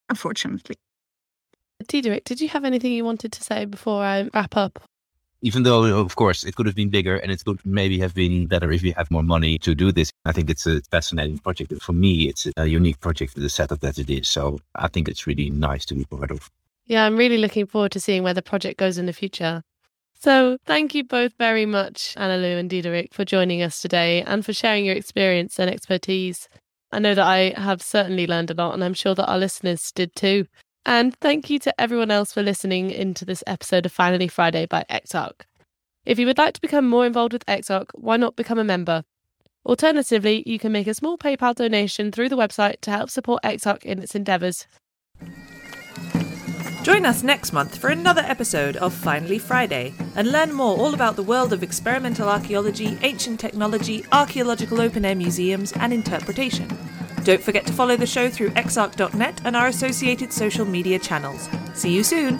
unfortunately. 0.09 0.75
Diederik, 1.85 2.23
did 2.23 2.41
you 2.41 2.49
have 2.49 2.65
anything 2.65 2.93
you 2.93 3.05
wanted 3.05 3.31
to 3.33 3.43
say 3.43 3.65
before 3.65 4.03
I 4.03 4.29
wrap 4.33 4.57
up? 4.57 4.83
Even 5.43 5.63
though, 5.63 5.85
of 5.99 6.15
course, 6.15 6.43
it 6.43 6.55
could 6.55 6.67
have 6.67 6.75
been 6.75 6.89
bigger 6.89 7.17
and 7.17 7.31
it 7.31 7.43
could 7.43 7.59
maybe 7.65 7.97
have 7.99 8.13
been 8.13 8.45
better 8.45 8.71
if 8.71 8.83
you 8.83 8.93
have 8.95 9.09
more 9.09 9.23
money 9.23 9.57
to 9.59 9.73
do 9.73 9.91
this. 9.91 10.11
I 10.25 10.31
think 10.31 10.49
it's 10.49 10.67
a 10.67 10.81
fascinating 10.91 11.39
project. 11.39 11.73
For 11.81 11.93
me, 11.93 12.29
it's 12.29 12.47
a 12.57 12.67
unique 12.67 12.99
project 12.99 13.35
the 13.35 13.49
setup 13.49 13.79
that 13.79 13.97
it 13.97 14.09
is. 14.09 14.29
So 14.29 14.59
I 14.75 14.87
think 14.87 15.07
it's 15.07 15.25
really 15.25 15.49
nice 15.49 15.83
to 15.85 15.95
be 15.95 16.05
part 16.05 16.29
of. 16.29 16.49
Yeah, 16.85 17.05
I'm 17.05 17.17
really 17.17 17.37
looking 17.37 17.65
forward 17.65 17.91
to 17.93 17.99
seeing 17.99 18.21
where 18.21 18.33
the 18.33 18.41
project 18.41 18.77
goes 18.77 18.97
in 18.97 19.07
the 19.07 19.13
future. 19.13 19.63
So, 20.13 20.57
thank 20.67 20.93
you 20.93 21.03
both 21.03 21.33
very 21.39 21.65
much, 21.65 22.13
Annelou 22.15 22.59
and 22.59 22.69
Diederik, 22.69 23.11
for 23.11 23.25
joining 23.25 23.63
us 23.63 23.81
today 23.81 24.21
and 24.21 24.45
for 24.45 24.53
sharing 24.53 24.85
your 24.85 24.95
experience 24.95 25.57
and 25.57 25.67
expertise. 25.67 26.47
I 26.91 26.99
know 26.99 27.15
that 27.15 27.25
I 27.25 27.59
have 27.59 27.81
certainly 27.81 28.27
learned 28.27 28.51
a 28.51 28.53
lot, 28.53 28.75
and 28.75 28.83
I'm 28.83 28.93
sure 28.93 29.15
that 29.15 29.27
our 29.27 29.39
listeners 29.39 29.91
did 29.91 30.15
too. 30.15 30.45
And 30.85 31.15
thank 31.21 31.49
you 31.49 31.59
to 31.59 31.81
everyone 31.81 32.11
else 32.11 32.33
for 32.33 32.41
listening 32.41 32.89
into 32.89 33.23
this 33.23 33.43
episode 33.45 33.85
of 33.85 33.91
Finally 33.91 34.27
Friday 34.27 34.65
by 34.65 34.83
EXARC. 34.89 35.45
If 36.05 36.17
you 36.17 36.25
would 36.25 36.39
like 36.39 36.55
to 36.55 36.61
become 36.61 36.89
more 36.89 37.05
involved 37.05 37.33
with 37.33 37.45
EXARC, 37.45 37.89
why 37.93 38.17
not 38.17 38.35
become 38.35 38.57
a 38.57 38.63
member? 38.63 39.03
Alternatively, 39.63 40.41
you 40.47 40.57
can 40.57 40.71
make 40.71 40.87
a 40.87 40.95
small 40.95 41.19
PayPal 41.19 41.53
donation 41.53 42.11
through 42.11 42.29
the 42.29 42.37
website 42.37 42.81
to 42.81 42.89
help 42.89 43.11
support 43.11 43.43
EXARC 43.43 43.83
in 43.83 43.99
its 43.99 44.15
endeavours. 44.15 44.65
Join 46.81 47.05
us 47.05 47.21
next 47.21 47.53
month 47.53 47.77
for 47.77 47.91
another 47.91 48.23
episode 48.25 48.75
of 48.77 48.91
Finally 48.91 49.37
Friday 49.37 49.93
and 50.15 50.31
learn 50.31 50.51
more 50.51 50.75
all 50.75 50.95
about 50.95 51.15
the 51.15 51.21
world 51.21 51.53
of 51.53 51.61
experimental 51.61 52.27
archaeology, 52.27 52.97
ancient 53.03 53.39
technology, 53.39 54.03
archaeological 54.11 54.81
open 54.81 55.05
air 55.05 55.13
museums, 55.13 55.73
and 55.73 55.93
interpretation. 55.93 56.67
Don't 57.23 57.41
forget 57.41 57.67
to 57.67 57.73
follow 57.73 57.95
the 57.95 58.07
show 58.07 58.29
through 58.29 58.49
exarc.net 58.51 59.41
and 59.45 59.55
our 59.55 59.67
associated 59.67 60.33
social 60.33 60.65
media 60.65 60.97
channels. 60.97 61.49
See 61.73 61.91
you 61.91 62.03
soon! 62.03 62.39